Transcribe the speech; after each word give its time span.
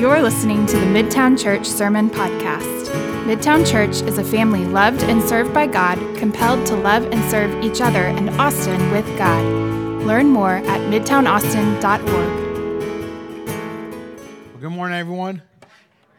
You're 0.00 0.22
listening 0.22 0.64
to 0.64 0.78
the 0.78 0.86
Midtown 0.86 1.38
Church 1.38 1.66
Sermon 1.66 2.08
Podcast. 2.08 2.86
Midtown 3.26 3.70
Church 3.70 4.00
is 4.08 4.16
a 4.16 4.24
family 4.24 4.64
loved 4.64 5.02
and 5.02 5.22
served 5.22 5.52
by 5.52 5.66
God, 5.66 5.98
compelled 6.16 6.66
to 6.68 6.74
love 6.74 7.04
and 7.12 7.30
serve 7.30 7.62
each 7.62 7.82
other 7.82 8.04
and 8.04 8.30
Austin 8.40 8.90
with 8.92 9.04
God. 9.18 9.44
Learn 10.06 10.28
more 10.28 10.54
at 10.54 10.80
midtownaustin.org. 10.90 12.08
Well, 14.46 14.58
good 14.58 14.70
morning, 14.70 14.98
everyone. 14.98 15.42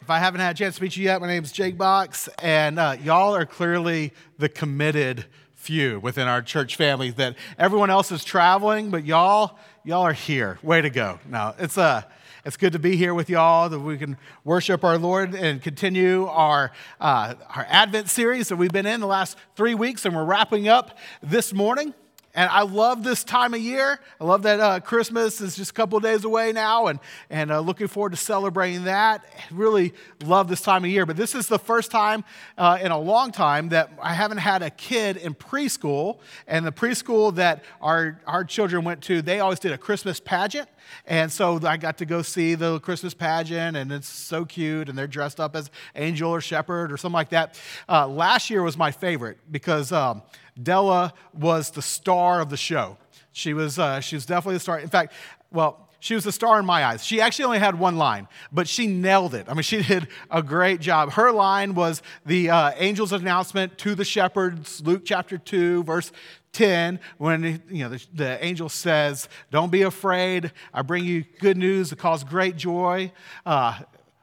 If 0.00 0.10
I 0.10 0.20
haven't 0.20 0.42
had 0.42 0.54
a 0.54 0.58
chance 0.58 0.76
to 0.76 0.82
meet 0.84 0.96
you 0.96 1.02
yet, 1.02 1.20
my 1.20 1.26
name 1.26 1.42
is 1.42 1.50
Jake 1.50 1.76
Box, 1.76 2.28
and 2.38 2.78
uh, 2.78 2.94
y'all 3.02 3.34
are 3.34 3.46
clearly 3.46 4.12
the 4.38 4.48
committed 4.48 5.26
few 5.56 5.98
within 5.98 6.28
our 6.28 6.40
church 6.40 6.76
family. 6.76 7.10
That 7.10 7.34
everyone 7.58 7.90
else 7.90 8.12
is 8.12 8.24
traveling, 8.24 8.90
but 8.90 9.04
y'all, 9.04 9.58
y'all 9.82 10.02
are 10.02 10.12
here. 10.12 10.60
Way 10.62 10.82
to 10.82 10.90
go! 10.90 11.18
Now 11.26 11.56
it's 11.58 11.76
a. 11.76 11.82
Uh, 11.82 12.02
it's 12.44 12.56
good 12.56 12.72
to 12.72 12.78
be 12.78 12.96
here 12.96 13.14
with 13.14 13.30
y'all, 13.30 13.68
that 13.68 13.78
we 13.78 13.96
can 13.96 14.16
worship 14.44 14.82
our 14.82 14.98
Lord 14.98 15.34
and 15.34 15.62
continue 15.62 16.26
our, 16.26 16.72
uh, 17.00 17.34
our 17.54 17.66
Advent 17.68 18.10
series 18.10 18.48
that 18.48 18.56
we've 18.56 18.72
been 18.72 18.86
in 18.86 19.00
the 19.00 19.06
last 19.06 19.36
three 19.54 19.74
weeks, 19.74 20.04
and 20.04 20.14
we're 20.14 20.24
wrapping 20.24 20.66
up 20.68 20.98
this 21.22 21.52
morning. 21.52 21.94
And 22.34 22.48
I 22.48 22.62
love 22.62 23.04
this 23.04 23.24
time 23.24 23.52
of 23.52 23.60
year. 23.60 24.00
I 24.18 24.24
love 24.24 24.42
that 24.44 24.58
uh, 24.58 24.80
Christmas 24.80 25.42
is 25.42 25.54
just 25.54 25.72
a 25.72 25.74
couple 25.74 26.00
days 26.00 26.24
away 26.24 26.52
now, 26.52 26.86
and, 26.86 26.98
and 27.28 27.52
uh, 27.52 27.60
looking 27.60 27.88
forward 27.88 28.12
to 28.12 28.16
celebrating 28.16 28.84
that. 28.84 29.24
Really 29.50 29.92
love 30.24 30.48
this 30.48 30.62
time 30.62 30.82
of 30.84 30.90
year. 30.90 31.04
But 31.04 31.18
this 31.18 31.34
is 31.34 31.46
the 31.46 31.58
first 31.58 31.90
time 31.90 32.24
uh, 32.56 32.78
in 32.80 32.90
a 32.90 32.98
long 32.98 33.32
time 33.32 33.68
that 33.68 33.90
I 34.00 34.14
haven't 34.14 34.38
had 34.38 34.62
a 34.62 34.70
kid 34.70 35.18
in 35.18 35.34
preschool. 35.34 36.20
And 36.46 36.66
the 36.66 36.72
preschool 36.72 37.34
that 37.34 37.64
our, 37.82 38.18
our 38.26 38.44
children 38.44 38.82
went 38.82 39.02
to, 39.02 39.20
they 39.20 39.40
always 39.40 39.58
did 39.58 39.72
a 39.72 39.78
Christmas 39.78 40.18
pageant. 40.18 40.70
And 41.06 41.30
so 41.30 41.60
I 41.64 41.76
got 41.76 41.98
to 41.98 42.06
go 42.06 42.22
see 42.22 42.54
the 42.54 42.80
Christmas 42.80 43.12
pageant, 43.14 43.76
and 43.76 43.92
it's 43.92 44.08
so 44.08 44.44
cute, 44.44 44.88
and 44.88 44.96
they're 44.96 45.06
dressed 45.06 45.38
up 45.38 45.54
as 45.54 45.70
angel 45.96 46.30
or 46.30 46.40
shepherd 46.40 46.92
or 46.92 46.96
something 46.96 47.14
like 47.14 47.30
that. 47.30 47.60
Uh, 47.88 48.08
last 48.08 48.50
year 48.50 48.62
was 48.62 48.76
my 48.76 48.90
favorite 48.90 49.38
because 49.50 49.92
um, 49.92 50.22
Della 50.60 51.14
was 51.32 51.70
the 51.70 51.82
star 51.82 52.40
of 52.40 52.50
the 52.50 52.56
show. 52.56 52.98
She 53.32 53.54
was, 53.54 53.78
uh, 53.78 54.00
she 54.00 54.16
was 54.16 54.26
definitely 54.26 54.56
the 54.56 54.60
star. 54.60 54.78
In 54.78 54.88
fact, 54.88 55.12
well, 55.50 55.88
she 56.00 56.16
was 56.16 56.24
the 56.24 56.32
star 56.32 56.58
in 56.58 56.66
my 56.66 56.84
eyes. 56.84 57.04
She 57.04 57.20
actually 57.20 57.44
only 57.44 57.58
had 57.60 57.78
one 57.78 57.96
line, 57.96 58.26
but 58.50 58.66
she 58.66 58.88
nailed 58.88 59.34
it. 59.34 59.46
I 59.48 59.54
mean, 59.54 59.62
she 59.62 59.82
did 59.82 60.08
a 60.30 60.42
great 60.42 60.80
job. 60.80 61.12
Her 61.12 61.30
line 61.30 61.74
was 61.74 62.02
the 62.26 62.50
uh, 62.50 62.70
angel's 62.70 63.12
announcement 63.12 63.78
to 63.78 63.94
the 63.94 64.04
shepherds, 64.04 64.82
Luke 64.84 65.02
chapter 65.04 65.38
2, 65.38 65.84
verse 65.84 66.12
10 66.52 67.00
when 67.16 67.62
you 67.70 67.82
know 67.82 67.88
the, 67.88 68.06
the, 68.12 68.44
angel 68.44 68.68
says 68.68 69.26
don't 69.50 69.72
be 69.72 69.80
afraid 69.80 70.52
i 70.74 70.82
bring 70.82 71.02
you 71.02 71.24
good 71.40 71.56
news 71.56 71.88
that 71.88 71.98
cause 71.98 72.24
great 72.24 72.56
joy 72.56 73.10
uh, 73.46 73.78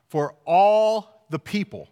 for 0.09 0.35
all 0.45 1.25
the 1.31 1.39
people 1.39 1.89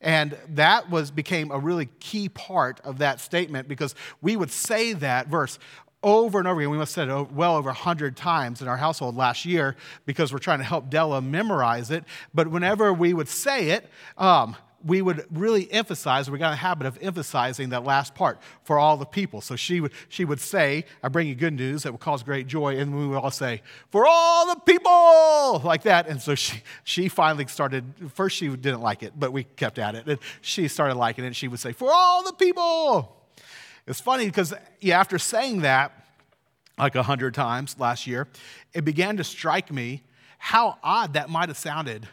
and 0.00 0.36
that 0.50 0.90
was 0.90 1.10
became 1.10 1.50
a 1.50 1.58
really 1.58 1.86
key 2.00 2.28
part 2.28 2.80
of 2.84 2.98
that 2.98 3.20
statement 3.20 3.68
because 3.68 3.94
we 4.22 4.36
would 4.36 4.50
say 4.50 4.92
that 4.94 5.28
verse 5.28 5.58
over 6.02 6.38
and 6.38 6.46
over 6.46 6.60
again. 6.60 6.70
We 6.70 6.78
must 6.78 6.94
have 6.94 7.08
said 7.08 7.16
it 7.16 7.32
well 7.32 7.56
over 7.56 7.70
100 7.70 8.16
times 8.16 8.62
in 8.62 8.68
our 8.68 8.76
household 8.76 9.16
last 9.16 9.44
year 9.44 9.76
because 10.06 10.32
we're 10.32 10.38
trying 10.38 10.58
to 10.58 10.64
help 10.64 10.90
Della 10.90 11.20
memorize 11.20 11.90
it. 11.90 12.04
But 12.32 12.48
whenever 12.48 12.92
we 12.92 13.12
would 13.12 13.28
say 13.28 13.70
it, 13.70 13.88
um, 14.16 14.56
we 14.88 15.02
would 15.02 15.26
really 15.30 15.70
emphasize, 15.70 16.30
we 16.30 16.38
got 16.38 16.52
a 16.52 16.56
habit 16.56 16.86
of 16.86 16.98
emphasizing 17.02 17.68
that 17.68 17.84
last 17.84 18.14
part 18.14 18.40
for 18.64 18.78
all 18.78 18.96
the 18.96 19.04
people. 19.04 19.40
So 19.40 19.54
she 19.54 19.80
would, 19.80 19.92
she 20.08 20.24
would 20.24 20.40
say, 20.40 20.86
I 21.02 21.08
bring 21.08 21.28
you 21.28 21.34
good 21.34 21.52
news 21.52 21.82
that 21.82 21.92
will 21.92 21.98
cause 21.98 22.22
great 22.22 22.46
joy. 22.46 22.78
And 22.78 22.96
we 22.98 23.06
would 23.06 23.18
all 23.18 23.30
say, 23.30 23.62
for 23.90 24.06
all 24.08 24.46
the 24.46 24.60
people, 24.60 25.60
like 25.62 25.82
that. 25.82 26.08
And 26.08 26.20
so 26.20 26.34
she, 26.34 26.62
she 26.84 27.08
finally 27.08 27.46
started, 27.46 27.84
first 28.14 28.36
she 28.36 28.48
didn't 28.48 28.80
like 28.80 29.02
it, 29.02 29.12
but 29.16 29.32
we 29.32 29.44
kept 29.44 29.78
at 29.78 29.94
it. 29.94 30.06
And 30.06 30.18
she 30.40 30.66
started 30.68 30.96
liking 30.96 31.24
it. 31.24 31.28
And 31.28 31.36
she 31.36 31.48
would 31.48 31.60
say, 31.60 31.72
for 31.72 31.92
all 31.92 32.24
the 32.24 32.32
people. 32.32 33.14
It's 33.86 34.00
funny 34.00 34.26
because 34.26 34.54
yeah, 34.80 34.98
after 34.98 35.18
saying 35.18 35.60
that 35.62 35.92
like 36.78 36.94
a 36.94 37.02
hundred 37.02 37.34
times 37.34 37.76
last 37.78 38.06
year, 38.06 38.26
it 38.72 38.84
began 38.84 39.18
to 39.18 39.24
strike 39.24 39.70
me 39.70 40.02
how 40.38 40.78
odd 40.82 41.14
that 41.14 41.28
might 41.28 41.48
have 41.48 41.58
sounded 41.58 42.08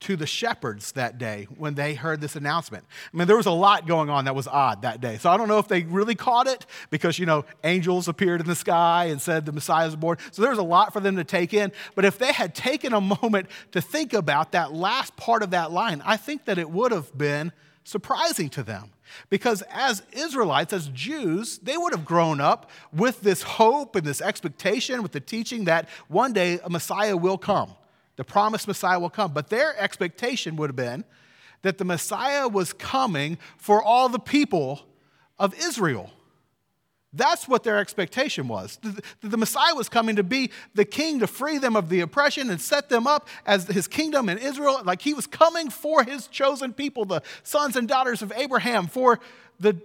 to 0.00 0.16
the 0.16 0.26
shepherds 0.26 0.92
that 0.92 1.18
day 1.18 1.46
when 1.56 1.74
they 1.74 1.94
heard 1.94 2.20
this 2.20 2.34
announcement. 2.34 2.84
I 3.12 3.16
mean, 3.16 3.26
there 3.26 3.36
was 3.36 3.46
a 3.46 3.50
lot 3.52 3.86
going 3.86 4.08
on 4.08 4.24
that 4.24 4.34
was 4.34 4.48
odd 4.48 4.82
that 4.82 5.00
day. 5.00 5.18
So 5.18 5.30
I 5.30 5.36
don't 5.36 5.48
know 5.48 5.58
if 5.58 5.68
they 5.68 5.82
really 5.82 6.14
caught 6.14 6.46
it 6.46 6.66
because, 6.88 7.18
you 7.18 7.26
know, 7.26 7.44
angels 7.64 8.08
appeared 8.08 8.40
in 8.40 8.46
the 8.46 8.54
sky 8.54 9.06
and 9.06 9.20
said 9.20 9.44
the 9.44 9.52
Messiah 9.52 9.86
is 9.86 9.96
born. 9.96 10.16
So 10.32 10.42
there 10.42 10.50
was 10.50 10.58
a 10.58 10.64
lot 10.64 10.92
for 10.92 11.00
them 11.00 11.16
to 11.16 11.24
take 11.24 11.52
in. 11.52 11.72
But 11.94 12.04
if 12.04 12.18
they 12.18 12.32
had 12.32 12.54
taken 12.54 12.92
a 12.94 13.00
moment 13.00 13.48
to 13.72 13.80
think 13.80 14.14
about 14.14 14.52
that 14.52 14.72
last 14.72 15.16
part 15.16 15.42
of 15.42 15.50
that 15.50 15.70
line, 15.70 16.02
I 16.04 16.16
think 16.16 16.46
that 16.46 16.58
it 16.58 16.70
would 16.70 16.92
have 16.92 17.16
been 17.16 17.52
surprising 17.84 18.48
to 18.50 18.62
them. 18.62 18.90
Because 19.28 19.62
as 19.70 20.02
Israelites, 20.12 20.72
as 20.72 20.88
Jews, 20.88 21.58
they 21.58 21.76
would 21.76 21.92
have 21.92 22.04
grown 22.04 22.40
up 22.40 22.70
with 22.92 23.22
this 23.22 23.42
hope 23.42 23.96
and 23.96 24.06
this 24.06 24.22
expectation, 24.22 25.02
with 25.02 25.12
the 25.12 25.20
teaching 25.20 25.64
that 25.64 25.88
one 26.08 26.32
day 26.32 26.60
a 26.62 26.70
Messiah 26.70 27.16
will 27.16 27.38
come. 27.38 27.74
The 28.20 28.24
promised 28.24 28.68
Messiah 28.68 29.00
will 29.00 29.08
come. 29.08 29.32
But 29.32 29.48
their 29.48 29.74
expectation 29.80 30.56
would 30.56 30.68
have 30.68 30.76
been 30.76 31.06
that 31.62 31.78
the 31.78 31.86
Messiah 31.86 32.48
was 32.48 32.74
coming 32.74 33.38
for 33.56 33.82
all 33.82 34.10
the 34.10 34.18
people 34.18 34.82
of 35.38 35.54
Israel. 35.58 36.10
That's 37.14 37.48
what 37.48 37.64
their 37.64 37.78
expectation 37.78 38.46
was. 38.46 38.78
The 39.22 39.38
Messiah 39.38 39.74
was 39.74 39.88
coming 39.88 40.16
to 40.16 40.22
be 40.22 40.50
the 40.74 40.84
king 40.84 41.20
to 41.20 41.26
free 41.26 41.56
them 41.56 41.76
of 41.76 41.88
the 41.88 42.00
oppression 42.00 42.50
and 42.50 42.60
set 42.60 42.90
them 42.90 43.06
up 43.06 43.26
as 43.46 43.66
his 43.68 43.88
kingdom 43.88 44.28
in 44.28 44.36
Israel. 44.36 44.82
Like 44.84 45.00
he 45.00 45.14
was 45.14 45.26
coming 45.26 45.70
for 45.70 46.04
his 46.04 46.26
chosen 46.26 46.74
people, 46.74 47.06
the 47.06 47.22
sons 47.42 47.74
and 47.74 47.88
daughters 47.88 48.20
of 48.20 48.34
Abraham, 48.36 48.86
for 48.86 49.18
the 49.58 49.80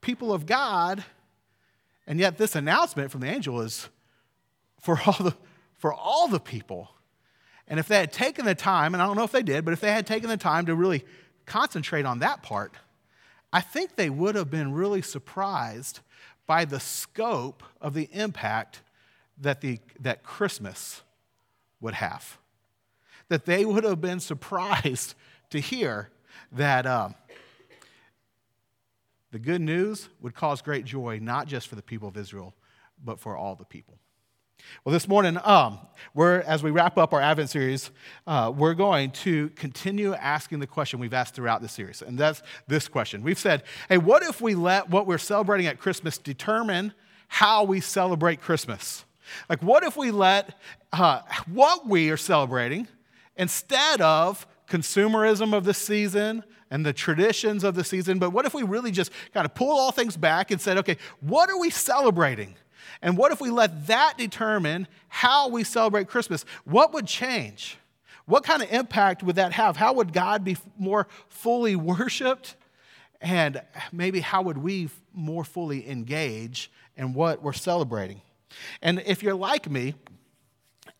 people 0.00 0.32
of 0.32 0.46
God. 0.46 1.04
And 2.08 2.18
yet, 2.18 2.38
this 2.38 2.56
announcement 2.56 3.12
from 3.12 3.20
the 3.20 3.28
angel 3.28 3.60
is 3.60 3.88
for 4.80 5.00
all 5.06 5.18
the, 5.20 5.36
for 5.76 5.94
all 5.94 6.26
the 6.26 6.40
people. 6.40 6.90
And 7.68 7.78
if 7.78 7.86
they 7.86 7.96
had 7.96 8.12
taken 8.12 8.46
the 8.46 8.54
time, 8.54 8.94
and 8.94 9.02
I 9.02 9.06
don't 9.06 9.16
know 9.16 9.24
if 9.24 9.32
they 9.32 9.42
did, 9.42 9.64
but 9.64 9.72
if 9.72 9.80
they 9.80 9.92
had 9.92 10.06
taken 10.06 10.28
the 10.28 10.36
time 10.36 10.66
to 10.66 10.74
really 10.74 11.04
concentrate 11.46 12.06
on 12.06 12.20
that 12.20 12.42
part, 12.42 12.72
I 13.52 13.60
think 13.60 13.96
they 13.96 14.10
would 14.10 14.34
have 14.34 14.50
been 14.50 14.72
really 14.72 15.02
surprised 15.02 16.00
by 16.46 16.64
the 16.64 16.80
scope 16.80 17.62
of 17.80 17.94
the 17.94 18.08
impact 18.12 18.82
that, 19.38 19.60
the, 19.60 19.78
that 20.00 20.22
Christmas 20.22 21.02
would 21.80 21.94
have. 21.94 22.38
That 23.28 23.44
they 23.44 23.64
would 23.64 23.84
have 23.84 24.00
been 24.00 24.20
surprised 24.20 25.14
to 25.50 25.60
hear 25.60 26.10
that 26.52 26.86
um, 26.86 27.14
the 29.30 29.38
good 29.38 29.60
news 29.60 30.08
would 30.20 30.34
cause 30.34 30.62
great 30.62 30.84
joy, 30.84 31.18
not 31.20 31.46
just 31.46 31.68
for 31.68 31.74
the 31.74 31.82
people 31.82 32.08
of 32.08 32.16
Israel, 32.16 32.54
but 33.02 33.20
for 33.20 33.36
all 33.36 33.54
the 33.54 33.64
people. 33.64 33.98
Well, 34.84 34.92
this 34.92 35.08
morning, 35.08 35.38
um, 35.44 35.78
we're, 36.14 36.40
as 36.40 36.62
we 36.62 36.70
wrap 36.70 36.98
up 36.98 37.12
our 37.12 37.20
Advent 37.20 37.50
series, 37.50 37.90
uh, 38.26 38.52
we're 38.54 38.74
going 38.74 39.10
to 39.10 39.50
continue 39.50 40.14
asking 40.14 40.60
the 40.60 40.66
question 40.66 40.98
we've 40.98 41.14
asked 41.14 41.34
throughout 41.34 41.62
the 41.62 41.68
series, 41.68 42.02
and 42.02 42.16
that's 42.18 42.42
this 42.66 42.88
question. 42.88 43.22
We've 43.22 43.38
said, 43.38 43.64
hey, 43.88 43.98
what 43.98 44.22
if 44.22 44.40
we 44.40 44.54
let 44.54 44.88
what 44.88 45.06
we're 45.06 45.18
celebrating 45.18 45.66
at 45.66 45.78
Christmas 45.78 46.18
determine 46.18 46.94
how 47.28 47.64
we 47.64 47.80
celebrate 47.80 48.40
Christmas? 48.40 49.04
Like, 49.48 49.62
what 49.62 49.82
if 49.84 49.96
we 49.96 50.10
let 50.10 50.54
uh, 50.92 51.20
what 51.52 51.86
we 51.86 52.10
are 52.10 52.16
celebrating 52.16 52.88
instead 53.36 54.00
of 54.00 54.46
consumerism 54.68 55.54
of 55.54 55.64
the 55.64 55.74
season 55.74 56.44
and 56.70 56.84
the 56.84 56.92
traditions 56.92 57.64
of 57.64 57.74
the 57.74 57.84
season, 57.84 58.18
but 58.18 58.30
what 58.30 58.44
if 58.44 58.54
we 58.54 58.62
really 58.62 58.90
just 58.90 59.10
kind 59.32 59.44
of 59.44 59.54
pull 59.54 59.70
all 59.70 59.92
things 59.92 60.16
back 60.16 60.50
and 60.50 60.60
said, 60.60 60.78
okay, 60.78 60.96
what 61.20 61.48
are 61.50 61.58
we 61.58 61.70
celebrating? 61.70 62.54
And 63.02 63.16
what 63.16 63.32
if 63.32 63.40
we 63.40 63.50
let 63.50 63.86
that 63.86 64.18
determine 64.18 64.88
how 65.08 65.48
we 65.48 65.64
celebrate 65.64 66.08
Christmas? 66.08 66.44
What 66.64 66.92
would 66.92 67.06
change? 67.06 67.78
What 68.26 68.44
kind 68.44 68.62
of 68.62 68.70
impact 68.70 69.22
would 69.22 69.36
that 69.36 69.52
have? 69.52 69.76
How 69.76 69.94
would 69.94 70.12
God 70.12 70.44
be 70.44 70.56
more 70.78 71.06
fully 71.28 71.76
worshiped? 71.76 72.56
And 73.20 73.62
maybe 73.90 74.20
how 74.20 74.42
would 74.42 74.58
we 74.58 74.90
more 75.12 75.44
fully 75.44 75.88
engage 75.88 76.70
in 76.96 77.14
what 77.14 77.42
we're 77.42 77.52
celebrating? 77.52 78.20
And 78.82 79.02
if 79.06 79.22
you're 79.22 79.34
like 79.34 79.70
me, 79.70 79.94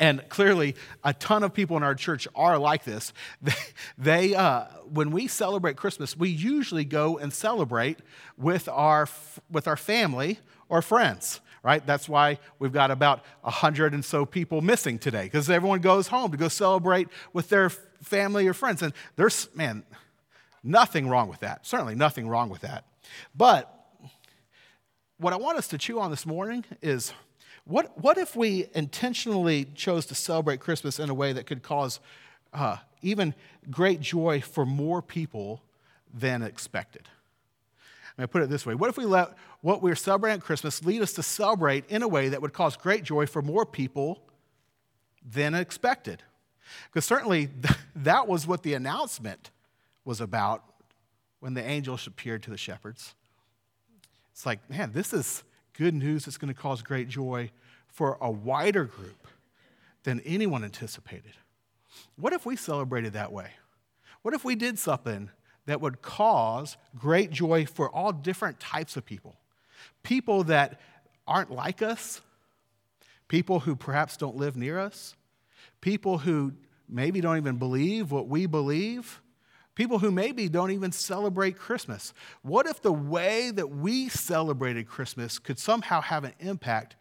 and 0.01 0.27
clearly 0.29 0.77
a 1.03 1.13
ton 1.13 1.43
of 1.43 1.53
people 1.53 1.77
in 1.77 1.83
our 1.83 1.95
church 1.95 2.29
are 2.35 2.57
like 2.57 2.85
this, 2.85 3.13
they, 3.99 4.35
uh, 4.35 4.65
when 4.91 5.11
we 5.11 5.27
celebrate 5.27 5.77
Christmas, 5.77 6.17
we 6.17 6.29
usually 6.29 6.85
go 6.85 7.19
and 7.19 7.33
celebrate 7.33 7.99
with 8.37 8.69
our, 8.69 9.09
with 9.51 9.67
our 9.67 9.77
family 9.77 10.39
or 10.69 10.83
friends 10.83 11.41
right? 11.63 11.85
That's 11.87 12.09
why 12.09 12.39
we've 12.59 12.73
got 12.73 12.91
about 12.91 13.25
a 13.45 13.51
hundred 13.51 13.95
and 13.95 14.05
so 14.05 14.25
people 14.25 14.61
missing 14.61 14.99
today 14.99 15.25
because 15.25 15.49
everyone 15.51 15.81
goes 15.81 16.09
home 16.09 16.31
to 16.31 16.37
go 16.37 16.49
celebrate 16.49 17.09
with 17.33 17.49
their 17.49 17.71
family 17.71 18.47
or 18.47 18.55
friends. 18.55 18.83
And 18.83 18.93
there's, 19.17 19.49
man, 19.55 19.85
nothing 20.63 21.09
wrong 21.09 21.29
with 21.29 21.41
that. 21.41 21.67
Certainly 21.67 21.95
nothing 21.95 22.29
wrong 22.29 22.49
with 22.49 22.63
that. 22.63 22.85
But 23.35 23.75
what 25.19 25.33
I 25.33 25.37
want 25.37 25.59
us 25.59 25.69
to 25.69 25.79
chew 25.79 26.01
on 26.01 26.11
this 26.11 26.27
morning 26.27 26.65
is 26.81 27.13
what, 27.65 27.99
what 28.01 28.19
if 28.19 28.37
we 28.37 28.67
intentionally 28.75 29.67
chose 29.75 30.07
to 30.07 30.15
celebrate 30.15 30.61
Christmas 30.61 30.99
in 30.99 31.11
a 31.11 31.15
way 31.15 31.33
that 31.33 31.47
could 31.47 31.63
cause 31.63 32.01
uh, 32.53 32.77
even 33.03 33.35
great 33.71 34.01
joy 34.01 34.41
for 34.41 34.65
more 34.65 35.03
people 35.03 35.63
than 36.13 36.43
expected. 36.43 37.09
I 38.19 38.27
put 38.27 38.43
it 38.43 38.51
this 38.51 38.67
way 38.67 38.75
What 38.75 38.91
if 38.91 38.97
we 38.97 39.05
let 39.05 39.31
what 39.61 39.83
we're 39.83 39.95
celebrating 39.95 40.39
at 40.39 40.45
Christmas 40.45 40.85
lead 40.85 41.03
us 41.03 41.13
to 41.15 41.23
celebrate 41.23 41.89
in 41.89 42.03
a 42.03 42.09
way 42.09 42.29
that 42.29 42.43
would 42.43 42.53
cause 42.53 42.77
great 42.77 43.05
joy 43.05 43.27
for 43.27 43.43
more 43.43 43.65
people 43.65 44.23
than 45.25 45.55
expected? 45.55 46.23
Because 46.87 47.05
certainly 47.05 47.49
that 47.97 48.29
was 48.29 48.47
what 48.47 48.63
the 48.63 48.75
announcement 48.75 49.51
was 50.05 50.21
about 50.21 50.65
when 51.41 51.55
the 51.55 51.65
angels 51.65 52.07
appeared 52.07 52.43
to 52.43 52.51
the 52.51 52.57
shepherds. 52.57 53.15
It's 54.33 54.47
like, 54.47 54.69
man, 54.69 54.93
this 54.93 55.13
is 55.13 55.45
good 55.73 55.95
news 55.95 56.25
that's 56.25 56.39
going 56.39 56.53
to 56.53 56.61
cause 56.61 56.83
great 56.83 57.09
joy 57.09 57.51
for 57.87 58.19
a 58.21 58.31
wider 58.31 58.85
group 58.85 59.27
than 60.05 60.21
anyone 60.21 60.65
anticipated. 60.65 61.35
What 62.17 62.33
if 62.33 62.47
we 62.47 62.57
celebrated 62.57 63.13
that 63.15 63.33
way? 63.33 63.51
What 64.23 64.35
if 64.35 64.45
we 64.45 64.55
did 64.55 64.79
something 64.79 65.31
that 65.69 65.83
would 65.83 66.01
cause 66.01 66.79
great 66.97 67.31
joy 67.31 67.67
for 67.67 67.91
all 67.91 68.11
different 68.11 68.59
types 68.59 68.97
of 68.97 69.05
people? 69.05 69.37
People 70.03 70.45
that 70.45 70.81
aren't 71.27 71.51
like 71.51 71.83
us, 71.83 72.23
people 73.29 73.61
who 73.61 73.77
perhaps 73.77 74.17
don't 74.17 74.35
live 74.35 74.57
near 74.57 74.79
us, 74.79 75.15
people 75.83 76.17
who 76.17 76.55
maybe 76.89 77.21
don't 77.21 77.37
even 77.37 77.57
believe 77.57 78.11
what 78.11 78.29
we 78.29 78.47
believe, 78.47 79.21
people 79.75 79.99
who 79.99 80.11
maybe 80.11 80.49
don't 80.49 80.71
even 80.71 80.91
celebrate 80.91 81.59
Christmas. 81.59 82.15
What 82.41 82.67
if 82.67 82.81
the 82.81 82.91
way 82.91 83.51
that 83.51 83.69
we 83.69 84.09
celebrated 84.09 84.89
Christmas 84.89 85.39
could 85.39 85.59
somehow 85.59 86.01
have 86.01 86.25
an 86.25 86.33
impact 86.41 86.97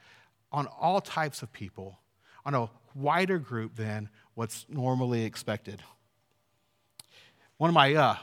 on 0.52 0.68
all 0.68 1.00
types 1.00 1.42
of 1.42 1.54
people, 1.54 2.00
on 2.46 2.54
a 2.54 2.70
wider 2.94 3.40
group 3.40 3.78
than 3.78 4.10
what's 4.34 4.66
normally 4.68 5.24
expected? 5.24 5.82
One 7.56 7.70
of 7.70 7.74
my 7.74 7.96
uh, 7.96 8.18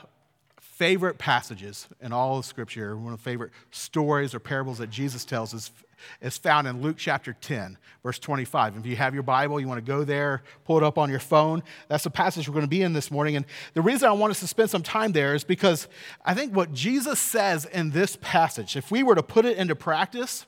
favorite 0.75 1.17
passages 1.17 1.87
in 2.01 2.11
all 2.11 2.37
of 2.37 2.45
Scripture, 2.45 2.97
one 2.97 3.13
of 3.13 3.19
the 3.19 3.23
favorite 3.23 3.51
stories 3.71 4.35
or 4.35 4.39
parables 4.39 4.79
that 4.79 4.89
Jesus 4.89 5.23
tells 5.23 5.53
is 5.53 5.71
is 6.21 6.37
found 6.37 6.67
in 6.67 6.81
Luke 6.81 6.97
chapter 6.97 7.31
10, 7.31 7.77
verse 8.03 8.19
25. 8.19 8.75
If 8.77 8.85
you 8.85 8.97
have 8.97 9.13
your 9.13 9.23
Bible, 9.23 9.61
you 9.61 9.67
want 9.67 9.83
to 9.83 9.91
go 9.91 10.03
there, 10.03 10.43
pull 10.65 10.77
it 10.77 10.83
up 10.83 10.97
on 10.97 11.09
your 11.09 11.21
phone. 11.21 11.63
That's 11.87 12.03
the 12.03 12.09
passage 12.09 12.49
we're 12.49 12.53
going 12.53 12.65
to 12.65 12.69
be 12.69 12.81
in 12.81 12.91
this 12.91 13.09
morning. 13.09 13.37
And 13.37 13.45
the 13.73 13.81
reason 13.81 14.09
I 14.09 14.11
want 14.11 14.31
us 14.31 14.41
to 14.41 14.47
spend 14.47 14.69
some 14.69 14.83
time 14.83 15.13
there 15.13 15.33
is 15.33 15.45
because 15.45 15.87
I 16.25 16.33
think 16.33 16.53
what 16.53 16.73
Jesus 16.73 17.19
says 17.19 17.63
in 17.63 17.91
this 17.91 18.17
passage, 18.19 18.75
if 18.75 18.91
we 18.91 19.03
were 19.03 19.15
to 19.15 19.23
put 19.23 19.45
it 19.45 19.57
into 19.57 19.73
practice, 19.73 20.45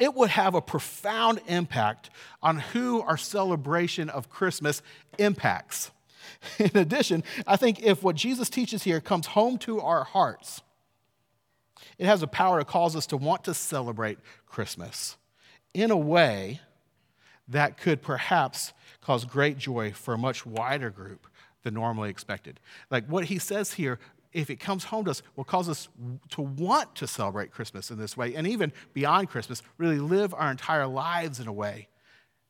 it 0.00 0.14
would 0.14 0.30
have 0.30 0.56
a 0.56 0.60
profound 0.60 1.40
impact 1.46 2.10
on 2.42 2.58
who 2.58 3.02
our 3.02 3.16
celebration 3.16 4.10
of 4.10 4.28
Christmas 4.28 4.82
impacts. 5.16 5.92
In 6.58 6.76
addition, 6.76 7.24
I 7.46 7.56
think 7.56 7.82
if 7.82 8.02
what 8.02 8.16
Jesus 8.16 8.48
teaches 8.48 8.82
here 8.82 9.00
comes 9.00 9.26
home 9.26 9.58
to 9.58 9.80
our 9.80 10.04
hearts, 10.04 10.62
it 11.98 12.06
has 12.06 12.22
a 12.22 12.26
power 12.26 12.58
to 12.58 12.64
cause 12.64 12.96
us 12.96 13.06
to 13.06 13.16
want 13.16 13.44
to 13.44 13.54
celebrate 13.54 14.18
Christmas 14.46 15.16
in 15.74 15.90
a 15.90 15.96
way 15.96 16.60
that 17.48 17.76
could 17.78 18.02
perhaps 18.02 18.72
cause 19.00 19.24
great 19.24 19.58
joy 19.58 19.92
for 19.92 20.14
a 20.14 20.18
much 20.18 20.44
wider 20.44 20.90
group 20.90 21.26
than 21.62 21.74
normally 21.74 22.10
expected. 22.10 22.60
Like 22.90 23.06
what 23.06 23.24
he 23.24 23.38
says 23.38 23.72
here, 23.72 23.98
if 24.32 24.50
it 24.50 24.60
comes 24.60 24.84
home 24.84 25.06
to 25.06 25.10
us, 25.10 25.22
will 25.34 25.44
cause 25.44 25.68
us 25.68 25.88
to 26.30 26.42
want 26.42 26.94
to 26.96 27.06
celebrate 27.06 27.50
Christmas 27.50 27.90
in 27.90 27.98
this 27.98 28.16
way, 28.16 28.34
and 28.34 28.46
even 28.46 28.72
beyond 28.92 29.30
Christmas, 29.30 29.62
really 29.78 29.98
live 29.98 30.34
our 30.34 30.50
entire 30.50 30.86
lives 30.86 31.40
in 31.40 31.48
a 31.48 31.52
way 31.52 31.88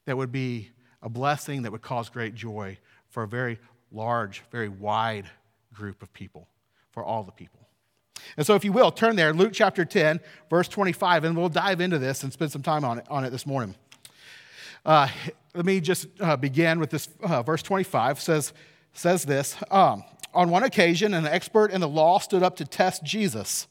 that 0.07 0.17
would 0.17 0.33
be 0.33 0.71
a 1.03 1.09
blessing 1.09 1.63
that 1.63 1.71
would 1.71 1.83
cause 1.83 2.09
great 2.09 2.35
joy 2.35 2.77
for 3.09 3.23
a 3.23 3.29
very 3.29 3.59
large, 3.93 4.43
very 4.51 4.69
wide 4.69 5.27
group 5.73 6.03
of 6.03 6.13
people, 6.13 6.49
for 6.91 7.05
all 7.05 7.23
the 7.23 7.33
people. 7.33 7.61
And 8.37 8.47
so, 8.47 8.55
if 8.55 8.65
you 8.65 8.73
will, 8.73 8.91
turn 8.91 9.17
there, 9.17 9.33
Luke 9.33 9.53
chapter 9.53 9.85
10, 9.85 10.21
verse 10.51 10.69
25, 10.69 11.25
and 11.25 11.37
we'll 11.37 11.49
dive 11.49 11.81
into 11.81 11.99
this 11.99 12.23
and 12.23 12.33
spend 12.33 12.53
some 12.53 12.63
time 12.63 12.85
on 12.85 12.99
it, 12.99 13.07
on 13.09 13.25
it 13.25 13.31
this 13.31 13.47
morning. 13.47 13.75
Uh, 14.85 15.09
let 15.55 15.65
me 15.65 15.81
just 15.81 16.07
uh, 16.21 16.37
begin 16.37 16.79
with 16.79 16.91
this 16.91 17.09
uh, 17.23 17.43
verse 17.43 17.63
25 17.63 18.21
says, 18.21 18.53
says 18.93 19.25
this 19.25 19.57
um, 19.71 20.05
On 20.35 20.51
one 20.51 20.63
occasion, 20.63 21.15
an 21.15 21.27
expert 21.27 21.71
in 21.71 21.81
the 21.81 21.89
law 21.89 22.19
stood 22.19 22.43
up 22.43 22.57
to 22.57 22.65
test 22.65 23.03
Jesus. 23.05 23.67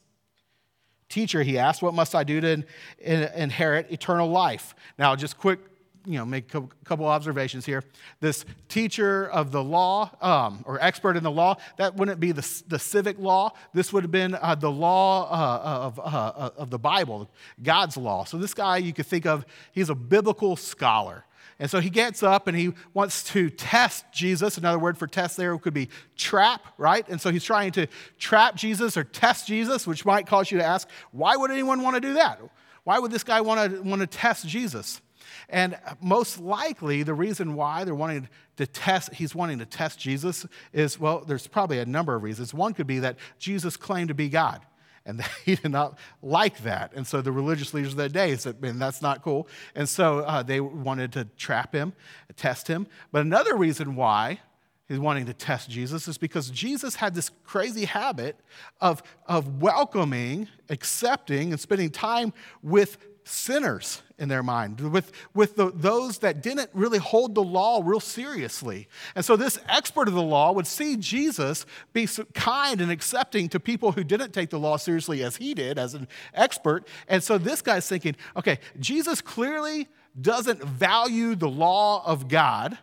Teacher, 1.09 1.43
he 1.43 1.57
asked, 1.57 1.81
What 1.81 1.93
must 1.93 2.15
I 2.15 2.23
do 2.23 2.41
to 2.41 2.47
in, 2.49 2.65
in, 2.99 3.23
inherit 3.33 3.91
eternal 3.91 4.29
life? 4.29 4.75
Now, 4.97 5.15
just 5.15 5.37
quick 5.37 5.59
you 6.07 6.17
know, 6.17 6.25
make 6.25 6.53
a 6.55 6.63
couple 6.85 7.05
observations 7.05 7.65
here. 7.65 7.83
This 8.21 8.45
teacher 8.69 9.29
of 9.29 9.51
the 9.51 9.61
law 9.61 10.09
um, 10.21 10.63
or 10.65 10.81
expert 10.81 11.17
in 11.17 11.23
the 11.23 11.31
law, 11.31 11.57
that 11.77 11.95
wouldn't 11.95 12.19
be 12.19 12.31
the, 12.31 12.63
the 12.67 12.79
civic 12.79 13.19
law. 13.19 13.51
This 13.73 13.91
would 13.91 14.03
have 14.03 14.11
been 14.11 14.33
uh, 14.33 14.55
the 14.55 14.71
law 14.71 15.29
uh, 15.29 15.85
of, 15.85 15.99
uh, 15.99 16.03
uh, 16.03 16.49
of 16.55 16.69
the 16.69 16.79
Bible, 16.79 17.29
God's 17.61 17.97
law. 17.97 18.23
So 18.23 18.37
this 18.37 18.53
guy, 18.53 18.77
you 18.77 18.93
could 18.93 19.05
think 19.05 19.25
of, 19.25 19.45
he's 19.73 19.89
a 19.89 19.95
biblical 19.95 20.55
scholar. 20.55 21.25
And 21.59 21.69
so 21.69 21.79
he 21.79 21.89
gets 21.89 22.23
up 22.23 22.47
and 22.47 22.55
he 22.55 22.73
wants 22.93 23.23
to 23.31 23.49
test 23.49 24.05
Jesus. 24.13 24.57
Another 24.57 24.79
word 24.79 24.97
for 24.97 25.07
test 25.07 25.37
there 25.37 25.57
could 25.57 25.73
be 25.73 25.89
trap, 26.15 26.63
right? 26.77 27.07
And 27.09 27.19
so 27.19 27.31
he's 27.31 27.43
trying 27.43 27.71
to 27.73 27.87
trap 28.19 28.55
Jesus 28.55 28.95
or 28.95 29.03
test 29.03 29.47
Jesus, 29.47 29.87
which 29.87 30.05
might 30.05 30.27
cause 30.27 30.51
you 30.51 30.59
to 30.59 30.63
ask, 30.63 30.87
why 31.11 31.35
would 31.35 31.51
anyone 31.51 31.81
want 31.81 31.95
to 31.95 32.01
do 32.01 32.13
that? 32.13 32.39
Why 32.83 32.99
would 32.99 33.11
this 33.11 33.23
guy 33.23 33.41
want 33.41 33.71
to, 33.71 33.81
want 33.81 34.01
to 34.01 34.07
test 34.07 34.47
Jesus? 34.47 35.01
And 35.49 35.77
most 36.01 36.39
likely, 36.39 37.03
the 37.03 37.13
reason 37.13 37.55
why 37.55 37.83
they're 37.83 37.95
wanting 37.95 38.29
to 38.57 38.67
test, 38.67 39.13
he's 39.13 39.33
wanting 39.33 39.59
to 39.59 39.65
test 39.65 39.99
Jesus 39.99 40.45
is, 40.73 40.99
well, 40.99 41.23
there's 41.25 41.47
probably 41.47 41.79
a 41.79 41.85
number 41.85 42.15
of 42.15 42.23
reasons. 42.23 42.53
One 42.53 42.73
could 42.73 42.87
be 42.87 42.99
that 42.99 43.17
Jesus 43.39 43.77
claimed 43.77 44.09
to 44.09 44.13
be 44.13 44.29
God. 44.29 44.61
And 45.07 45.23
he 45.45 45.55
did 45.55 45.71
not 45.71 45.97
like 46.21 46.59
that. 46.63 46.93
And 46.93 47.07
so 47.07 47.21
the 47.21 47.31
religious 47.31 47.73
leaders 47.73 47.93
of 47.93 47.97
that 47.97 48.11
day 48.11 48.35
said, 48.35 48.61
man, 48.61 48.77
that's 48.77 49.01
not 49.01 49.23
cool. 49.23 49.47
And 49.73 49.89
so 49.89 50.19
uh, 50.19 50.43
they 50.43 50.59
wanted 50.59 51.13
to 51.13 51.25
trap 51.37 51.73
him, 51.73 51.93
test 52.35 52.67
him. 52.67 52.85
But 53.11 53.21
another 53.21 53.55
reason 53.55 53.95
why 53.95 54.39
he's 54.87 54.99
wanting 54.99 55.25
to 55.25 55.33
test 55.33 55.69
Jesus 55.69 56.07
is 56.07 56.17
because 56.17 56.49
Jesus 56.49 56.95
had 56.95 57.15
this 57.15 57.31
crazy 57.43 57.85
habit 57.85 58.39
of, 58.81 59.01
of 59.25 59.61
welcoming, 59.61 60.47
accepting, 60.69 61.51
and 61.51 61.59
spending 61.59 61.89
time 61.89 62.33
with 62.61 62.97
sinners 63.27 64.01
in 64.17 64.29
their 64.29 64.41
mind, 64.41 64.79
with, 64.79 65.11
with 65.33 65.55
the, 65.55 65.71
those 65.71 66.19
that 66.19 66.41
didn't 66.41 66.69
really 66.73 66.97
hold 66.97 67.35
the 67.35 67.43
law 67.43 67.81
real 67.83 67.99
seriously. 67.99 68.87
And 69.15 69.23
so 69.23 69.35
this 69.35 69.59
expert 69.69 70.07
of 70.07 70.13
the 70.13 70.21
law 70.21 70.51
would 70.53 70.65
see 70.65 70.97
Jesus 70.97 71.65
be 71.93 72.07
kind 72.33 72.81
and 72.81 72.91
accepting 72.91 73.47
to 73.49 73.59
people 73.59 73.91
who 73.91 74.03
didn't 74.03 74.31
take 74.31 74.49
the 74.49 74.59
law 74.59 74.77
seriously 74.77 75.23
as 75.23 75.37
he 75.37 75.53
did, 75.53 75.77
as 75.77 75.93
an 75.93 76.07
expert. 76.33 76.87
And 77.07 77.23
so 77.23 77.37
this 77.37 77.61
guy's 77.61 77.87
thinking, 77.87 78.15
okay, 78.35 78.59
Jesus 78.79 79.21
clearly 79.21 79.87
doesn't 80.19 80.63
value 80.63 81.35
the 81.35 81.49
law 81.49 82.03
of 82.05 82.27
God. 82.27 82.77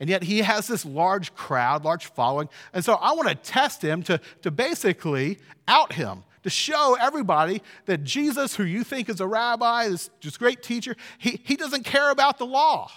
And 0.00 0.10
yet 0.10 0.24
he 0.24 0.40
has 0.40 0.66
this 0.66 0.84
large 0.84 1.34
crowd, 1.34 1.84
large 1.84 2.06
following. 2.06 2.48
And 2.72 2.84
so 2.84 2.94
I 2.94 3.12
want 3.12 3.28
to 3.28 3.34
test 3.34 3.80
him 3.80 4.02
to, 4.02 4.20
to 4.42 4.50
basically 4.50 5.38
out 5.66 5.94
him 5.94 6.24
to 6.44 6.50
show 6.50 6.96
everybody 7.00 7.62
that 7.86 8.04
Jesus, 8.04 8.54
who 8.54 8.64
you 8.64 8.84
think 8.84 9.08
is 9.08 9.20
a 9.20 9.26
rabbi, 9.26 9.88
this, 9.88 10.10
this 10.22 10.36
great 10.36 10.62
teacher, 10.62 10.94
he, 11.18 11.40
he 11.42 11.56
doesn't 11.56 11.84
care 11.84 12.10
about 12.10 12.38
the 12.38 12.46
law. 12.46 12.90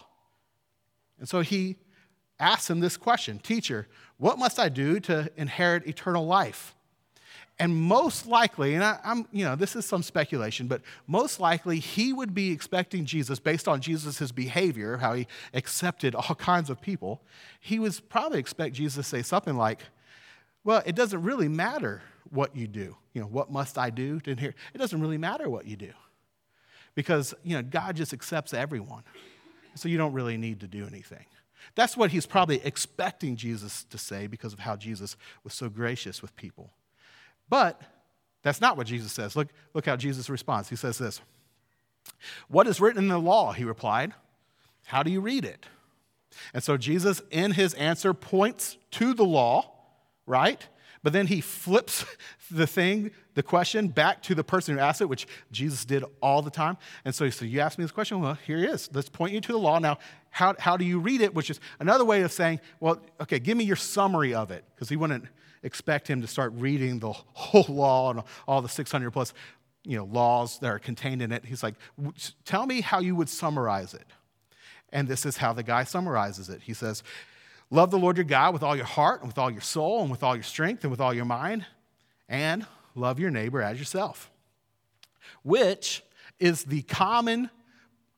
And 1.17 1.27
so 1.27 1.39
he 1.39 1.77
asks 2.39 2.69
him 2.69 2.81
this 2.81 2.97
question 2.97 3.39
Teacher, 3.39 3.87
what 4.17 4.37
must 4.37 4.59
I 4.59 4.69
do 4.69 4.99
to 5.01 5.31
inherit 5.37 5.87
eternal 5.87 6.27
life? 6.27 6.75
And 7.59 7.75
most 7.75 8.27
likely, 8.27 8.75
and 8.75 8.83
I, 8.83 8.99
am 9.03 9.27
you 9.31 9.45
know, 9.45 9.55
this 9.55 9.75
is 9.75 9.85
some 9.85 10.03
speculation, 10.03 10.67
but 10.67 10.81
most 11.07 11.39
likely 11.39 11.79
he 11.79 12.13
would 12.13 12.35
be 12.35 12.51
expecting 12.51 13.05
Jesus, 13.05 13.39
based 13.39 13.67
on 13.67 13.81
Jesus' 13.81 14.31
behavior, 14.31 14.97
how 14.97 15.13
he 15.13 15.25
accepted 15.53 16.13
all 16.13 16.35
kinds 16.37 16.69
of 16.69 16.81
people, 16.81 17.21
he 17.61 17.79
would 17.79 17.97
probably 18.09 18.39
expect 18.39 18.75
Jesus 18.75 18.95
to 18.95 19.03
say 19.03 19.23
something 19.23 19.55
like, 19.55 19.79
Well, 20.67 20.83
it 20.85 20.95
doesn't 20.95 21.23
really 21.23 21.47
matter 21.47 22.01
what 22.29 22.53
you 22.53 22.67
do. 22.67 22.97
You 23.13 23.21
know, 23.21 23.27
what 23.27 23.49
must 23.49 23.77
I 23.77 23.89
do 23.89 24.19
to 24.19 24.31
inherit? 24.31 24.57
It 24.73 24.79
doesn't 24.79 24.99
really 24.99 25.17
matter 25.17 25.49
what 25.49 25.65
you 25.65 25.77
do 25.77 25.93
because, 26.93 27.33
you 27.41 27.55
know, 27.55 27.63
God 27.63 27.95
just 27.95 28.11
accepts 28.11 28.53
everyone. 28.53 29.03
So 29.75 29.87
you 29.87 29.97
don't 29.97 30.11
really 30.11 30.35
need 30.35 30.59
to 30.59 30.67
do 30.67 30.85
anything. 30.85 31.23
That's 31.75 31.95
what 31.95 32.11
he's 32.11 32.25
probably 32.25 32.59
expecting 32.65 33.37
Jesus 33.37 33.85
to 33.85 33.97
say 33.97 34.27
because 34.27 34.51
of 34.51 34.59
how 34.59 34.75
Jesus 34.75 35.15
was 35.45 35.53
so 35.53 35.69
gracious 35.69 36.21
with 36.21 36.35
people. 36.35 36.71
But 37.47 37.81
that's 38.43 38.59
not 38.59 38.75
what 38.75 38.87
Jesus 38.87 39.13
says. 39.13 39.37
Look, 39.37 39.47
look 39.73 39.85
how 39.85 39.95
Jesus 39.95 40.29
responds. 40.29 40.67
He 40.67 40.75
says 40.75 40.97
this 40.97 41.21
What 42.49 42.67
is 42.67 42.81
written 42.81 43.03
in 43.03 43.07
the 43.07 43.19
law? 43.19 43.53
He 43.53 43.63
replied. 43.63 44.11
How 44.87 45.01
do 45.01 45.11
you 45.11 45.21
read 45.21 45.45
it? 45.45 45.65
And 46.53 46.61
so 46.61 46.75
Jesus, 46.75 47.21
in 47.31 47.51
his 47.51 47.73
answer, 47.75 48.13
points 48.13 48.75
to 48.91 49.13
the 49.13 49.23
law, 49.23 49.76
right? 50.27 50.67
but 51.03 51.13
then 51.13 51.27
he 51.27 51.39
flips 51.39 52.05
the 52.51 52.67
thing, 52.67 53.11
the 53.33 53.41
question, 53.43 53.87
back 53.87 54.21
to 54.23 54.35
the 54.35 54.43
person 54.43 54.75
who 54.75 54.81
asked 54.81 54.99
it, 54.99 55.07
which 55.07 55.25
Jesus 55.53 55.85
did 55.85 56.03
all 56.21 56.41
the 56.41 56.51
time. 56.51 56.77
And 57.05 57.15
so 57.15 57.23
he 57.23 57.31
said, 57.31 57.47
You 57.47 57.61
asked 57.61 57.77
me 57.77 57.85
this 57.85 57.93
question? 57.93 58.19
Well, 58.19 58.37
here 58.45 58.57
it 58.57 58.69
is. 58.69 58.89
Let's 58.93 59.07
point 59.07 59.33
you 59.33 59.39
to 59.39 59.51
the 59.53 59.57
law. 59.57 59.79
Now, 59.79 59.99
how, 60.31 60.55
how 60.59 60.75
do 60.75 60.83
you 60.83 60.99
read 60.99 61.21
it? 61.21 61.33
Which 61.33 61.49
is 61.49 61.61
another 61.79 62.03
way 62.03 62.23
of 62.23 62.31
saying, 62.33 62.59
Well, 62.81 63.01
okay, 63.21 63.39
give 63.39 63.57
me 63.57 63.63
your 63.63 63.75
summary 63.77 64.33
of 64.33 64.51
it, 64.51 64.65
because 64.75 64.89
he 64.89 64.95
wouldn't 64.95 65.25
expect 65.63 66.09
him 66.09 66.21
to 66.21 66.27
start 66.27 66.51
reading 66.55 66.99
the 66.99 67.11
whole 67.33 67.65
law 67.69 68.11
and 68.11 68.23
all 68.45 68.61
the 68.61 68.67
600 68.67 69.11
plus 69.11 69.33
you 69.85 69.97
know, 69.97 70.03
laws 70.03 70.59
that 70.59 70.67
are 70.67 70.79
contained 70.79 71.21
in 71.21 71.31
it. 71.31 71.45
He's 71.45 71.63
like, 71.63 71.75
Tell 72.43 72.65
me 72.65 72.81
how 72.81 72.99
you 72.99 73.15
would 73.15 73.29
summarize 73.29 73.93
it. 73.93 74.07
And 74.91 75.07
this 75.07 75.25
is 75.25 75.37
how 75.37 75.53
the 75.53 75.63
guy 75.63 75.83
summarizes 75.83 76.49
it. 76.49 76.61
He 76.63 76.73
says, 76.73 77.03
Love 77.69 77.91
the 77.91 77.99
Lord 77.99 78.17
your 78.17 78.23
God 78.23 78.53
with 78.53 78.63
all 78.63 78.75
your 78.75 78.85
heart 78.85 79.21
and 79.21 79.27
with 79.29 79.37
all 79.37 79.51
your 79.51 79.61
soul 79.61 80.01
and 80.01 80.09
with 80.09 80.23
all 80.23 80.35
your 80.35 80.43
strength 80.43 80.83
and 80.83 80.91
with 80.91 81.01
all 81.01 81.13
your 81.13 81.25
mind, 81.25 81.65
and 82.29 82.65
love 82.95 83.19
your 83.19 83.29
neighbor 83.29 83.61
as 83.61 83.77
yourself, 83.77 84.31
which 85.43 86.03
is 86.39 86.63
the 86.63 86.81
common 86.83 87.49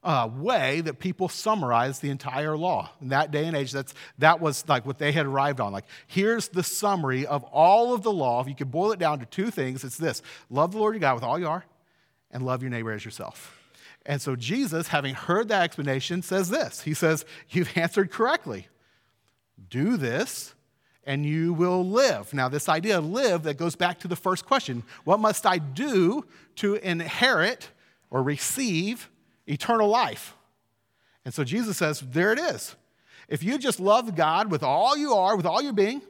uh, 0.04 0.30
way 0.34 0.82
that 0.82 1.00
people 1.00 1.28
summarize 1.28 2.00
the 2.00 2.10
entire 2.10 2.56
law. 2.56 2.90
In 3.02 3.10
that 3.10 3.32
day 3.32 3.46
and 3.46 3.56
age, 3.56 3.72
that's, 3.72 3.94
that 4.20 4.40
was 4.40 4.68
like 4.68 4.86
what 4.86 4.98
they 4.98 5.12
had 5.12 5.26
arrived 5.26 5.60
on. 5.60 5.74
Like, 5.74 5.86
here's 6.08 6.48
the 6.48 6.64
summary 6.64 7.26
of 7.26 7.44
all 7.46 7.94
of 7.94 8.04
the 8.04 8.12
law. 8.12 8.42
If 8.42 8.48
you 8.48 8.56
could 8.56 8.72
boil 8.72 8.92
it 8.92 9.00
down 9.00 9.20
to 9.20 9.26
two 9.26 9.52
things, 9.52 9.84
it's 9.84 9.98
this 9.98 10.22
love 10.50 10.72
the 10.72 10.78
Lord 10.78 10.94
your 10.94 11.02
God 11.02 11.16
with 11.16 11.24
all 11.24 11.38
you 11.38 11.48
are, 11.48 11.66
and 12.32 12.44
love 12.46 12.62
your 12.62 12.72
neighbor 12.72 12.92
as 12.92 13.04
yourself. 13.04 13.58
And 14.06 14.22
so 14.22 14.36
Jesus, 14.36 14.88
having 14.88 15.16
heard 15.16 15.50
that 15.50 15.64
explanation, 15.64 16.22
says 16.22 16.50
this 16.50 16.82
He 16.82 16.94
says, 16.94 17.26
You've 17.50 17.78
answered 17.78 18.12
correctly. 18.12 18.68
Do 19.70 19.98
this, 19.98 20.54
and 21.04 21.26
you 21.26 21.54
will 21.54 21.86
live. 21.86 22.34
Now, 22.34 22.50
this 22.50 22.70
idea 22.70 22.98
of 22.98 23.06
live 23.06 23.44
that 23.44 23.58
goes 23.58 23.76
back 23.76 24.00
to 24.00 24.08
the 24.08 24.16
first 24.16 24.46
question 24.46 24.84
What 25.04 25.20
must 25.20 25.46
I 25.46 25.58
do 25.58 26.26
to 26.58 26.76
inherit 26.76 27.70
or 28.10 28.24
receive 28.24 29.10
eternal 29.48 29.88
life? 29.88 30.36
And 31.26 31.34
so 31.34 31.44
Jesus 31.44 31.78
says, 31.78 32.02
There 32.02 32.32
it 32.32 32.40
is. 32.40 32.76
If 33.28 33.44
you 33.44 33.58
just 33.58 33.80
love 33.80 34.16
God 34.16 34.50
with 34.50 34.64
all 34.64 34.98
you 34.98 35.14
are, 35.14 35.36
with 35.38 35.46
all 35.46 35.62
your 35.62 35.74
being, 35.74 36.02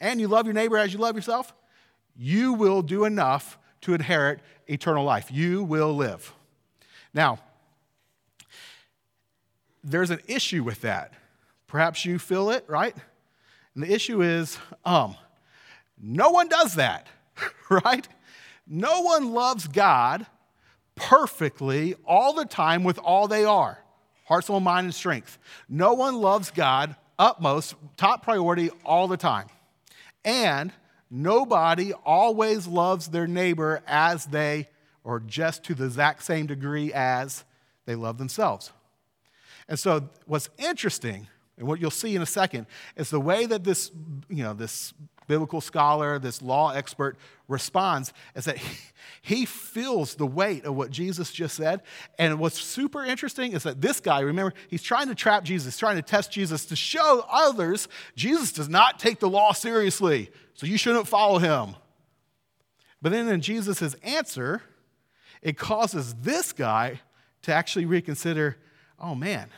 and 0.00 0.20
you 0.20 0.28
love 0.28 0.46
your 0.46 0.54
neighbor 0.54 0.76
as 0.76 0.92
you 0.92 0.98
love 0.98 1.16
yourself, 1.16 1.54
you 2.16 2.52
will 2.52 2.82
do 2.82 3.04
enough 3.04 3.58
to 3.82 3.94
inherit 3.94 4.40
eternal 4.66 5.04
life. 5.04 5.30
You 5.30 5.62
will 5.62 5.94
live. 5.94 6.32
Now, 7.14 7.38
there's 9.82 10.10
an 10.10 10.20
issue 10.26 10.62
with 10.62 10.82
that. 10.82 11.14
Perhaps 11.68 12.04
you 12.04 12.18
feel 12.18 12.50
it, 12.50 12.64
right? 12.66 12.96
And 13.74 13.84
the 13.84 13.92
issue 13.92 14.22
is 14.22 14.58
um, 14.84 15.14
no 16.00 16.30
one 16.30 16.48
does 16.48 16.74
that, 16.74 17.06
right? 17.70 18.08
No 18.66 19.02
one 19.02 19.32
loves 19.32 19.68
God 19.68 20.26
perfectly 20.96 21.94
all 22.04 22.32
the 22.32 22.44
time 22.44 22.82
with 22.82 22.98
all 22.98 23.28
they 23.28 23.44
are 23.44 23.78
heart, 24.28 24.44
soul, 24.44 24.60
mind, 24.60 24.84
and 24.84 24.94
strength. 24.94 25.38
No 25.68 25.94
one 25.94 26.16
loves 26.16 26.50
God 26.50 26.94
utmost, 27.18 27.74
top 27.96 28.22
priority 28.22 28.70
all 28.84 29.08
the 29.08 29.16
time. 29.16 29.46
And 30.22 30.70
nobody 31.10 31.94
always 32.04 32.66
loves 32.66 33.08
their 33.08 33.26
neighbor 33.26 33.82
as 33.86 34.26
they 34.26 34.68
or 35.02 35.20
just 35.20 35.64
to 35.64 35.74
the 35.74 35.86
exact 35.86 36.22
same 36.22 36.46
degree 36.46 36.92
as 36.92 37.44
they 37.86 37.94
love 37.94 38.18
themselves. 38.18 38.70
And 39.66 39.78
so, 39.78 40.10
what's 40.26 40.50
interesting, 40.58 41.28
and 41.58 41.66
what 41.66 41.80
you'll 41.80 41.90
see 41.90 42.14
in 42.14 42.22
a 42.22 42.26
second, 42.26 42.66
is 42.96 43.10
the 43.10 43.20
way 43.20 43.46
that 43.46 43.64
this, 43.64 43.90
you 44.28 44.42
know, 44.42 44.54
this 44.54 44.94
biblical 45.26 45.60
scholar, 45.60 46.18
this 46.18 46.40
law 46.40 46.70
expert 46.70 47.16
responds 47.48 48.12
is 48.34 48.46
that 48.46 48.56
he, 48.56 48.78
he 49.20 49.44
feels 49.44 50.14
the 50.14 50.26
weight 50.26 50.64
of 50.64 50.74
what 50.74 50.90
Jesus 50.90 51.30
just 51.32 51.56
said. 51.56 51.82
And 52.18 52.38
what's 52.38 52.58
super 52.58 53.04
interesting 53.04 53.52
is 53.52 53.64
that 53.64 53.80
this 53.80 54.00
guy, 54.00 54.20
remember, 54.20 54.54
he's 54.68 54.82
trying 54.82 55.08
to 55.08 55.14
trap 55.14 55.44
Jesus, 55.44 55.76
trying 55.76 55.96
to 55.96 56.02
test 56.02 56.32
Jesus 56.32 56.64
to 56.66 56.76
show 56.76 57.26
others 57.30 57.88
Jesus 58.16 58.52
does 58.52 58.68
not 58.68 58.98
take 58.98 59.20
the 59.20 59.28
law 59.28 59.52
seriously, 59.52 60.30
so 60.54 60.66
you 60.66 60.78
shouldn't 60.78 61.06
follow 61.06 61.38
him. 61.38 61.76
But 63.02 63.12
then 63.12 63.28
in 63.28 63.40
Jesus' 63.40 63.94
answer, 64.02 64.62
it 65.42 65.58
causes 65.58 66.14
this 66.14 66.52
guy 66.52 67.00
to 67.42 67.52
actually 67.52 67.84
reconsider 67.84 68.56
oh 69.00 69.14
man, 69.14 69.48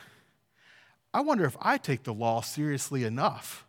I 1.13 1.21
wonder 1.21 1.45
if 1.45 1.57
I 1.59 1.77
take 1.77 2.03
the 2.03 2.13
law 2.13 2.41
seriously 2.41 3.03
enough. 3.03 3.65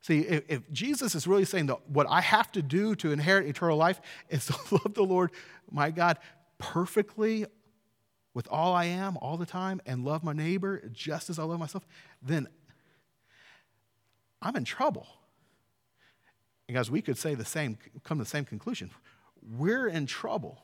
See, 0.00 0.20
if, 0.20 0.44
if, 0.48 0.70
Jesus 0.72 1.14
is 1.14 1.26
really 1.26 1.44
saying 1.44 1.66
that 1.66 1.88
what 1.88 2.06
I 2.08 2.20
have 2.20 2.50
to 2.52 2.62
do 2.62 2.94
to 2.96 3.12
inherit 3.12 3.46
eternal 3.46 3.76
life 3.76 4.00
is 4.28 4.46
to 4.46 4.56
love 4.70 4.94
the 4.94 5.02
Lord, 5.02 5.30
my 5.70 5.90
God, 5.90 6.18
perfectly 6.58 7.46
with 8.34 8.46
all 8.50 8.74
I 8.74 8.84
am 8.84 9.16
all 9.18 9.36
the 9.36 9.46
time 9.46 9.80
and 9.84 10.04
love 10.04 10.22
my 10.22 10.32
neighbor 10.32 10.82
just 10.92 11.30
as 11.30 11.38
I 11.38 11.42
love 11.42 11.58
myself, 11.58 11.86
then 12.22 12.48
I'm 14.40 14.56
in 14.56 14.64
trouble. 14.64 15.06
Because 16.66 16.90
we 16.90 17.02
could 17.02 17.18
say 17.18 17.34
the 17.34 17.44
same, 17.44 17.78
come 18.04 18.18
to 18.18 18.24
the 18.24 18.30
same 18.30 18.44
conclusion 18.44 18.90
we're 19.56 19.88
in 19.88 20.06
trouble. 20.06 20.58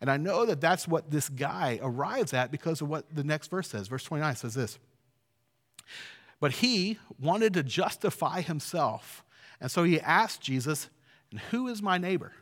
And 0.00 0.10
I 0.10 0.16
know 0.16 0.46
that 0.46 0.60
that's 0.60 0.86
what 0.86 1.10
this 1.10 1.28
guy 1.28 1.78
arrives 1.82 2.32
at 2.32 2.50
because 2.50 2.80
of 2.80 2.88
what 2.88 3.04
the 3.14 3.24
next 3.24 3.50
verse 3.50 3.68
says. 3.68 3.88
Verse 3.88 4.04
29 4.04 4.36
says 4.36 4.54
this 4.54 4.78
But 6.40 6.52
he 6.52 6.98
wanted 7.20 7.54
to 7.54 7.62
justify 7.62 8.40
himself. 8.40 9.24
And 9.60 9.70
so 9.70 9.84
he 9.84 10.00
asked 10.00 10.40
Jesus, 10.40 10.88
And 11.30 11.40
who 11.40 11.68
is 11.68 11.82
my 11.82 11.98
neighbor? 11.98 12.32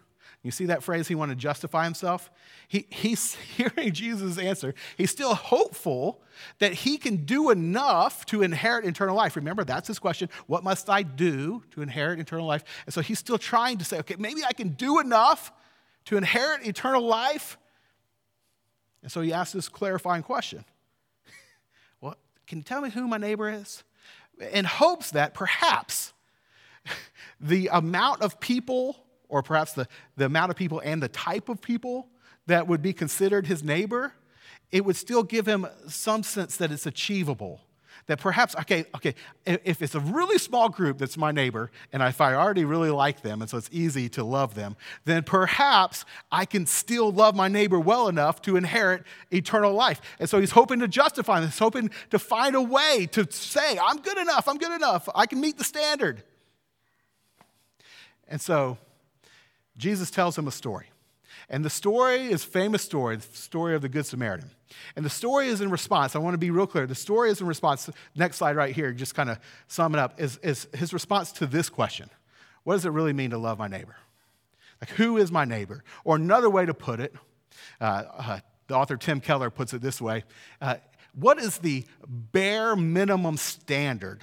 You 0.46 0.52
see 0.52 0.66
that 0.66 0.84
phrase, 0.84 1.08
he 1.08 1.16
wanted 1.16 1.34
to 1.34 1.40
justify 1.40 1.82
himself? 1.82 2.30
He, 2.68 2.86
he's 2.90 3.34
hearing 3.56 3.92
Jesus' 3.92 4.38
answer. 4.38 4.74
He's 4.96 5.10
still 5.10 5.34
hopeful 5.34 6.22
that 6.60 6.72
he 6.72 6.98
can 6.98 7.24
do 7.24 7.50
enough 7.50 8.24
to 8.26 8.42
inherit 8.42 8.84
eternal 8.84 9.16
life. 9.16 9.34
Remember, 9.34 9.64
that's 9.64 9.88
his 9.88 9.98
question. 9.98 10.28
What 10.46 10.62
must 10.62 10.88
I 10.88 11.02
do 11.02 11.64
to 11.72 11.82
inherit 11.82 12.20
eternal 12.20 12.46
life? 12.46 12.62
And 12.84 12.94
so 12.94 13.00
he's 13.00 13.18
still 13.18 13.38
trying 13.38 13.78
to 13.78 13.84
say, 13.84 13.98
okay, 13.98 14.14
maybe 14.20 14.44
I 14.44 14.52
can 14.52 14.68
do 14.68 15.00
enough 15.00 15.50
to 16.06 16.16
inherit 16.16 16.66
eternal 16.66 17.02
life. 17.02 17.58
And 19.02 19.12
so 19.12 19.20
he 19.20 19.32
asks 19.32 19.52
this 19.52 19.68
clarifying 19.68 20.22
question 20.22 20.64
Well, 22.00 22.16
can 22.46 22.58
you 22.58 22.64
tell 22.64 22.80
me 22.80 22.90
who 22.90 23.06
my 23.06 23.18
neighbor 23.18 23.48
is? 23.48 23.84
In 24.52 24.64
hopes 24.64 25.12
that 25.12 25.34
perhaps 25.34 26.12
the 27.40 27.68
amount 27.72 28.22
of 28.22 28.40
people 28.40 28.96
or 29.28 29.42
perhaps 29.42 29.72
the, 29.72 29.88
the 30.16 30.26
amount 30.26 30.50
of 30.50 30.56
people 30.56 30.80
and 30.84 31.02
the 31.02 31.08
type 31.08 31.48
of 31.48 31.60
people 31.60 32.08
that 32.46 32.68
would 32.68 32.82
be 32.82 32.92
considered 32.92 33.46
his 33.46 33.62
neighbor, 33.62 34.12
it 34.70 34.84
would 34.84 34.96
still 34.96 35.22
give 35.22 35.46
him 35.46 35.66
some 35.88 36.22
sense 36.22 36.56
that 36.56 36.70
it's 36.70 36.86
achievable. 36.86 37.60
That 38.06 38.20
perhaps, 38.20 38.54
okay, 38.54 38.84
okay, 38.94 39.16
if 39.44 39.82
it's 39.82 39.96
a 39.96 40.00
really 40.00 40.38
small 40.38 40.68
group 40.68 40.98
that's 40.98 41.16
my 41.16 41.32
neighbor, 41.32 41.72
and 41.92 42.02
if 42.04 42.20
I 42.20 42.34
already 42.34 42.64
really 42.64 42.90
like 42.90 43.22
them, 43.22 43.40
and 43.40 43.50
so 43.50 43.56
it's 43.58 43.68
easy 43.72 44.08
to 44.10 44.22
love 44.22 44.54
them, 44.54 44.76
then 45.06 45.24
perhaps 45.24 46.04
I 46.30 46.44
can 46.44 46.66
still 46.66 47.10
love 47.10 47.34
my 47.34 47.48
neighbor 47.48 47.80
well 47.80 48.06
enough 48.06 48.40
to 48.42 48.56
inherit 48.56 49.02
eternal 49.32 49.72
life. 49.72 50.00
And 50.20 50.30
so 50.30 50.38
he's 50.38 50.52
hoping 50.52 50.78
to 50.80 50.88
justify 50.88 51.40
this, 51.40 51.58
hoping 51.58 51.90
to 52.10 52.20
find 52.20 52.54
a 52.54 52.62
way 52.62 53.08
to 53.10 53.26
say, 53.28 53.76
I'm 53.76 53.98
good 53.98 54.18
enough, 54.18 54.46
I'm 54.46 54.58
good 54.58 54.72
enough, 54.72 55.08
I 55.12 55.26
can 55.26 55.40
meet 55.40 55.58
the 55.58 55.64
standard. 55.64 56.22
And 58.28 58.40
so 58.40 58.78
Jesus 59.76 60.12
tells 60.12 60.38
him 60.38 60.46
a 60.46 60.52
story. 60.52 60.86
And 61.48 61.64
the 61.64 61.70
story 61.70 62.26
is 62.26 62.42
famous 62.42 62.82
story, 62.82 63.16
the 63.16 63.36
story 63.36 63.74
of 63.76 63.82
the 63.82 63.88
Good 63.88 64.04
Samaritan. 64.04 64.50
And 64.96 65.04
the 65.04 65.10
story 65.10 65.46
is 65.46 65.60
in 65.60 65.70
response. 65.70 66.16
I 66.16 66.18
want 66.18 66.34
to 66.34 66.38
be 66.38 66.50
real 66.50 66.66
clear. 66.66 66.86
The 66.86 66.94
story 66.94 67.30
is 67.30 67.40
in 67.40 67.46
response. 67.46 67.88
Next 68.16 68.38
slide 68.38 68.56
right 68.56 68.74
here, 68.74 68.92
just 68.92 69.14
kind 69.14 69.30
of 69.30 69.38
sum 69.68 69.94
it 69.94 70.00
up, 70.00 70.20
is, 70.20 70.38
is 70.42 70.66
his 70.74 70.92
response 70.92 71.30
to 71.32 71.46
this 71.46 71.68
question. 71.68 72.10
What 72.64 72.74
does 72.74 72.84
it 72.84 72.90
really 72.90 73.12
mean 73.12 73.30
to 73.30 73.38
love 73.38 73.58
my 73.58 73.68
neighbor? 73.68 73.94
Like, 74.80 74.90
who 74.90 75.18
is 75.18 75.30
my 75.30 75.44
neighbor? 75.44 75.84
Or 76.04 76.16
another 76.16 76.50
way 76.50 76.66
to 76.66 76.74
put 76.74 76.98
it, 76.98 77.14
uh, 77.80 77.84
uh, 77.84 78.40
the 78.66 78.74
author 78.74 78.96
Tim 78.96 79.20
Keller 79.20 79.50
puts 79.50 79.72
it 79.72 79.80
this 79.80 80.00
way 80.00 80.24
uh, 80.60 80.76
What 81.14 81.38
is 81.38 81.58
the 81.58 81.84
bare 82.08 82.74
minimum 82.74 83.36
standard 83.36 84.20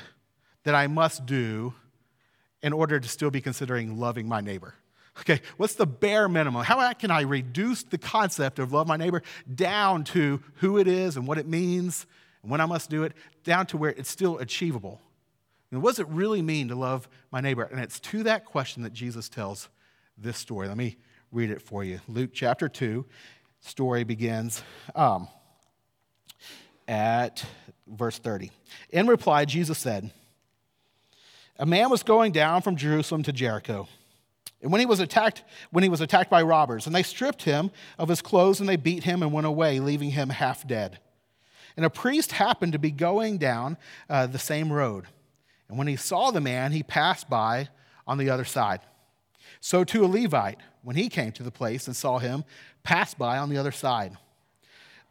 that 0.64 0.76
I 0.76 0.88
must 0.88 1.26
do 1.26 1.74
in 2.62 2.74
order 2.74 3.00
to 3.00 3.08
still 3.08 3.32
be 3.32 3.40
considering 3.40 3.98
loving 3.98 4.28
my 4.28 4.42
neighbor? 4.42 4.76
Okay, 5.20 5.42
what's 5.58 5.76
the 5.76 5.86
bare 5.86 6.28
minimum? 6.28 6.64
How 6.64 6.92
can 6.94 7.12
I 7.12 7.22
reduce 7.22 7.84
the 7.84 8.00
concept 8.00 8.58
of 8.58 8.74
love 8.74 8.88
my 8.88 8.98
neighbor 8.98 9.22
down 9.54 10.04
to 10.06 10.42
who 10.56 10.80
it 10.80 10.88
is 10.88 11.18
and 11.18 11.28
what 11.28 11.38
it 11.38 11.48
means 11.48 12.08
and 12.42 12.52
when 12.52 12.60
I 12.60 12.66
must 12.66 12.90
do 12.90 13.04
it, 13.04 13.14
down 13.44 13.66
to 13.68 13.78
where 13.78 13.92
it's 13.92 14.10
still 14.10 14.38
achievable? 14.40 15.02
And 15.72 15.82
what 15.82 15.92
does 15.92 16.00
it 16.00 16.08
really 16.10 16.42
mean 16.42 16.68
to 16.68 16.76
love 16.76 17.08
my 17.32 17.42
neighbor? 17.42 17.64
And 17.64 17.80
it's 17.80 18.00
to 18.02 18.24
that 18.24 18.46
question 18.46 18.84
that 18.84 18.94
Jesus 18.94 19.30
tells 19.30 19.70
this 20.18 20.38
story. 20.38 20.68
Let 20.68 20.78
me 20.78 20.98
read 21.32 21.50
it 21.50 21.62
for 21.62 21.84
you. 21.84 22.00
Luke 22.08 22.32
chapter 22.34 22.68
2, 22.70 23.06
story 23.62 24.04
begins 24.04 24.62
um, 24.94 25.28
at 26.88 27.46
verse 27.88 28.20
30. 28.20 28.52
In 28.90 29.08
reply, 29.08 29.46
Jesus 29.46 29.80
said, 29.80 30.12
a 31.58 31.66
man 31.66 31.90
was 31.90 32.04
going 32.04 32.32
down 32.32 32.62
from 32.62 32.76
Jerusalem 32.76 33.24
to 33.24 33.32
Jericho. 33.32 33.88
And 34.64 34.72
when 34.72 34.80
he 34.80 34.86
was 34.86 35.02
attacked, 35.02 35.44
when 35.72 35.84
he 35.84 35.90
was 35.90 36.00
attacked 36.00 36.30
by 36.30 36.42
robbers, 36.42 36.88
and 36.88 36.96
they 36.96 37.04
stripped 37.04 37.44
him 37.44 37.70
of 38.00 38.08
his 38.08 38.22
clothes 38.22 38.62
and 38.62 38.68
they 38.68 38.78
beat 38.78 39.04
him 39.04 39.22
and 39.22 39.34
went 39.34 39.46
away, 39.46 39.82
leaving 39.82 40.12
him 40.12 40.30
half 40.30 40.66
dead. 40.66 41.00
And 41.76 41.86
a 41.86 41.90
priest 41.90 42.32
happened 42.32 42.72
to 42.72 42.80
be 42.80 42.90
going 42.90 43.38
down 43.38 43.78
uh, 44.10 44.26
the 44.28 44.40
same 44.40 44.72
road. 44.72 45.06
And 45.68 45.78
when 45.78 45.88
he 45.88 45.98
saw 45.98 46.32
the 46.32 46.40
man, 46.40 46.72
he 46.72 46.82
passed 46.82 47.30
by 47.30 47.68
on 48.08 48.18
the 48.18 48.30
other 48.30 48.46
side. 48.46 48.80
So 49.60 49.84
too 49.84 50.06
a 50.06 50.08
Levite, 50.08 50.60
when 50.82 50.96
he 50.96 51.10
came 51.10 51.34
to 51.34 51.44
the 51.44 51.52
place 51.52 51.88
and 51.88 51.96
saw 51.96 52.20
him, 52.20 52.46
passed 52.84 53.18
by 53.18 53.38
on 53.38 53.50
the 53.50 53.58
other 53.58 53.72
side. 53.72 54.18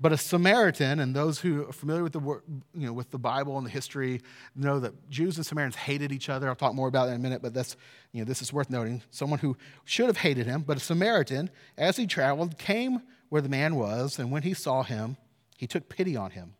But 0.02 0.12
a 0.12 0.18
Samaritan, 0.18 0.99
and 0.99 1.14
those 1.14 1.38
who 1.38 1.68
are 1.68 1.73
familiar 1.73 2.02
with 2.02 2.12
the, 2.12 2.21
you 2.21 2.87
know, 2.87 2.92
with 2.92 3.11
the 3.11 3.21
Bible 3.21 3.56
and 3.56 3.64
the 3.64 3.71
history 3.71 4.21
know 4.56 4.80
that 4.80 5.09
Jews 5.09 5.37
and 5.37 5.47
Samaritans 5.47 5.76
hated 5.76 6.11
each 6.11 6.28
other. 6.28 6.49
I'll 6.49 6.56
talk 6.56 6.75
more 6.75 6.88
about 6.88 7.06
that 7.06 7.12
in 7.12 7.21
a 7.21 7.23
minute, 7.23 7.40
but 7.40 7.54
that's, 7.54 7.76
you 8.11 8.21
know, 8.21 8.25
this 8.25 8.42
is 8.42 8.52
worth 8.52 8.68
noting. 8.68 9.02
Someone 9.11 9.38
who 9.38 9.56
should 9.85 10.06
have 10.06 10.16
hated 10.16 10.47
him, 10.47 10.62
but 10.62 10.76
a 10.76 10.80
Samaritan, 10.80 11.50
as 11.78 11.97
he 11.97 12.09
traveled, 12.09 12.59
came 12.59 13.02
where 13.28 13.40
the 13.40 13.49
man 13.49 13.76
was, 13.76 14.18
and 14.18 14.32
when 14.32 14.42
he 14.42 14.54
saw 14.54 14.82
him, 14.82 15.18
he 15.56 15.68
took 15.68 15.88
pity 15.88 16.16
on 16.16 16.32
him. 16.32 16.54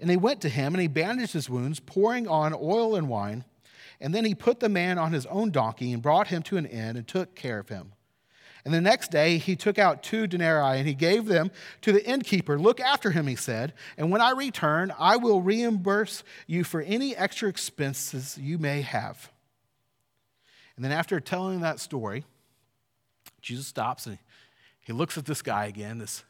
And 0.00 0.08
he 0.08 0.16
went 0.16 0.40
to 0.40 0.48
him, 0.48 0.72
and 0.72 0.80
he 0.80 0.88
bandaged 0.88 1.34
his 1.34 1.50
wounds, 1.50 1.80
pouring 1.80 2.26
on 2.26 2.54
oil 2.54 2.96
and 2.96 3.10
wine. 3.10 3.44
And 4.00 4.14
then 4.14 4.24
he 4.24 4.34
put 4.34 4.58
the 4.58 4.70
man 4.70 4.96
on 4.96 5.12
his 5.12 5.26
own 5.26 5.50
donkey 5.50 5.92
and 5.92 6.02
brought 6.02 6.28
him 6.28 6.42
to 6.44 6.56
an 6.56 6.64
inn 6.64 6.96
and 6.96 7.06
took 7.06 7.34
care 7.34 7.58
of 7.58 7.68
him. 7.68 7.92
And 8.64 8.72
the 8.72 8.80
next 8.80 9.10
day 9.10 9.38
he 9.38 9.56
took 9.56 9.78
out 9.78 10.02
two 10.02 10.26
denarii 10.26 10.78
and 10.78 10.86
he 10.86 10.94
gave 10.94 11.26
them 11.26 11.50
to 11.80 11.90
the 11.90 12.06
innkeeper. 12.08 12.58
Look 12.58 12.78
after 12.78 13.10
him, 13.10 13.26
he 13.26 13.34
said, 13.34 13.72
and 13.96 14.10
when 14.10 14.20
I 14.20 14.30
return, 14.30 14.92
I 14.98 15.16
will 15.16 15.40
reimburse 15.40 16.22
you 16.46 16.62
for 16.62 16.80
any 16.80 17.16
extra 17.16 17.48
expenses 17.48 18.38
you 18.38 18.58
may 18.58 18.82
have. 18.82 19.32
And 20.76 20.84
then 20.84 20.92
after 20.92 21.18
telling 21.18 21.60
that 21.60 21.80
story, 21.80 22.24
Jesus 23.40 23.66
stops 23.66 24.06
and 24.06 24.18
he 24.80 24.92
looks 24.92 25.18
at 25.18 25.26
this 25.26 25.42
guy 25.42 25.66
again, 25.66 25.98
this 25.98 26.24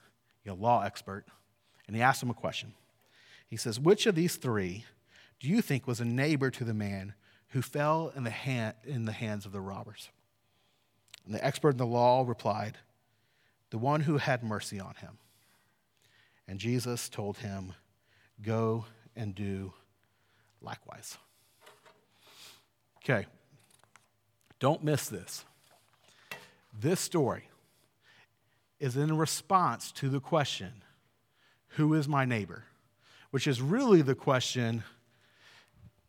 you 0.44 0.50
know, 0.50 0.56
law 0.56 0.82
expert, 0.82 1.24
and 1.86 1.94
he 1.94 2.02
asks 2.02 2.22
him 2.22 2.30
a 2.30 2.34
question. 2.34 2.72
He 3.46 3.56
says, 3.56 3.78
Which 3.78 4.06
of 4.06 4.14
these 4.14 4.36
three 4.36 4.84
do 5.38 5.48
you 5.48 5.60
think 5.60 5.86
was 5.86 6.00
a 6.00 6.04
neighbor 6.04 6.50
to 6.50 6.64
the 6.64 6.74
man 6.74 7.14
who 7.48 7.60
fell 7.60 8.12
in 8.16 8.24
the, 8.24 8.30
hand, 8.30 8.74
in 8.84 9.04
the 9.04 9.12
hands 9.12 9.44
of 9.44 9.52
the 9.52 9.60
robbers? 9.60 10.08
And 11.24 11.34
the 11.34 11.44
expert 11.44 11.70
in 11.70 11.76
the 11.76 11.86
law 11.86 12.24
replied, 12.26 12.78
The 13.70 13.78
one 13.78 14.00
who 14.00 14.18
had 14.18 14.42
mercy 14.42 14.80
on 14.80 14.94
him. 14.96 15.18
And 16.48 16.58
Jesus 16.58 17.08
told 17.08 17.38
him, 17.38 17.74
Go 18.42 18.86
and 19.14 19.34
do 19.34 19.72
likewise. 20.60 21.18
Okay, 23.04 23.26
don't 24.58 24.82
miss 24.82 25.08
this. 25.08 25.44
This 26.78 27.00
story 27.00 27.48
is 28.80 28.96
in 28.96 29.16
response 29.16 29.92
to 29.92 30.08
the 30.08 30.20
question, 30.20 30.82
Who 31.68 31.94
is 31.94 32.08
my 32.08 32.24
neighbor? 32.24 32.64
Which 33.30 33.46
is 33.46 33.62
really 33.62 34.02
the 34.02 34.14
question, 34.14 34.82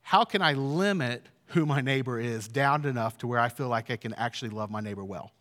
How 0.01 0.23
can 0.23 0.41
I 0.41 0.53
limit 0.53 1.27
who 1.53 1.65
my 1.65 1.81
neighbor 1.81 2.19
is 2.19 2.47
down 2.47 2.85
enough 2.85 3.17
to 3.19 3.27
where 3.27 3.39
I 3.39 3.49
feel 3.49 3.67
like 3.67 3.91
I 3.91 3.95
can 3.95 4.13
actually 4.15 4.49
love 4.49 4.71
my 4.71 4.81
neighbor 4.81 5.03
well. 5.03 5.31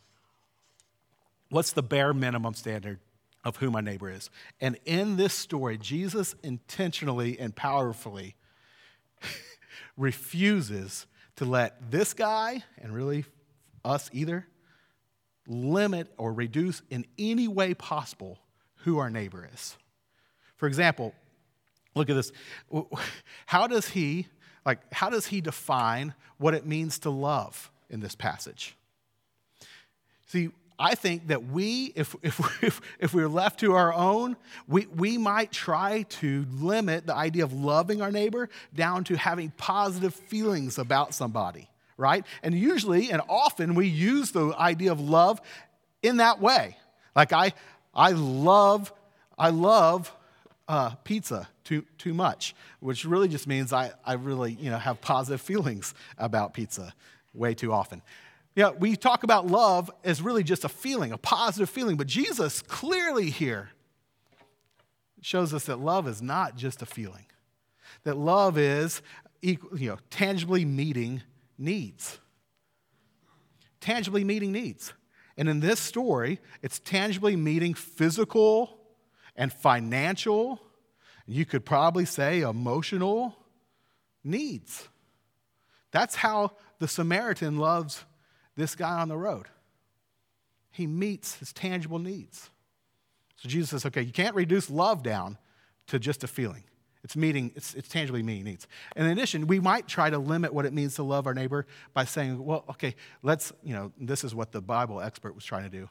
What's 1.49 1.73
the 1.73 1.83
bare 1.83 2.13
minimum 2.13 2.55
standard 2.55 2.99
of 3.45 3.57
who 3.57 3.71
my 3.71 3.81
neighbor 3.81 4.11
is? 4.11 4.31
And 4.61 4.79
in 4.85 5.17
this 5.17 5.35
story, 5.35 5.79
Jesus 5.79 6.35
intentionally 6.43 7.39
and 7.39 7.55
powerfully 7.55 8.37
refuses 9.97 11.07
to 11.37 11.45
let 11.45 11.91
this 11.91 12.13
guy, 12.15 12.63
and 12.79 12.95
really 12.95 13.25
us 13.85 14.11
either, 14.13 14.47
limit 15.47 16.13
or 16.19 16.33
reduce 16.33 16.83
in 16.91 17.07
any 17.19 17.49
way 17.49 17.75
possible 17.75 18.39
who 18.85 18.99
our 18.99 19.11
neighbor 19.11 19.49
is. 19.53 19.77
For 20.57 20.67
example, 20.67 21.15
look 21.95 22.11
at 22.11 22.17
this. 22.17 22.33
How 23.47 23.67
does 23.67 23.89
he 23.89 24.29
like, 24.65 24.81
how 24.93 25.11
does 25.11 25.27
he 25.27 25.41
define 25.41 26.15
what 26.39 26.55
it 26.55 26.67
means 26.67 26.99
to 27.01 27.11
love 27.11 27.71
in 27.91 28.01
this 28.01 28.15
passage? 28.15 28.77
See, 30.27 30.51
I 30.79 30.95
think 30.95 31.29
that 31.29 31.45
we, 31.47 31.93
if, 31.95 32.17
if, 32.23 32.63
if, 32.63 32.81
if 32.99 33.15
we're 33.15 33.29
left 33.29 33.61
to 33.61 33.75
our 33.75 33.93
own, 33.93 34.37
we, 34.67 34.87
we 34.87 35.19
might 35.19 35.53
try 35.53 36.03
to 36.03 36.47
limit 36.53 37.07
the 37.07 37.15
idea 37.15 37.45
of 37.45 37.53
loving 37.53 38.03
our 38.03 38.11
neighbor 38.11 38.49
down 38.75 39.05
to 39.05 39.17
having 39.17 39.51
positive 39.57 40.15
feelings 40.15 40.79
about 40.79 41.15
somebody, 41.15 41.69
right? 41.97 42.25
And 42.43 42.55
usually 42.55 43.11
and 43.11 43.23
often 43.29 43.75
we 43.75 43.87
use 43.87 44.33
the 44.33 44.55
idea 44.59 44.93
of 44.93 45.01
love 45.01 45.41
in 46.03 46.17
that 46.19 46.41
way. 46.41 46.77
Like, 47.15 47.33
I, 47.33 47.53
I 47.95 48.13
love, 48.13 48.93
I 49.39 49.51
love 49.51 50.15
uh, 50.67 50.91
pizza 51.05 51.49
too, 51.65 51.85
too 51.99 52.15
much, 52.15 52.55
which 52.81 53.05
really 53.05 53.29
just 53.29 53.47
means 53.47 53.73
I, 53.73 53.93
I 54.05 54.15
really 54.15 54.53
you 54.53 54.71
know, 54.71 54.79
have 54.79 55.01
positive 55.01 55.41
feelings 55.41 55.95
about 56.19 56.55
pizza 56.55 56.95
way 57.35 57.55
too 57.55 57.73
often. 57.73 58.03
Yeah, 58.55 58.71
we 58.71 58.97
talk 58.97 59.23
about 59.23 59.47
love 59.47 59.91
as 60.05 60.21
really 60.21 60.43
just 60.43 60.65
a 60.65 60.69
feeling, 60.69 61.13
a 61.13 61.19
positive 61.19 61.71
feeling, 61.71 61.97
but 61.97 62.07
Jesus 62.07 62.61
clearly 62.61 63.31
here 63.31 63.71
shows 65.23 65.55
us 65.55 65.65
that 65.65 65.79
love 65.79 66.07
is 66.07 66.21
not 66.21 66.57
just 66.57 66.83
a 66.83 66.87
feeling, 66.87 67.27
that 68.05 68.17
love 68.17 68.59
is 68.59 69.01
equal, 69.41 69.79
you 69.79 69.89
know, 69.89 69.99
tangibly 70.11 70.65
meeting 70.65 71.23
needs. 71.57 72.19
Tangibly 73.81 74.23
meeting 74.23 74.53
needs. 74.53 74.93
And 75.37 75.49
in 75.49 75.61
this 75.61 75.81
story, 75.81 76.39
it's 76.61 76.79
tangibly 76.79 77.37
meeting 77.37 77.75
physical 77.75 78.79
and 79.35 79.53
financial 79.53 80.61
you 81.27 81.45
could 81.45 81.65
probably 81.65 82.05
say 82.05 82.41
emotional 82.41 83.37
needs. 84.25 84.89
That's 85.91 86.15
how 86.15 86.53
the 86.79 86.89
Samaritan 86.89 87.59
loves 87.59 88.05
this 88.57 88.75
guy 88.75 89.01
on 89.01 89.09
the 89.09 89.17
road. 89.17 89.47
He 90.71 90.87
meets 90.87 91.37
his 91.37 91.53
tangible 91.53 91.99
needs. 91.99 92.51
So 93.37 93.49
Jesus 93.49 93.71
says, 93.71 93.87
okay, 93.87 94.03
you 94.03 94.13
can't 94.13 94.35
reduce 94.35 94.71
love 94.71 95.03
down 95.03 95.37
to 95.89 95.99
just 95.99 96.25
a 96.25 96.27
feeling. 96.27 96.65
It's 97.05 97.17
meeting, 97.17 97.51
it's, 97.57 97.75
it's 97.75 97.89
tangibly 97.89 98.23
meeting 98.23 98.45
needs. 98.45 98.69
In 98.95 99.07
addition, 99.07 99.49
we 99.49 99.59
might 99.59 99.89
try 99.89 100.09
to 100.09 100.19
limit 100.19 100.55
what 100.55 100.65
it 100.65 100.73
means 100.73 100.95
to 100.95 101.03
love 101.03 101.27
our 101.27 101.35
neighbor 101.35 101.67
by 101.93 102.05
saying, 102.05 102.43
well, 102.43 102.65
okay, 102.71 102.95
let's, 103.23 103.53
you 103.65 103.75
know, 103.75 103.93
this 103.99 104.23
is 104.23 104.35
what 104.35 104.53
the 104.53 104.63
Bible 104.63 105.01
expert 105.01 105.35
was 105.35 105.45
trying 105.45 105.65
to 105.65 105.69
do. 105.69 105.89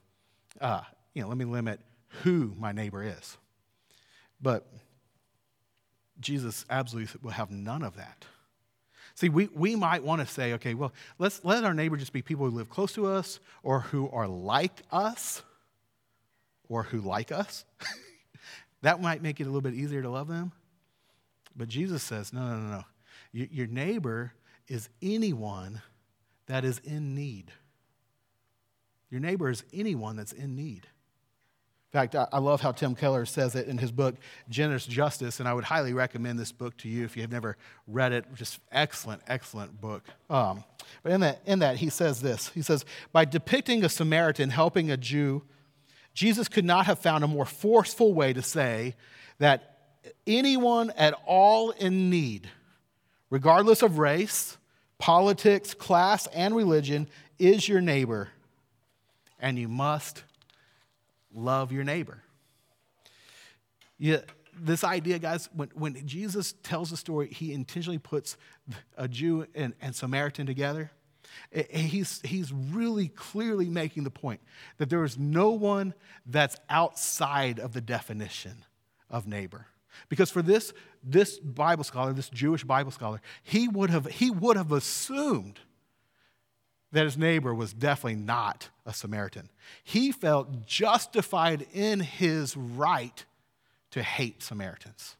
Uh, 0.62 0.82
you 1.14 1.22
know, 1.22 1.28
let 1.28 1.38
me 1.38 1.46
limit 1.46 1.82
who 2.24 2.54
my 2.58 2.72
neighbor 2.72 3.04
is. 3.04 3.38
But 4.42 4.66
Jesus 6.22 6.66
absolutely 6.70 7.20
will 7.22 7.32
have 7.32 7.52
none 7.52 7.84
of 7.84 7.96
that. 7.98 8.26
See, 9.16 9.30
we, 9.30 9.50
we 9.54 9.76
might 9.76 10.04
want 10.04 10.22
to 10.22 10.28
say, 10.28 10.54
okay, 10.54 10.74
well, 10.74 10.94
let's 11.20 11.44
let 11.44 11.64
our 11.64 11.74
neighbor 11.74 11.98
just 11.98 12.14
be 12.14 12.22
people 12.22 12.50
who 12.50 12.56
live 12.56 12.70
close 12.70 12.94
to 12.94 13.08
us 13.08 13.40
or 13.62 13.82
who 13.82 14.10
are 14.10 14.28
like 14.28 14.82
us 14.92 15.42
or 16.70 16.84
who 16.84 17.02
like 17.02 17.32
us. 17.32 17.66
that 18.82 19.02
might 19.02 19.22
make 19.22 19.40
it 19.40 19.44
a 19.44 19.48
little 19.48 19.62
bit 19.62 19.74
easier 19.74 20.02
to 20.02 20.10
love 20.10 20.28
them. 20.28 20.54
But 21.56 21.68
Jesus 21.68 22.02
says, 22.04 22.32
no, 22.32 22.42
no, 22.42 22.58
no, 22.58 22.72
no. 22.78 22.84
Your 23.34 23.68
neighbor 23.68 24.34
is 24.68 24.90
anyone 25.02 25.82
that 26.48 26.64
is 26.66 26.80
in 26.80 27.14
need. 27.16 27.52
Your 29.10 29.20
neighbor 29.20 29.50
is 29.50 29.64
anyone 29.74 30.16
that's 30.16 30.32
in 30.32 30.56
need. 30.56 30.88
In 31.94 32.00
fact, 32.00 32.16
I 32.16 32.38
love 32.38 32.62
how 32.62 32.72
Tim 32.72 32.96
Keller 32.96 33.26
says 33.26 33.54
it 33.54 33.68
in 33.68 33.78
his 33.78 33.92
book, 33.92 34.16
Generous 34.50 34.86
Justice, 34.86 35.42
and 35.42 35.50
I 35.50 35.54
would 35.54 35.66
highly 35.66 35.94
recommend 35.94 36.40
this 36.40 36.54
book 36.54 36.78
to 36.78 36.88
you 36.88 37.04
if 37.04 37.18
you 37.18 37.22
have 37.22 37.32
never 37.34 37.58
read 37.86 38.14
it. 38.14 38.34
Just 38.34 38.62
excellent, 38.72 39.22
excellent 39.28 39.82
book. 39.82 40.06
Um, 40.30 40.64
but 41.04 41.12
in 41.12 41.20
that, 41.20 41.42
in 41.46 41.60
that, 41.60 41.76
he 41.76 41.90
says 41.90 42.22
this 42.22 42.48
He 42.50 42.62
says, 42.62 42.86
By 43.12 43.26
depicting 43.26 43.84
a 43.84 43.90
Samaritan 43.90 44.52
helping 44.52 44.90
a 44.90 44.96
Jew, 44.96 45.44
Jesus 46.14 46.48
could 46.48 46.64
not 46.64 46.86
have 46.86 47.00
found 47.00 47.26
a 47.26 47.28
more 47.28 47.46
forceful 47.46 48.14
way 48.14 48.32
to 48.32 48.42
say 48.42 48.96
that 49.40 49.80
anyone 50.26 50.92
at 50.92 51.14
all 51.26 51.72
in 51.72 52.10
need, 52.10 52.50
regardless 53.30 53.82
of 53.82 53.98
race, 53.98 54.58
politics, 54.98 55.74
class, 55.74 56.26
and 56.28 56.56
religion, 56.56 57.10
is 57.38 57.68
your 57.68 57.82
neighbor, 57.82 58.30
and 59.42 59.60
you 59.60 59.68
must 59.68 60.24
love 61.34 61.72
your 61.72 61.84
neighbor. 61.84 62.24
Yeah, 63.98 64.20
this 64.60 64.84
idea, 64.84 65.20
guys, 65.20 65.50
when, 65.54 65.70
when 65.74 66.08
Jesus 66.08 66.54
tells 66.64 66.90
the 66.90 66.98
story, 66.98 67.28
he 67.28 67.54
intentionally 67.54 68.00
puts 68.00 68.38
a 68.98 69.08
Jew 69.08 69.46
and, 69.56 69.74
and 69.82 69.96
Samaritan 69.96 70.46
together. 70.46 70.92
He's, 71.70 72.22
he's 72.24 72.52
really 72.52 73.08
clearly 73.08 73.70
making 73.70 74.04
the 74.04 74.12
point 74.12 74.42
that 74.78 74.90
there 74.90 75.04
is 75.04 75.18
no 75.18 75.52
one 75.52 75.94
that's 76.26 76.58
outside 76.70 77.60
of 77.60 77.74
the 77.74 77.82
definition 77.82 78.66
of 79.10 79.28
neighbor. 79.28 79.68
Because 80.10 80.30
for 80.30 80.42
this, 80.42 80.74
this 81.04 81.40
Bible 81.40 81.84
scholar, 81.84 82.12
this 82.14 82.30
Jewish 82.30 82.64
Bible 82.64 82.92
scholar, 82.92 83.22
he 83.44 83.68
would 83.68 83.90
have, 83.90 84.06
he 84.08 84.30
would 84.30 84.58
have 84.58 84.72
assumed 84.72 85.60
that 86.92 87.06
his 87.06 87.18
neighbor 87.18 87.54
was 87.54 87.74
definitely 87.74 88.20
not 88.20 88.70
a 88.86 88.94
Samaritan. 88.94 89.50
He 89.84 90.12
felt 90.12 90.66
justified 90.66 91.66
in 91.74 92.00
his 92.02 92.58
right 92.58 93.26
to 93.92 94.04
hate 94.04 94.44
Samaritans. 94.44 95.16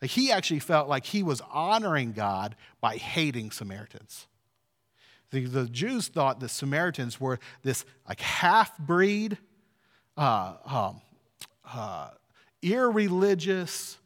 Like 0.00 0.10
he 0.10 0.32
actually 0.32 0.58
felt 0.58 0.88
like 0.88 1.06
he 1.06 1.22
was 1.22 1.40
honoring 1.52 2.12
God 2.12 2.56
by 2.80 2.96
hating 2.96 3.52
Samaritans. 3.52 4.26
The, 5.30 5.46
the 5.46 5.68
Jews 5.68 6.08
thought 6.08 6.40
the 6.40 6.48
Samaritans 6.48 7.20
were 7.20 7.38
this 7.62 7.84
like 8.08 8.20
half 8.20 8.76
breed, 8.78 9.38
uh, 10.16 10.54
um, 10.66 11.00
uh, 11.72 12.10
irreligious, 12.60 13.98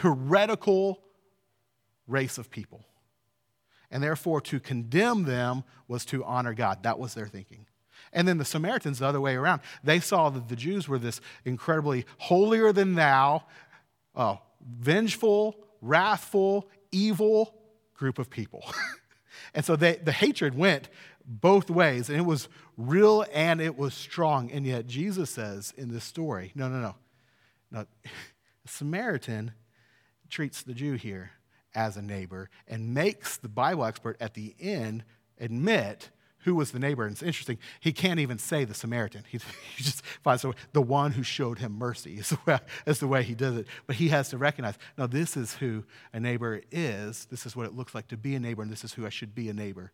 heretical 0.00 1.00
race 2.06 2.38
of 2.38 2.50
people. 2.50 2.84
And 3.92 4.02
therefore, 4.02 4.40
to 4.40 4.58
condemn 4.58 5.24
them 5.24 5.64
was 5.86 6.06
to 6.06 6.24
honor 6.24 6.54
God. 6.54 6.82
That 6.82 6.98
was 6.98 7.12
their 7.12 7.28
thinking. 7.28 7.66
And 8.10 8.26
then 8.26 8.38
the 8.38 8.44
Samaritans, 8.44 8.98
the 8.98 9.06
other 9.06 9.20
way 9.20 9.36
around, 9.36 9.60
they 9.84 10.00
saw 10.00 10.30
that 10.30 10.48
the 10.48 10.56
Jews 10.56 10.88
were 10.88 10.98
this 10.98 11.20
incredibly 11.44 12.06
holier 12.16 12.72
than 12.72 12.94
thou, 12.94 13.44
uh, 14.16 14.36
vengeful, 14.60 15.56
wrathful, 15.82 16.70
evil 16.90 17.54
group 17.94 18.18
of 18.18 18.30
people. 18.30 18.64
and 19.54 19.64
so 19.64 19.76
they, 19.76 19.96
the 19.96 20.12
hatred 20.12 20.56
went 20.56 20.88
both 21.24 21.70
ways, 21.70 22.08
and 22.08 22.18
it 22.18 22.24
was 22.24 22.48
real 22.78 23.26
and 23.32 23.60
it 23.60 23.76
was 23.76 23.92
strong. 23.92 24.50
And 24.50 24.66
yet, 24.66 24.86
Jesus 24.86 25.30
says 25.30 25.74
in 25.76 25.92
this 25.92 26.04
story 26.04 26.52
no, 26.54 26.68
no, 26.68 26.80
no. 26.80 26.94
no 27.70 27.86
the 28.02 28.68
Samaritan 28.68 29.52
treats 30.30 30.62
the 30.62 30.72
Jew 30.72 30.94
here 30.94 31.32
as 31.74 31.96
a 31.96 32.02
neighbor 32.02 32.50
and 32.68 32.94
makes 32.94 33.36
the 33.36 33.48
Bible 33.48 33.84
expert 33.84 34.16
at 34.20 34.34
the 34.34 34.54
end 34.60 35.04
admit 35.38 36.10
who 36.44 36.54
was 36.54 36.72
the 36.72 36.78
neighbor. 36.78 37.04
And 37.04 37.12
it's 37.12 37.22
interesting, 37.22 37.58
he 37.80 37.92
can't 37.92 38.18
even 38.18 38.38
say 38.38 38.64
the 38.64 38.74
Samaritan. 38.74 39.24
He, 39.28 39.38
he 39.76 39.84
just 39.84 40.04
finds 40.22 40.44
the 40.72 40.82
one 40.82 41.12
who 41.12 41.22
showed 41.22 41.58
him 41.58 41.72
mercy 41.72 42.18
is 42.18 42.30
the, 42.30 42.38
way, 42.46 42.58
is 42.86 42.98
the 42.98 43.06
way 43.06 43.22
he 43.22 43.34
does 43.34 43.56
it. 43.56 43.66
But 43.86 43.96
he 43.96 44.08
has 44.08 44.28
to 44.30 44.38
recognize, 44.38 44.78
no, 44.98 45.06
this 45.06 45.36
is 45.36 45.54
who 45.54 45.84
a 46.12 46.20
neighbor 46.20 46.60
is. 46.70 47.26
This 47.26 47.46
is 47.46 47.54
what 47.54 47.66
it 47.66 47.74
looks 47.74 47.94
like 47.94 48.08
to 48.08 48.16
be 48.16 48.34
a 48.34 48.40
neighbor, 48.40 48.62
and 48.62 48.70
this 48.70 48.84
is 48.84 48.92
who 48.92 49.06
I 49.06 49.10
should 49.10 49.34
be 49.34 49.48
a 49.48 49.54
neighbor 49.54 49.92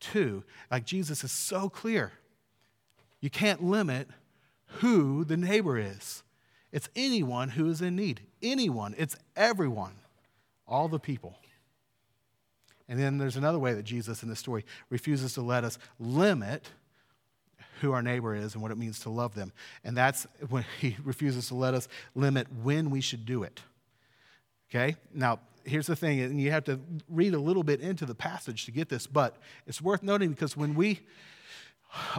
to. 0.00 0.42
Like 0.70 0.84
Jesus 0.84 1.22
is 1.22 1.32
so 1.32 1.68
clear. 1.68 2.12
You 3.20 3.30
can't 3.30 3.62
limit 3.62 4.08
who 4.78 5.24
the 5.24 5.36
neighbor 5.36 5.78
is. 5.78 6.22
It's 6.72 6.88
anyone 6.94 7.50
who 7.50 7.68
is 7.68 7.82
in 7.82 7.96
need. 7.96 8.22
Anyone. 8.42 8.94
It's 8.96 9.16
everyone. 9.36 9.96
All 10.70 10.88
the 10.88 10.98
people. 10.98 11.36
And 12.88 12.98
then 12.98 13.18
there's 13.18 13.36
another 13.36 13.58
way 13.58 13.74
that 13.74 13.84
Jesus 13.84 14.22
in 14.22 14.28
this 14.28 14.38
story 14.38 14.64
refuses 14.88 15.34
to 15.34 15.42
let 15.42 15.62
us 15.64 15.78
limit 15.98 16.70
who 17.80 17.92
our 17.92 18.02
neighbor 18.02 18.34
is 18.34 18.54
and 18.54 18.62
what 18.62 18.70
it 18.70 18.78
means 18.78 19.00
to 19.00 19.10
love 19.10 19.34
them. 19.34 19.52
And 19.84 19.96
that's 19.96 20.26
when 20.48 20.64
he 20.80 20.96
refuses 21.04 21.48
to 21.48 21.54
let 21.54 21.74
us 21.74 21.88
limit 22.14 22.46
when 22.62 22.90
we 22.90 23.00
should 23.00 23.26
do 23.26 23.42
it. 23.42 23.60
Okay? 24.70 24.96
Now, 25.14 25.40
here's 25.64 25.86
the 25.86 25.96
thing, 25.96 26.20
and 26.20 26.40
you 26.40 26.50
have 26.50 26.64
to 26.64 26.80
read 27.08 27.34
a 27.34 27.38
little 27.38 27.62
bit 27.62 27.80
into 27.80 28.06
the 28.06 28.14
passage 28.14 28.64
to 28.66 28.70
get 28.70 28.88
this, 28.88 29.06
but 29.06 29.36
it's 29.66 29.80
worth 29.80 30.02
noting 30.02 30.30
because 30.30 30.56
when 30.56 30.74
we 30.74 31.00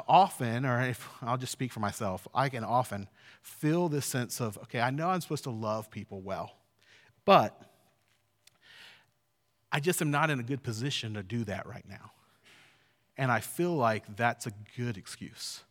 often, 0.08 0.66
or 0.66 0.82
if 0.82 1.08
I'll 1.22 1.38
just 1.38 1.52
speak 1.52 1.72
for 1.72 1.80
myself, 1.80 2.28
I 2.34 2.50
can 2.50 2.64
often 2.64 3.08
feel 3.42 3.90
this 3.90 4.06
sense 4.06 4.42
of, 4.42 4.58
okay, 4.64 4.82
I 4.82 4.90
know 4.90 5.10
I'm 5.10 5.22
supposed 5.22 5.44
to 5.46 5.52
love 5.52 5.90
people 5.90 6.22
well, 6.22 6.58
but 7.26 7.71
I 9.72 9.80
just 9.80 10.02
am 10.02 10.12
not 10.12 10.30
in 10.30 10.40
a 10.40 10.44
good 10.44 10.64
position 10.64 11.14
to 11.14 11.24
do 11.24 11.44
that 11.46 11.66
right 11.68 11.86
now. 11.88 12.12
And 13.18 13.32
I 13.32 13.40
feel 13.40 13.76
like 13.76 14.16
that's 14.16 14.48
a 14.48 14.52
good 14.78 14.98
excuse. 14.98 15.62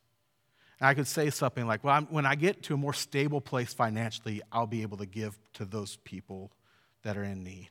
And 0.79 0.89
I 0.89 0.95
could 0.95 1.07
say 1.07 1.31
something 1.31 1.67
like, 1.67 1.85
well, 1.85 1.95
I'm, 1.95 2.07
when 2.07 2.25
I 2.25 2.35
get 2.35 2.63
to 2.65 2.75
a 2.75 2.77
more 2.77 2.95
stable 2.95 3.41
place 3.41 3.75
financially, 3.75 4.41
I'll 4.51 4.67
be 4.67 4.83
able 4.83 4.97
to 4.99 5.07
give 5.07 5.39
to 5.55 5.65
those 5.65 5.97
people 6.05 6.51
that 7.03 7.17
are 7.17 7.25
in 7.25 7.43
need. 7.43 7.69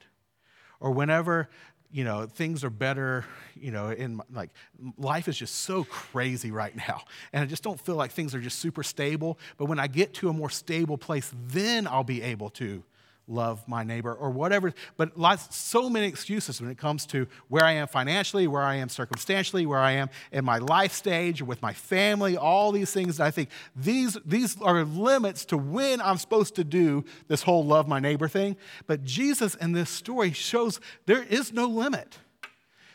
Or 0.80 0.92
whenever, 0.92 1.50
you 1.92 2.04
know, 2.04 2.28
things 2.28 2.64
are 2.64 2.70
better, 2.70 3.26
you 3.56 3.72
know, 3.72 3.90
in 3.90 4.22
like 4.32 4.52
life 4.98 5.28
is 5.28 5.38
just 5.38 5.56
so 5.56 5.84
crazy 5.86 6.52
right 6.52 6.76
now. 6.76 7.02
And 7.34 7.44
I 7.44 7.48
just 7.48 7.64
don't 7.64 7.80
feel 7.80 7.96
like 7.96 8.12
things 8.12 8.36
are 8.36 8.40
just 8.40 8.60
super 8.60 8.84
stable. 8.84 9.40
But 9.58 9.66
when 9.66 9.80
I 9.80 9.88
get 9.88 10.14
to 10.16 10.30
a 10.30 10.34
more 10.34 10.50
stable 10.50 10.98
place, 10.98 11.32
then 11.48 11.88
I'll 11.88 12.04
be 12.04 12.22
able 12.22 12.52
to 12.52 12.84
love 13.30 13.66
my 13.68 13.84
neighbor 13.84 14.14
or 14.14 14.32
whatever. 14.32 14.74
But 14.98 15.18
lots, 15.18 15.56
so 15.56 15.90
many 15.90 16.08
excuses 16.08 16.60
when 16.60 16.70
it 16.70 16.78
comes 16.78 17.06
to 17.08 17.28
where 17.48 17.64
I 17.64 17.74
am 17.74 17.88
financially, 17.88 18.48
where 18.48 18.62
I 18.62 18.76
am 18.76 18.90
circumstantially, 18.90 19.66
where 19.66 19.80
I 19.80 19.92
am 19.92 20.10
in 20.32 20.44
my 20.44 20.58
life 20.58 20.94
stage 20.94 21.42
with 21.42 21.62
my 21.62 21.74
family, 21.74 22.36
all 22.36 22.72
these 22.72 22.92
things 22.92 23.18
that 23.18 23.28
I 23.28 23.32
think 23.32 23.50
these, 23.76 24.18
these 24.26 24.60
are 24.62 24.84
limits 24.84 25.46
to 25.46 25.58
when 25.58 26.02
I'm 26.02 26.18
supposed 26.18 26.56
to 26.56 26.64
do 26.64 27.06
this 27.28 27.44
whole 27.44 27.66
love 27.66 27.88
my 27.88 28.00
neighbor 28.00 28.28
thing. 28.28 28.58
But 28.88 29.04
Jesus 29.04 29.56
in 29.56 29.72
this 29.72 29.90
story 29.90 30.32
shows 30.32 30.80
there 31.06 31.24
is 31.24 31.54
no 31.54 31.68
limit. 31.68 32.18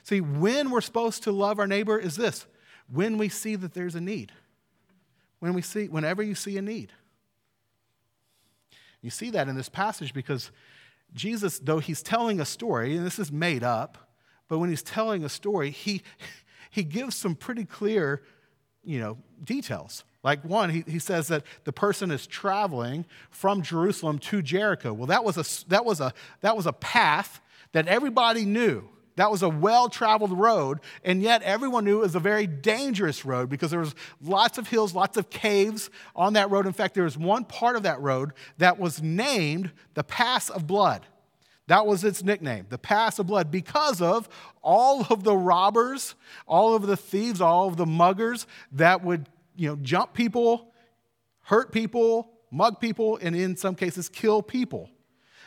See, 0.03 0.21
when 0.21 0.71
we're 0.71 0.83
supposed 0.83 1.23
to 1.23 1.33
love 1.33 1.59
our 1.59 1.67
neighbor 1.67 1.99
is 1.99 2.17
this 2.17 2.47
when 2.93 3.17
we 3.17 3.29
see 3.29 3.57
that 3.57 3.73
there's 3.73 3.95
a 3.95 4.01
need. 4.01 4.33
When 5.39 5.55
we 5.55 5.63
see, 5.63 5.89
whenever 5.89 6.23
you 6.23 6.35
see 6.35 6.57
a 6.59 6.63
need. 6.63 6.93
You 9.05 9.11
see 9.11 9.29
that 9.31 9.49
in 9.49 9.55
this 9.55 9.69
passage 9.69 10.15
because 10.15 10.51
Jesus, 11.13 11.59
though 11.59 11.79
he's 11.79 12.03
telling 12.03 12.41
a 12.41 12.47
story, 12.47 12.97
and 12.97 13.05
this 13.05 13.19
is 13.19 13.31
made 13.31 13.63
up, 13.63 13.99
but 14.49 14.59
when 14.59 14.71
he's 14.71 14.83
telling 14.83 15.25
a 15.25 15.29
story, 15.29 15.71
he, 15.71 16.01
he 16.71 16.83
gives 16.83 17.15
some 17.15 17.35
pretty 17.35 17.67
clear, 17.67 18.23
you 18.83 18.99
know, 18.99 19.19
details. 19.45 20.05
Like 20.23 20.43
one, 20.43 20.71
he, 20.71 20.85
he 20.89 20.99
says 20.99 21.29
that 21.29 21.45
the 21.65 21.73
person 21.73 22.11
is 22.11 22.27
traveling 22.27 23.05
from 23.29 23.61
Jerusalem 23.61 24.19
to 24.21 24.41
Jericho. 24.41 24.95
Well, 24.95 25.09
that 25.09 25.23
was 25.23 25.37
a, 25.37 25.69
that 25.69 25.85
was 25.85 26.01
a, 26.01 26.15
that 26.41 26.57
was 26.57 26.65
a 26.65 26.73
path 26.73 27.43
that 27.73 27.87
everybody 27.87 28.47
knew. 28.47 28.89
That 29.17 29.31
was 29.31 29.43
a 29.43 29.49
well 29.49 29.89
traveled 29.89 30.33
road, 30.33 30.81
and 31.05 31.23
yet 31.23 31.43
everyone 31.43 31.85
knew 31.85 31.99
it 31.99 32.03
was 32.03 32.17
a 32.17 32.21
very 32.21 32.47
dangerous 32.47 33.25
road 33.25 33.49
because 33.49 33.71
there 33.71 33.81
was 33.81 33.95
lots 34.21 34.59
of 34.59 34.69
hills, 34.69 34.95
lots 34.95 35.17
of 35.17 35.31
caves 35.31 35.89
on 36.17 36.33
that 36.33 36.51
road. 36.51 36.67
In 36.67 36.73
fact, 36.73 36.95
there 36.95 37.05
was 37.05 37.17
one 37.17 37.45
part 37.45 37.77
of 37.77 37.85
that 37.85 38.01
road 38.01 38.33
that 38.59 38.79
was 38.79 39.01
named 39.01 39.71
the 39.95 40.03
Pass 40.03 40.51
of 40.51 40.67
Blood. 40.67 41.07
That 41.69 41.87
was 41.87 42.05
its 42.05 42.23
nickname, 42.23 42.67
the 42.69 42.79
Pass 42.79 43.19
of 43.19 43.29
Blood, 43.29 43.51
because 43.51 44.03
of 44.03 44.29
all 44.63 45.07
of 45.09 45.23
the 45.23 45.37
robbers, 45.37 46.15
all 46.47 46.75
of 46.75 46.87
the 46.87 46.97
thieves, 46.97 47.41
all 47.41 47.69
of 47.69 47.77
the 47.77 47.87
muggers 47.87 48.47
that 48.73 49.03
would 49.05 49.29
you 49.57 49.69
know, 49.69 49.77
jump 49.77 50.13
people, 50.13 50.73
hurt 51.43 51.73
people, 51.73 52.33
mug 52.51 52.81
people, 52.81 53.19
and 53.23 53.37
in 53.37 53.57
some 53.57 53.77
cases 53.77 54.09
kill 54.09 54.43
people. 54.43 54.91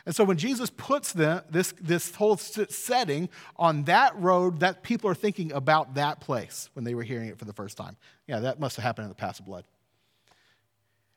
And 0.07 0.15
so 0.15 0.23
when 0.23 0.37
Jesus 0.37 0.69
puts 0.69 1.11
this, 1.11 1.73
this 1.81 2.15
whole 2.15 2.37
setting 2.37 3.27
on 3.57 3.83
that 3.83 4.17
road, 4.17 4.61
that 4.61 4.81
people 4.81 5.09
are 5.09 5.13
thinking 5.13 5.51
about 5.51 5.95
that 5.95 6.21
place 6.21 6.69
when 6.71 6.85
they 6.85 6.95
were 6.95 7.03
hearing 7.03 7.27
it 7.27 7.37
for 7.37 7.43
the 7.43 7.51
first 7.51 7.75
time. 7.75 7.97
Yeah, 8.25 8.39
that 8.39 8.57
must 8.57 8.77
have 8.77 8.83
happened 8.83 9.03
in 9.03 9.09
the 9.09 9.15
Pass 9.15 9.39
of 9.39 9.45
Blood. 9.45 9.65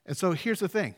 And 0.06 0.16
so 0.16 0.32
here's 0.32 0.58
the 0.58 0.68
thing. 0.68 0.96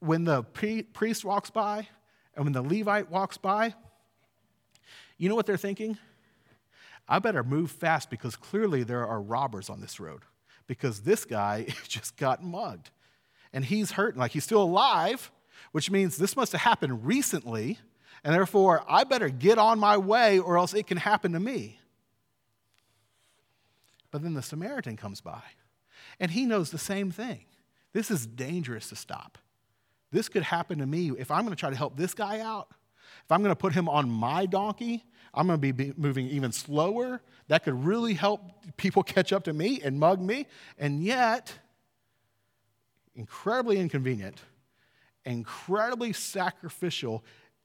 When 0.00 0.24
the 0.24 0.42
priest 0.42 1.24
walks 1.24 1.48
by 1.48 1.88
and 2.36 2.44
when 2.44 2.52
the 2.52 2.60
Levite 2.60 3.10
walks 3.10 3.38
by, 3.38 3.74
you 5.16 5.30
know 5.30 5.34
what 5.34 5.46
they're 5.46 5.56
thinking? 5.56 5.96
I 7.08 7.20
better 7.20 7.42
move 7.42 7.70
fast 7.70 8.10
because 8.10 8.36
clearly 8.36 8.82
there 8.82 9.06
are 9.06 9.22
robbers 9.22 9.70
on 9.70 9.80
this 9.80 9.98
road 9.98 10.24
because 10.66 11.00
this 11.00 11.24
guy 11.24 11.68
just 11.88 12.18
got 12.18 12.44
mugged 12.44 12.90
and 13.52 13.64
he's 13.64 13.92
hurt, 13.92 14.16
like 14.16 14.32
he's 14.32 14.44
still 14.44 14.62
alive, 14.62 15.30
which 15.72 15.90
means 15.90 16.16
this 16.16 16.36
must 16.36 16.52
have 16.52 16.60
happened 16.60 17.04
recently, 17.06 17.78
and 18.24 18.34
therefore 18.34 18.84
I 18.88 19.04
better 19.04 19.28
get 19.28 19.58
on 19.58 19.78
my 19.78 19.96
way 19.96 20.38
or 20.38 20.58
else 20.58 20.74
it 20.74 20.86
can 20.86 20.98
happen 20.98 21.32
to 21.32 21.40
me. 21.40 21.78
But 24.10 24.22
then 24.22 24.34
the 24.34 24.42
Samaritan 24.42 24.96
comes 24.96 25.20
by, 25.20 25.42
and 26.18 26.30
he 26.30 26.46
knows 26.46 26.70
the 26.70 26.78
same 26.78 27.10
thing. 27.10 27.44
This 27.92 28.10
is 28.10 28.26
dangerous 28.26 28.88
to 28.88 28.96
stop. 28.96 29.38
This 30.12 30.28
could 30.28 30.42
happen 30.42 30.78
to 30.78 30.86
me 30.86 31.10
if 31.18 31.30
I'm 31.30 31.44
going 31.44 31.54
to 31.54 31.60
try 31.60 31.70
to 31.70 31.76
help 31.76 31.96
this 31.96 32.14
guy 32.14 32.40
out. 32.40 32.68
If 33.24 33.32
I'm 33.32 33.42
going 33.42 33.52
to 33.52 33.56
put 33.56 33.72
him 33.72 33.88
on 33.88 34.10
my 34.10 34.46
donkey, 34.46 35.04
I'm 35.32 35.46
going 35.46 35.60
to 35.60 35.72
be 35.72 35.92
moving 35.96 36.26
even 36.28 36.52
slower. 36.52 37.20
That 37.48 37.64
could 37.64 37.84
really 37.84 38.14
help 38.14 38.40
people 38.76 39.02
catch 39.04 39.32
up 39.32 39.44
to 39.44 39.52
me 39.52 39.80
and 39.82 39.98
mug 39.98 40.20
me. 40.20 40.46
And 40.78 41.02
yet, 41.02 41.52
incredibly 43.14 43.78
inconvenient, 43.78 44.40
incredibly 45.24 46.12
sacrificial, 46.12 47.24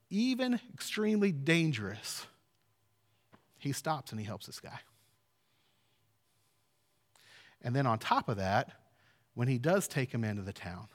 even 0.09 0.59
extremely 0.73 1.31
dangerous, 1.31 2.25
he 3.57 3.71
stops 3.71 4.11
and 4.11 4.19
he 4.19 4.25
helps 4.25 4.45
this 4.45 4.59
guy. 4.59 4.79
And 7.61 7.75
then 7.75 7.87
on 7.87 7.97
top 7.97 8.29
of 8.29 8.37
that, 8.37 8.71
when 9.33 9.47
he 9.47 9.57
does 9.57 9.87
take 9.87 10.11
him 10.11 10.23
into 10.23 10.43
the 10.43 10.53
town, 10.53 10.87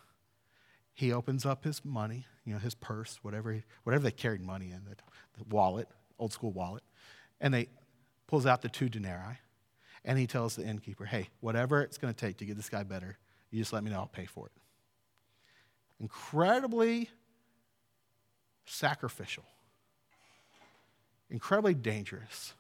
he 0.93 1.13
opens 1.13 1.45
up 1.45 1.65
his 1.65 1.85
money, 1.85 2.27
you 2.45 2.53
know, 2.53 2.59
his 2.59 2.75
purse, 2.75 3.19
whatever, 3.23 3.53
he, 3.53 3.63
whatever 3.85 4.05
they 4.05 4.11
carried 4.11 4.43
money 4.43 4.67
in, 4.71 4.85
the, 4.85 4.97
the 5.39 5.45
wallet, 5.55 5.89
old 6.19 6.33
school 6.33 6.53
wallet, 6.53 6.83
and 7.41 7.53
they 7.53 7.69
pulls 8.27 8.47
out 8.47 8.63
the 8.63 8.69
two 8.69 8.89
denarii, 8.89 9.39
and 10.05 10.19
he 10.19 10.27
tells 10.27 10.57
the 10.57 10.65
innkeeper, 10.65 11.05
hey, 11.05 11.29
whatever 11.41 11.83
it's 11.83 11.99
going 11.99 12.13
to 12.13 12.19
take 12.19 12.37
to 12.39 12.45
get 12.45 12.57
this 12.57 12.69
guy 12.69 12.83
better, 12.83 13.19
you 13.51 13.59
just 13.59 13.73
let 13.73 13.83
me 13.83 13.91
know, 13.91 13.99
I'll 13.99 14.07
pay 14.07 14.27
for 14.27 14.47
it. 14.47 14.53
Incredibly 16.01 17.11
sacrificial, 18.65 19.45
incredibly 21.29 21.75
dangerous. 21.75 22.55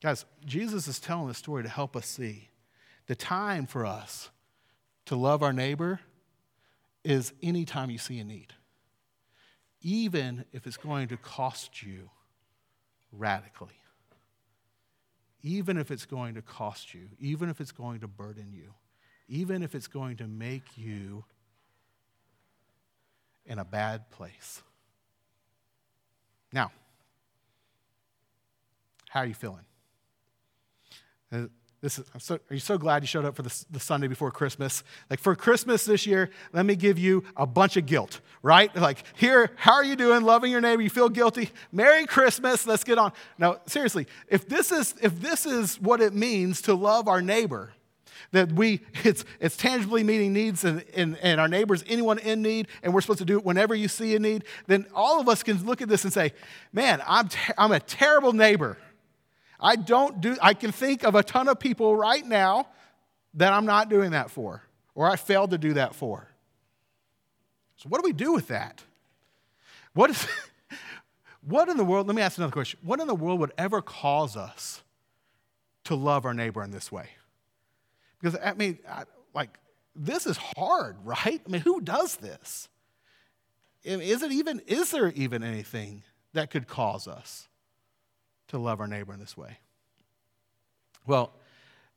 Guys, 0.00 0.24
Jesus 0.44 0.86
is 0.86 1.00
telling 1.00 1.28
this 1.28 1.38
story 1.38 1.64
to 1.64 1.68
help 1.68 1.96
us 1.96 2.06
see 2.06 2.48
the 3.06 3.16
time 3.16 3.66
for 3.66 3.84
us 3.84 4.30
to 5.06 5.16
love 5.16 5.42
our 5.42 5.52
neighbor 5.52 6.00
is 7.04 7.32
anytime 7.42 7.90
you 7.90 7.98
see 7.98 8.18
a 8.18 8.24
need, 8.24 8.52
even 9.80 10.44
if 10.52 10.66
it's 10.66 10.76
going 10.76 11.08
to 11.08 11.16
cost 11.16 11.82
you 11.82 12.10
radically. 13.12 13.74
Even 15.42 15.76
if 15.78 15.90
it's 15.90 16.04
going 16.04 16.34
to 16.34 16.42
cost 16.42 16.94
you, 16.94 17.08
even 17.20 17.48
if 17.48 17.60
it's 17.60 17.72
going 17.72 18.00
to 18.00 18.08
burden 18.08 18.52
you, 18.52 18.74
even 19.28 19.62
if 19.62 19.74
it's 19.74 19.86
going 19.86 20.16
to 20.16 20.26
make 20.26 20.76
you 20.76 21.24
in 23.46 23.58
a 23.58 23.64
bad 23.64 24.10
place. 24.10 24.62
Now, 26.52 26.70
how 29.10 29.20
are 29.20 29.26
you 29.26 29.34
feeling? 29.34 29.64
Uh, 31.30 31.46
this 31.80 31.98
is, 31.98 32.06
so, 32.18 32.34
are 32.34 32.54
you 32.54 32.60
so 32.60 32.76
glad 32.76 33.02
you 33.02 33.06
showed 33.06 33.24
up 33.24 33.36
for 33.36 33.42
the, 33.42 33.64
the 33.70 33.78
Sunday 33.78 34.08
before 34.08 34.32
Christmas? 34.32 34.82
Like 35.08 35.20
for 35.20 35.36
Christmas 35.36 35.84
this 35.84 36.06
year, 36.06 36.30
let 36.52 36.66
me 36.66 36.74
give 36.74 36.98
you 36.98 37.22
a 37.36 37.46
bunch 37.46 37.76
of 37.76 37.86
guilt, 37.86 38.20
right? 38.42 38.74
Like, 38.74 39.04
here, 39.16 39.52
how 39.54 39.74
are 39.74 39.84
you 39.84 39.94
doing? 39.94 40.24
Loving 40.24 40.50
your 40.50 40.60
neighbor, 40.60 40.82
you 40.82 40.90
feel 40.90 41.08
guilty? 41.08 41.50
Merry 41.70 42.04
Christmas, 42.06 42.66
let's 42.66 42.82
get 42.82 42.98
on. 42.98 43.12
Now, 43.38 43.58
seriously, 43.66 44.08
if 44.28 44.48
this 44.48 44.72
is, 44.72 44.94
if 45.00 45.20
this 45.20 45.46
is 45.46 45.80
what 45.80 46.00
it 46.00 46.14
means 46.14 46.62
to 46.62 46.74
love 46.74 47.06
our 47.06 47.22
neighbor, 47.22 47.70
that 48.32 48.52
we 48.52 48.80
it's 49.04 49.24
it's 49.40 49.56
tangibly 49.56 50.02
meeting 50.02 50.32
needs 50.32 50.64
and, 50.64 50.84
and, 50.94 51.16
and 51.18 51.40
our 51.40 51.48
neighbors 51.48 51.84
anyone 51.86 52.18
in 52.18 52.42
need 52.42 52.68
and 52.82 52.92
we're 52.92 53.00
supposed 53.00 53.18
to 53.18 53.24
do 53.24 53.38
it 53.38 53.44
whenever 53.44 53.74
you 53.74 53.88
see 53.88 54.14
a 54.14 54.18
need 54.18 54.44
then 54.66 54.86
all 54.94 55.20
of 55.20 55.28
us 55.28 55.42
can 55.42 55.64
look 55.64 55.82
at 55.82 55.88
this 55.88 56.04
and 56.04 56.12
say 56.12 56.32
man 56.72 57.02
i'm, 57.06 57.28
ter- 57.28 57.54
I'm 57.56 57.72
a 57.72 57.80
terrible 57.80 58.32
neighbor 58.32 58.76
I 59.60 59.76
don't 59.76 60.20
do, 60.20 60.36
I 60.40 60.54
can 60.54 60.72
think 60.72 61.02
of 61.02 61.14
a 61.14 61.22
ton 61.22 61.48
of 61.48 61.58
people 61.58 61.96
right 61.96 62.24
now 62.24 62.68
that 63.34 63.52
I'm 63.52 63.66
not 63.66 63.88
doing 63.88 64.12
that 64.12 64.30
for, 64.30 64.62
or 64.94 65.08
I 65.08 65.16
failed 65.16 65.50
to 65.50 65.58
do 65.58 65.74
that 65.74 65.94
for. 65.94 66.28
So, 67.76 67.88
what 67.88 68.00
do 68.00 68.06
we 68.06 68.12
do 68.12 68.32
with 68.32 68.48
that? 68.48 68.82
What, 69.94 70.10
is, 70.10 70.26
what 71.46 71.68
in 71.68 71.76
the 71.76 71.84
world, 71.84 72.06
let 72.06 72.14
me 72.14 72.22
ask 72.22 72.38
another 72.38 72.52
question. 72.52 72.78
What 72.82 73.00
in 73.00 73.06
the 73.06 73.14
world 73.14 73.40
would 73.40 73.52
ever 73.58 73.82
cause 73.82 74.36
us 74.36 74.82
to 75.84 75.94
love 75.94 76.24
our 76.24 76.34
neighbor 76.34 76.62
in 76.62 76.70
this 76.70 76.92
way? 76.92 77.10
Because, 78.20 78.38
I 78.42 78.54
mean, 78.54 78.78
I, 78.88 79.04
like, 79.34 79.58
this 79.94 80.26
is 80.26 80.36
hard, 80.36 80.96
right? 81.04 81.40
I 81.46 81.50
mean, 81.50 81.60
who 81.60 81.80
does 81.80 82.16
this? 82.16 82.68
Is 83.84 84.22
it 84.22 84.32
even, 84.32 84.60
is 84.66 84.90
there 84.90 85.08
even 85.08 85.42
anything 85.42 86.02
that 86.34 86.50
could 86.50 86.66
cause 86.66 87.08
us? 87.08 87.48
to 88.48 88.58
love 88.58 88.80
our 88.80 88.88
neighbor 88.88 89.12
in 89.12 89.20
this 89.20 89.36
way? 89.36 89.58
Well, 91.06 91.32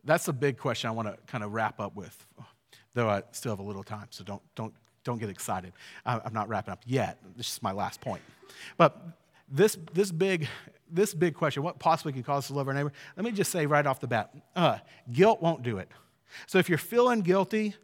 that's 0.03 0.27
a 0.27 0.33
big 0.33 0.57
question 0.57 0.89
I 0.89 0.91
want 0.91 1.07
to 1.07 1.17
kind 1.27 1.43
of 1.43 1.53
wrap 1.53 1.79
up 1.79 1.95
with, 1.95 2.25
though 2.93 3.09
I 3.09 3.23
still 3.31 3.51
have 3.51 3.59
a 3.59 3.63
little 3.63 3.83
time, 3.83 4.07
so 4.09 4.23
don't, 4.23 4.41
don't, 4.55 4.73
don't 5.03 5.17
get 5.17 5.29
excited. 5.29 5.73
I'm 6.05 6.33
not 6.33 6.47
wrapping 6.47 6.71
up 6.71 6.83
yet. 6.85 7.17
This 7.35 7.51
is 7.51 7.63
my 7.63 7.71
last 7.71 7.99
point. 8.01 8.21
But 8.77 9.01
this, 9.49 9.77
this, 9.93 10.11
big, 10.11 10.47
this 10.89 11.13
big 11.13 11.35
question, 11.35 11.63
what 11.63 11.79
possibly 11.79 12.13
can 12.13 12.23
cause 12.23 12.43
us 12.43 12.47
to 12.47 12.53
love 12.53 12.67
our 12.67 12.73
neighbor? 12.73 12.93
Let 13.17 13.25
me 13.25 13.31
just 13.31 13.51
say 13.51 13.65
right 13.65 13.85
off 13.85 13.99
the 13.99 14.07
bat 14.07 14.33
uh, 14.55 14.77
guilt 15.11 15.41
won't 15.41 15.63
do 15.63 15.77
it. 15.77 15.89
So 16.47 16.57
if 16.57 16.69
you're 16.69 16.77
feeling 16.77 17.21
guilty, 17.21 17.75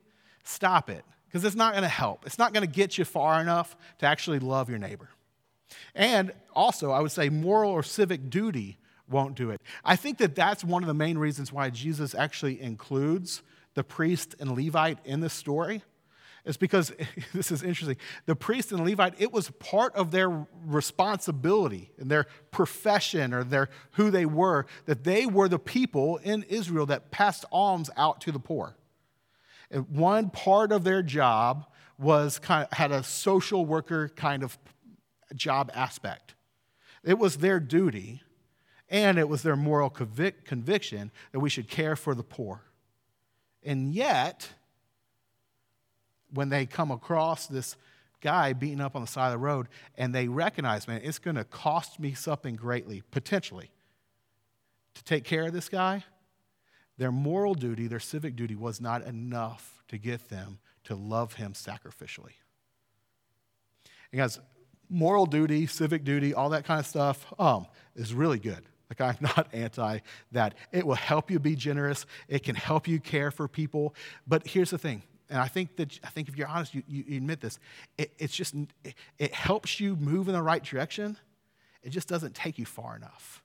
stop 0.44 0.90
it, 0.90 1.04
because 1.28 1.44
it's 1.44 1.56
not 1.56 1.74
going 1.74 1.84
to 1.84 1.90
help. 1.90 2.26
It's 2.26 2.38
not 2.38 2.54
going 2.54 2.66
to 2.66 2.72
get 2.72 2.98
you 2.98 3.06
far 3.06 3.42
enough 3.42 3.76
to 4.00 4.06
actually 4.06 4.40
love 4.40 4.70
your 4.70 4.80
neighbor. 4.80 5.10
And 5.94 6.32
also, 6.54 6.92
I 6.92 7.02
would 7.02 7.12
say 7.12 7.30
moral 7.30 7.72
or 7.72 7.84
civic 7.84 8.30
duty 8.30 8.78
won't 9.10 9.36
do 9.36 9.52
it. 9.52 9.62
I 9.84 9.96
think 9.96 10.18
that 10.18 10.36
that's 10.36 10.64
one 10.64 10.84
of 10.84 10.88
the 10.88 10.94
main 10.94 11.18
reasons 11.18 11.52
why 11.52 11.70
Jesus 11.70 12.14
actually 12.16 12.62
includes 12.62 13.42
the 13.74 13.84
priest 13.84 14.36
and 14.40 14.52
Levite 14.52 15.00
in 15.06 15.20
the 15.20 15.30
story. 15.30 15.84
Is 16.46 16.58
because 16.58 16.94
this 17.34 17.52
is 17.52 17.64
interesting. 17.64 17.98
The 18.26 18.36
priest 18.36 18.72
and 18.72 18.80
the 18.80 18.84
Levite, 18.84 19.16
it 19.18 19.32
was 19.32 19.50
part 19.52 19.96
of 19.96 20.12
their 20.12 20.48
responsibility 20.66 21.92
and 21.98 22.10
their 22.10 22.28
profession 22.52 23.34
or 23.34 23.44
their 23.44 23.70
who 23.92 24.10
they 24.12 24.26
were, 24.26 24.66
that 24.86 25.04
they 25.04 25.26
were 25.26 25.50
the 25.50 25.60
people 25.60 26.18
in 26.18 26.44
Israel 26.44 26.86
that 26.88 27.12
passed 27.12 27.46
alms 27.52 27.90
out 27.98 28.22
to 28.22 28.32
the 28.32 28.40
poor. 28.40 28.76
And 29.70 29.90
one 29.90 30.30
part 30.30 30.72
of 30.72 30.84
their 30.84 31.04
job 31.04 31.66
was 31.98 32.40
kind 32.40 32.68
of 32.70 32.78
had 32.78 32.92
a 32.92 33.04
social 33.04 33.66
worker 33.66 34.10
kind 34.10 34.44
of 34.44 34.58
job 35.36 35.72
aspect. 35.74 36.36
It 37.04 37.18
was 37.18 37.38
their 37.38 37.60
duty 37.60 38.22
and 38.90 39.18
it 39.18 39.28
was 39.28 39.44
their 39.44 39.56
moral 39.56 39.90
convic- 39.90 40.46
conviction 40.46 41.12
that 41.32 41.40
we 41.40 41.50
should 41.50 41.68
care 41.68 41.96
for 41.96 42.16
the 42.16 42.24
poor. 42.24 42.64
And 43.64 43.94
yet, 43.94 44.50
when 46.34 46.50
they 46.50 46.66
come 46.66 46.92
across 46.92 47.48
this 47.48 47.76
guy 48.22 48.54
beaten 48.54 48.82
up 48.82 48.96
on 48.96 49.02
the 49.02 49.08
side 49.08 49.28
of 49.28 49.34
the 49.34 49.38
road 49.38 49.68
and 49.98 50.14
they 50.14 50.28
recognize, 50.28 50.88
man, 50.88 51.02
it's 51.04 51.20
going 51.20 51.36
to 51.36 51.44
cost 51.44 52.00
me 52.00 52.14
something 52.14 52.56
greatly, 52.56 53.04
potentially, 53.12 53.72
to 54.96 55.04
take 55.04 55.24
care 55.24 55.46
of 55.46 55.54
this 55.54 55.70
guy, 55.70 56.04
their 56.98 57.12
moral 57.12 57.54
duty, 57.54 57.88
their 57.88 58.00
civic 58.00 58.36
duty 58.36 58.56
was 58.56 58.82
not 58.82 59.04
enough 59.04 59.84
to 59.88 59.98
get 59.98 60.30
them 60.30 60.60
to 60.86 60.96
love 60.96 61.34
him 61.34 61.54
sacrificially. 61.54 62.34
And 64.12 64.20
guys, 64.20 64.40
moral 64.90 65.26
duty, 65.26 65.68
civic 65.68 66.04
duty, 66.04 66.34
all 66.34 66.50
that 66.50 66.66
kind 66.66 66.80
of 66.80 66.86
stuff 66.86 67.26
um, 67.38 67.68
is 67.96 68.14
really 68.14 68.40
good. 68.40 68.64
Like, 68.90 69.02
I'm 69.02 69.18
not 69.22 69.48
anti 69.54 70.00
that. 70.32 70.56
It 70.72 70.86
will 70.86 70.96
help 70.96 71.30
you 71.30 71.40
be 71.40 71.56
generous, 71.56 72.06
it 72.28 72.44
can 72.44 72.56
help 72.56 72.88
you 72.88 73.00
care 73.00 73.32
for 73.32 73.48
people. 73.48 73.94
But 74.26 74.48
here's 74.48 74.72
the 74.72 74.78
thing, 74.78 75.04
and 75.30 75.40
I 75.40 75.48
think 75.48 75.76
that 75.78 76.00
I 76.04 76.10
think 76.10 76.30
if 76.30 76.38
you're 76.38 76.48
honest, 76.48 76.74
you, 76.74 76.84
you 76.88 77.18
admit 77.18 77.42
this. 77.42 77.60
It, 77.98 78.14
it's 78.18 78.36
just 78.36 78.56
it, 78.84 78.96
it 79.18 79.34
helps 79.34 79.80
you 79.80 79.96
move 79.96 80.28
in 80.28 80.34
the 80.34 80.42
right 80.42 80.64
direction. 80.64 81.18
It 81.84 81.90
just 81.90 82.08
doesn't 82.08 82.36
take 82.36 82.58
you 82.58 82.66
far 82.66 82.96
enough. 82.96 83.44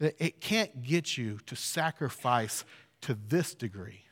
It 0.00 0.40
can't 0.40 0.82
get 0.82 1.16
you 1.16 1.38
to 1.46 1.54
sacrifice 1.54 2.64
to 3.02 3.16
this 3.28 3.54
degree, 3.54 4.02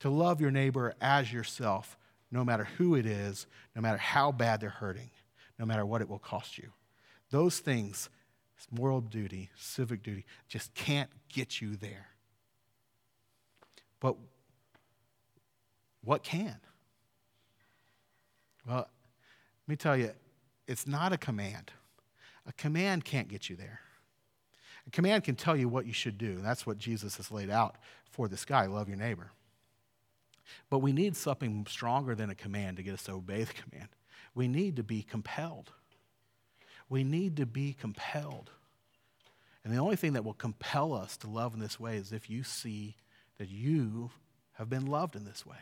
to 0.00 0.10
love 0.10 0.40
your 0.40 0.50
neighbor 0.50 0.94
as 1.00 1.32
yourself, 1.32 1.96
no 2.30 2.44
matter 2.44 2.64
who 2.76 2.96
it 2.96 3.06
is, 3.06 3.46
no 3.76 3.82
matter 3.82 3.98
how 3.98 4.32
bad 4.32 4.60
they're 4.60 4.70
hurting, 4.70 5.10
no 5.58 5.64
matter 5.64 5.86
what 5.86 6.00
it 6.00 6.08
will 6.08 6.18
cost 6.18 6.58
you. 6.58 6.70
Those 7.30 7.60
things, 7.60 8.10
moral 8.70 9.00
duty, 9.00 9.50
civic 9.56 10.02
duty, 10.02 10.24
just 10.48 10.74
can't 10.74 11.10
get 11.28 11.60
you 11.60 11.76
there. 11.76 12.08
But 14.00 14.16
what 16.04 16.22
can? 16.22 16.56
Well, 18.66 18.76
let 18.76 19.68
me 19.68 19.76
tell 19.76 19.96
you, 19.96 20.10
it's 20.66 20.86
not 20.86 21.12
a 21.12 21.18
command. 21.18 21.72
A 22.46 22.52
command 22.52 23.04
can't 23.04 23.28
get 23.28 23.48
you 23.48 23.56
there. 23.56 23.80
A 24.86 24.90
command 24.90 25.24
can 25.24 25.36
tell 25.36 25.56
you 25.56 25.68
what 25.68 25.86
you 25.86 25.92
should 25.92 26.18
do. 26.18 26.40
That's 26.40 26.66
what 26.66 26.78
Jesus 26.78 27.16
has 27.16 27.30
laid 27.30 27.50
out 27.50 27.76
for 28.10 28.28
this 28.28 28.44
guy 28.44 28.66
love 28.66 28.88
your 28.88 28.98
neighbor. 28.98 29.30
But 30.70 30.80
we 30.80 30.92
need 30.92 31.16
something 31.16 31.66
stronger 31.68 32.14
than 32.14 32.30
a 32.30 32.34
command 32.34 32.76
to 32.76 32.82
get 32.82 32.94
us 32.94 33.04
to 33.04 33.12
obey 33.12 33.44
the 33.44 33.52
command. 33.52 33.88
We 34.34 34.48
need 34.48 34.76
to 34.76 34.82
be 34.82 35.02
compelled. 35.02 35.72
We 36.88 37.04
need 37.04 37.36
to 37.36 37.46
be 37.46 37.72
compelled. 37.72 38.50
And 39.64 39.72
the 39.72 39.78
only 39.78 39.96
thing 39.96 40.14
that 40.14 40.24
will 40.24 40.34
compel 40.34 40.92
us 40.92 41.16
to 41.18 41.30
love 41.30 41.54
in 41.54 41.60
this 41.60 41.78
way 41.78 41.96
is 41.96 42.12
if 42.12 42.28
you 42.28 42.42
see 42.42 42.96
that 43.38 43.48
you 43.48 44.10
have 44.54 44.68
been 44.68 44.86
loved 44.86 45.16
in 45.16 45.24
this 45.24 45.46
way. 45.46 45.56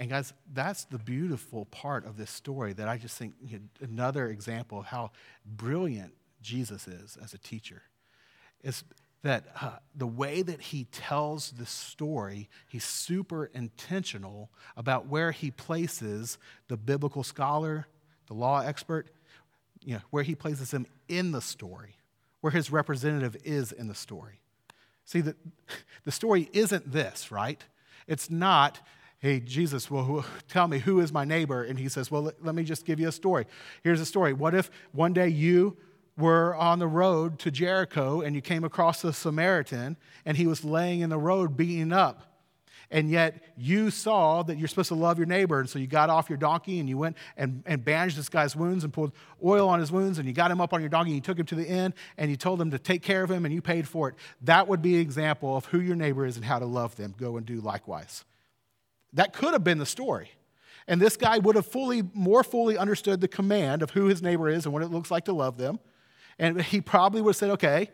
And 0.00 0.08
guys, 0.08 0.32
that's 0.50 0.84
the 0.84 0.98
beautiful 0.98 1.66
part 1.66 2.06
of 2.06 2.16
this 2.16 2.30
story 2.30 2.72
that 2.72 2.88
I 2.88 2.96
just 2.96 3.18
think 3.18 3.34
you 3.44 3.58
know, 3.58 3.64
another 3.82 4.28
example 4.28 4.80
of 4.80 4.86
how 4.86 5.10
brilliant 5.44 6.14
Jesus 6.40 6.88
is 6.88 7.18
as 7.22 7.34
a 7.34 7.38
teacher. 7.38 7.82
Is 8.62 8.82
that 9.22 9.44
uh, 9.60 9.72
the 9.94 10.06
way 10.06 10.40
that 10.40 10.62
he 10.62 10.84
tells 10.84 11.50
the 11.50 11.66
story, 11.66 12.48
he's 12.70 12.84
super 12.84 13.50
intentional 13.52 14.48
about 14.74 15.06
where 15.06 15.32
he 15.32 15.50
places 15.50 16.38
the 16.68 16.78
biblical 16.78 17.22
scholar, 17.22 17.86
the 18.26 18.32
law 18.34 18.62
expert, 18.62 19.10
you 19.84 19.96
know, 19.96 20.00
where 20.08 20.22
he 20.22 20.34
places 20.34 20.72
him 20.72 20.86
in 21.08 21.32
the 21.32 21.42
story, 21.42 21.96
where 22.40 22.52
his 22.52 22.72
representative 22.72 23.36
is 23.44 23.70
in 23.70 23.86
the 23.88 23.94
story. 23.94 24.40
See, 25.04 25.20
the, 25.20 25.36
the 26.06 26.12
story 26.12 26.48
isn't 26.54 26.90
this, 26.90 27.30
right? 27.30 27.62
It's 28.06 28.30
not, 28.30 28.80
Hey, 29.20 29.38
Jesus, 29.38 29.90
well, 29.90 30.04
who, 30.04 30.24
tell 30.48 30.66
me, 30.66 30.78
who 30.78 31.00
is 31.00 31.12
my 31.12 31.24
neighbor? 31.24 31.62
And 31.62 31.78
he 31.78 31.88
says, 31.88 32.10
Well, 32.10 32.22
let, 32.22 32.44
let 32.44 32.54
me 32.54 32.64
just 32.64 32.86
give 32.86 32.98
you 32.98 33.08
a 33.08 33.12
story. 33.12 33.46
Here's 33.84 34.00
a 34.00 34.06
story. 34.06 34.32
What 34.32 34.54
if 34.54 34.70
one 34.92 35.12
day 35.12 35.28
you 35.28 35.76
were 36.16 36.54
on 36.56 36.78
the 36.78 36.88
road 36.88 37.38
to 37.40 37.50
Jericho 37.50 38.22
and 38.22 38.34
you 38.34 38.40
came 38.40 38.64
across 38.64 39.04
a 39.04 39.12
Samaritan 39.12 39.96
and 40.24 40.36
he 40.36 40.46
was 40.46 40.64
laying 40.64 41.00
in 41.00 41.10
the 41.10 41.18
road 41.18 41.56
beaten 41.56 41.92
up? 41.92 42.30
and 42.90 43.08
yet 43.08 43.42
you 43.56 43.90
saw 43.90 44.42
that 44.42 44.58
you're 44.58 44.68
supposed 44.68 44.88
to 44.88 44.94
love 44.94 45.16
your 45.16 45.26
neighbor. 45.26 45.60
And 45.60 45.70
so 45.70 45.78
you 45.78 45.86
got 45.86 46.10
off 46.10 46.28
your 46.28 46.38
donkey 46.38 46.80
and 46.80 46.88
you 46.88 46.98
went 46.98 47.16
and, 47.36 47.62
and 47.66 47.84
bandaged 47.84 48.18
this 48.18 48.28
guy's 48.28 48.56
wounds 48.56 48.82
and 48.82 48.92
poured 48.92 49.12
oil 49.44 49.68
on 49.68 49.78
his 49.78 49.92
wounds 49.92 50.18
and 50.18 50.26
you 50.26 50.34
got 50.34 50.50
him 50.50 50.60
up 50.60 50.72
on 50.72 50.80
your 50.80 50.88
donkey 50.88 51.10
and 51.10 51.16
you 51.16 51.20
took 51.20 51.38
him 51.38 51.46
to 51.46 51.54
the 51.54 51.66
inn 51.66 51.94
and 52.18 52.30
you 52.30 52.36
told 52.36 52.60
him 52.60 52.70
to 52.72 52.78
take 52.78 53.02
care 53.02 53.22
of 53.22 53.30
him 53.30 53.44
and 53.44 53.54
you 53.54 53.62
paid 53.62 53.86
for 53.86 54.08
it. 54.08 54.16
That 54.42 54.66
would 54.66 54.82
be 54.82 54.96
an 54.96 55.02
example 55.02 55.56
of 55.56 55.66
who 55.66 55.80
your 55.80 55.96
neighbor 55.96 56.26
is 56.26 56.36
and 56.36 56.44
how 56.44 56.58
to 56.58 56.66
love 56.66 56.96
them. 56.96 57.14
Go 57.16 57.36
and 57.36 57.46
do 57.46 57.60
likewise. 57.60 58.24
That 59.12 59.32
could 59.32 59.52
have 59.52 59.64
been 59.64 59.78
the 59.78 59.86
story. 59.86 60.30
And 60.86 61.00
this 61.00 61.16
guy 61.16 61.38
would 61.38 61.56
have 61.56 61.66
fully, 61.66 62.02
more 62.14 62.42
fully 62.42 62.76
understood 62.76 63.20
the 63.20 63.28
command 63.28 63.82
of 63.82 63.90
who 63.90 64.06
his 64.06 64.22
neighbor 64.22 64.48
is 64.48 64.64
and 64.64 64.72
what 64.72 64.82
it 64.82 64.88
looks 64.88 65.10
like 65.10 65.26
to 65.26 65.32
love 65.32 65.56
them. 65.56 65.78
And 66.38 66.60
he 66.60 66.80
probably 66.80 67.20
would 67.20 67.30
have 67.30 67.36
said, 67.36 67.50
okay, 67.50 67.90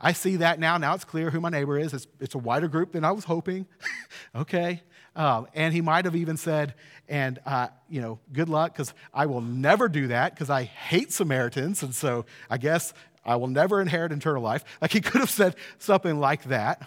I 0.00 0.12
see 0.12 0.36
that 0.36 0.58
now. 0.58 0.76
Now 0.76 0.94
it's 0.94 1.04
clear 1.04 1.30
who 1.30 1.40
my 1.40 1.48
neighbor 1.48 1.78
is. 1.78 1.94
It's, 1.94 2.06
it's 2.20 2.34
a 2.34 2.38
wider 2.38 2.68
group 2.68 2.92
than 2.92 3.04
I 3.04 3.12
was 3.12 3.24
hoping. 3.24 3.66
okay. 4.34 4.82
Um, 5.16 5.46
and 5.54 5.72
he 5.72 5.80
might 5.80 6.04
have 6.04 6.16
even 6.16 6.36
said, 6.36 6.74
and, 7.08 7.38
uh, 7.46 7.68
you 7.88 8.00
know, 8.00 8.18
good 8.32 8.48
luck, 8.48 8.72
because 8.72 8.92
I 9.12 9.26
will 9.26 9.40
never 9.40 9.88
do 9.88 10.08
that, 10.08 10.34
because 10.34 10.50
I 10.50 10.64
hate 10.64 11.12
Samaritans. 11.12 11.82
And 11.82 11.94
so 11.94 12.26
I 12.50 12.58
guess 12.58 12.92
I 13.24 13.36
will 13.36 13.48
never 13.48 13.80
inherit 13.80 14.12
eternal 14.12 14.42
life. 14.42 14.64
Like 14.82 14.92
he 14.92 15.00
could 15.00 15.20
have 15.20 15.30
said 15.30 15.56
something 15.78 16.18
like 16.18 16.44
that. 16.44 16.86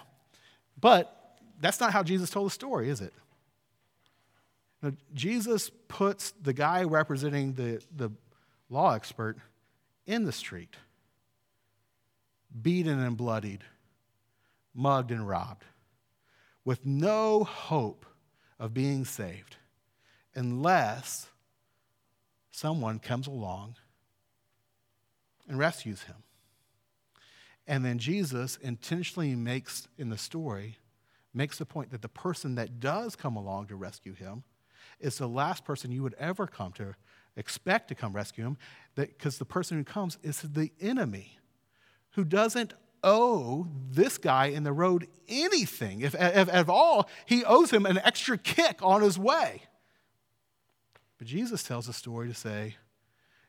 But 0.79 1.13
that's 1.59 1.79
not 1.79 1.93
how 1.93 2.03
Jesus 2.03 2.29
told 2.29 2.47
the 2.47 2.51
story, 2.51 2.89
is 2.89 3.01
it? 3.01 3.13
Now, 4.81 4.91
Jesus 5.13 5.71
puts 5.87 6.31
the 6.41 6.53
guy 6.53 6.83
representing 6.83 7.53
the, 7.53 7.81
the 7.95 8.11
law 8.69 8.93
expert 8.93 9.37
in 10.05 10.25
the 10.25 10.31
street, 10.31 10.75
beaten 12.61 12.99
and 12.99 13.17
bloodied, 13.17 13.63
mugged 14.73 15.11
and 15.11 15.27
robbed, 15.27 15.65
with 16.63 16.85
no 16.85 17.43
hope 17.43 18.05
of 18.59 18.73
being 18.73 19.03
saved 19.03 19.57
unless 20.35 21.27
someone 22.51 22.99
comes 22.99 23.27
along 23.27 23.75
and 25.47 25.57
rescues 25.57 26.03
him. 26.03 26.17
And 27.65 27.83
then 27.83 27.97
Jesus 27.97 28.57
intentionally 28.61 29.35
makes 29.35 29.87
in 29.97 30.09
the 30.09 30.17
story 30.17 30.77
makes 31.33 31.57
the 31.57 31.65
point 31.65 31.91
that 31.91 32.01
the 32.01 32.09
person 32.09 32.55
that 32.55 32.79
does 32.79 33.15
come 33.15 33.35
along 33.35 33.67
to 33.67 33.75
rescue 33.75 34.13
him 34.13 34.43
is 34.99 35.17
the 35.17 35.27
last 35.27 35.65
person 35.65 35.91
you 35.91 36.03
would 36.03 36.15
ever 36.15 36.47
come 36.47 36.71
to 36.73 36.95
expect 37.35 37.87
to 37.89 37.95
come 37.95 38.13
rescue 38.13 38.45
him, 38.45 38.57
because 38.95 39.37
the 39.37 39.45
person 39.45 39.77
who 39.77 39.83
comes 39.83 40.17
is 40.23 40.41
the 40.41 40.71
enemy 40.81 41.37
who 42.11 42.23
doesn't 42.23 42.73
owe 43.03 43.67
this 43.91 44.17
guy 44.17 44.47
in 44.47 44.63
the 44.63 44.73
road 44.73 45.07
anything. 45.27 46.01
If, 46.01 46.15
if, 46.15 46.51
if 46.51 46.67
all, 46.67 47.07
he 47.27 47.45
owes 47.45 47.69
him 47.71 47.85
an 47.85 47.99
extra 47.99 48.39
kick 48.39 48.79
on 48.81 49.03
his 49.03 49.19
way. 49.19 49.61
But 51.19 51.27
Jesus 51.27 51.61
tells 51.61 51.87
a 51.87 51.93
story 51.93 52.27
to 52.27 52.33
say, 52.33 52.75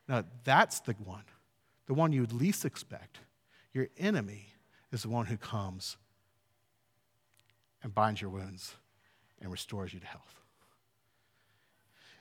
now 0.06 0.24
that's 0.44 0.80
the 0.80 0.92
one, 0.92 1.24
the 1.86 1.94
one 1.94 2.12
you 2.12 2.20
would 2.20 2.32
least 2.32 2.66
expect. 2.66 3.20
Your 3.72 3.88
enemy 3.96 4.52
is 4.92 5.02
the 5.02 5.08
one 5.08 5.26
who 5.26 5.38
comes 5.38 5.96
and 7.82 7.94
binds 7.94 8.20
your 8.20 8.30
wounds 8.30 8.74
and 9.40 9.50
restores 9.50 9.94
you 9.94 10.00
to 10.00 10.06
health. 10.06 10.37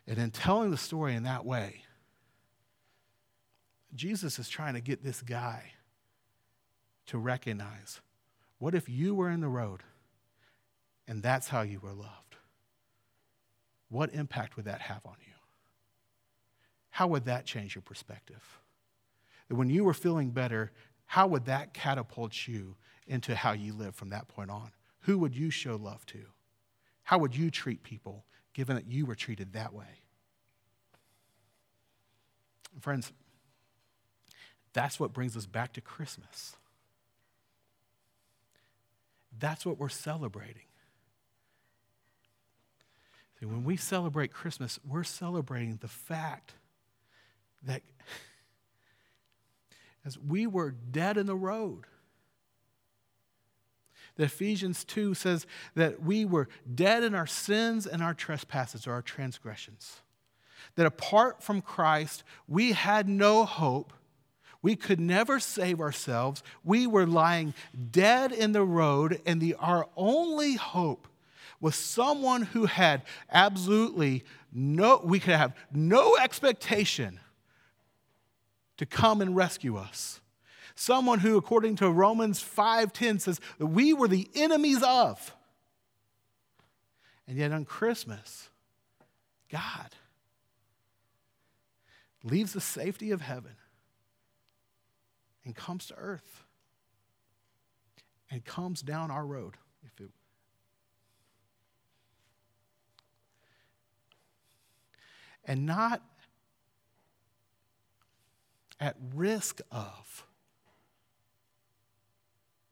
And 0.07 0.17
in 0.17 0.31
telling 0.31 0.71
the 0.71 0.77
story 0.77 1.15
in 1.15 1.23
that 1.23 1.45
way, 1.45 1.81
Jesus 3.93 4.39
is 4.39 4.47
trying 4.47 4.75
to 4.75 4.81
get 4.81 5.03
this 5.03 5.21
guy 5.21 5.71
to 7.07 7.17
recognize 7.17 7.99
what 8.59 8.73
if 8.73 8.89
you 8.89 9.13
were 9.13 9.29
in 9.29 9.41
the 9.41 9.47
road 9.47 9.81
and 11.07 11.21
that's 11.21 11.47
how 11.47 11.61
you 11.61 11.79
were 11.79 11.93
loved? 11.93 12.35
What 13.89 14.13
impact 14.13 14.55
would 14.55 14.65
that 14.65 14.81
have 14.81 15.05
on 15.05 15.15
you? 15.25 15.33
How 16.89 17.07
would 17.07 17.25
that 17.25 17.45
change 17.45 17.75
your 17.75 17.81
perspective? 17.81 18.59
That 19.47 19.55
when 19.55 19.69
you 19.69 19.83
were 19.83 19.93
feeling 19.93 20.31
better, 20.31 20.71
how 21.05 21.27
would 21.27 21.45
that 21.45 21.73
catapult 21.73 22.47
you 22.47 22.75
into 23.07 23.35
how 23.35 23.53
you 23.53 23.73
live 23.73 23.95
from 23.95 24.09
that 24.09 24.27
point 24.27 24.49
on? 24.49 24.71
Who 25.01 25.19
would 25.19 25.35
you 25.35 25.49
show 25.49 25.77
love 25.77 26.05
to? 26.07 26.25
How 27.03 27.17
would 27.19 27.35
you 27.35 27.49
treat 27.49 27.83
people 27.83 28.25
given 28.57 28.75
that 28.75 28.87
you 28.87 29.05
were 29.05 29.13
treated 29.13 29.53
that 29.53 29.71
way. 29.71 30.01
Friends, 32.81 33.13
that's 34.73 34.99
what 34.99 35.13
brings 35.13 35.37
us 35.37 35.45
back 35.45 35.73
to 35.73 35.81
Christmas. 35.81 36.55
That's 39.37 39.63
what 39.63 39.77
we're 39.77 39.89
celebrating. 39.89 40.63
See, 43.39 43.45
when 43.45 43.63
we 43.63 43.77
celebrate 43.77 44.33
Christmas, 44.33 44.79
we're 44.83 45.03
celebrating 45.03 45.77
the 45.79 45.87
fact 45.87 46.55
that 47.61 47.83
as 50.03 50.17
we 50.17 50.47
were 50.47 50.71
dead 50.71 51.17
in 51.17 51.27
the 51.27 51.35
road, 51.35 51.85
that 54.17 54.25
Ephesians 54.25 54.83
2 54.83 55.13
says 55.13 55.45
that 55.75 56.03
we 56.03 56.25
were 56.25 56.49
dead 56.73 57.03
in 57.03 57.15
our 57.15 57.27
sins 57.27 57.87
and 57.87 58.03
our 58.03 58.13
trespasses 58.13 58.85
or 58.85 58.93
our 58.93 59.01
transgressions. 59.01 60.01
That 60.75 60.85
apart 60.85 61.41
from 61.41 61.61
Christ, 61.61 62.23
we 62.47 62.73
had 62.73 63.07
no 63.07 63.45
hope. 63.45 63.93
We 64.61 64.75
could 64.75 64.99
never 64.99 65.39
save 65.39 65.79
ourselves. 65.79 66.43
We 66.63 66.87
were 66.87 67.05
lying 67.05 67.53
dead 67.91 68.31
in 68.31 68.51
the 68.51 68.63
road, 68.63 69.21
and 69.25 69.39
the, 69.39 69.55
our 69.55 69.87
only 69.95 70.55
hope 70.55 71.07
was 71.59 71.75
someone 71.75 72.43
who 72.43 72.65
had 72.65 73.03
absolutely 73.31 74.23
no, 74.51 75.01
we 75.03 75.19
could 75.19 75.35
have 75.35 75.55
no 75.71 76.17
expectation 76.17 77.19
to 78.77 78.85
come 78.85 79.21
and 79.21 79.35
rescue 79.35 79.77
us 79.77 80.21
someone 80.77 81.19
who, 81.19 81.37
according 81.37 81.75
to 81.77 81.89
Romans 81.91 82.39
5:10, 82.39 83.19
says 83.19 83.41
that 83.57 83.65
we 83.65 83.93
were 83.93 84.07
the 84.07 84.29
enemies 84.35 84.83
of. 84.83 85.35
And 87.27 87.37
yet 87.37 87.51
on 87.51 87.65
Christmas, 87.65 88.49
God 89.49 89.95
leaves 92.23 92.53
the 92.53 92.61
safety 92.61 93.11
of 93.11 93.21
heaven 93.21 93.55
and 95.43 95.55
comes 95.55 95.87
to 95.87 95.95
earth 95.95 96.43
and 98.29 98.45
comes 98.45 98.81
down 98.81 99.11
our 99.11 99.25
road. 99.25 99.55
If 99.83 99.99
it, 99.99 100.11
and 105.45 105.65
not 105.65 106.01
at 108.79 108.95
risk 109.15 109.61
of 109.71 110.26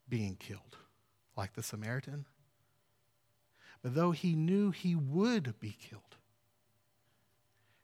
being 0.07 0.35
killed, 0.35 0.77
like 1.35 1.53
the 1.53 1.63
Samaritan. 1.63 2.25
But 3.81 3.95
though 3.95 4.11
he 4.11 4.35
knew 4.35 4.71
he 4.71 4.95
would 4.95 5.59
be 5.59 5.77
killed, 5.79 6.01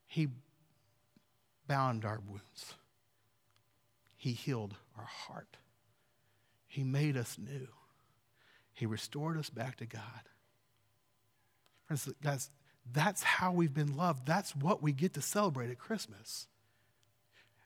he 0.07 0.29
bound 1.67 2.05
our 2.05 2.19
wounds. 2.27 2.73
He 4.17 4.33
healed 4.33 4.75
our 4.97 5.05
heart. 5.05 5.57
He 6.67 6.83
made 6.83 7.17
us 7.17 7.37
new. 7.37 7.67
He 8.73 8.85
restored 8.85 9.37
us 9.37 9.49
back 9.49 9.77
to 9.77 9.85
God. 9.85 10.01
Friends, 11.85 12.09
guys, 12.23 12.49
that's 12.91 13.23
how 13.23 13.51
we've 13.51 13.73
been 13.73 13.95
loved. 13.95 14.25
That's 14.25 14.55
what 14.55 14.81
we 14.81 14.91
get 14.91 15.13
to 15.13 15.21
celebrate 15.21 15.69
at 15.69 15.79
Christmas. 15.79 16.47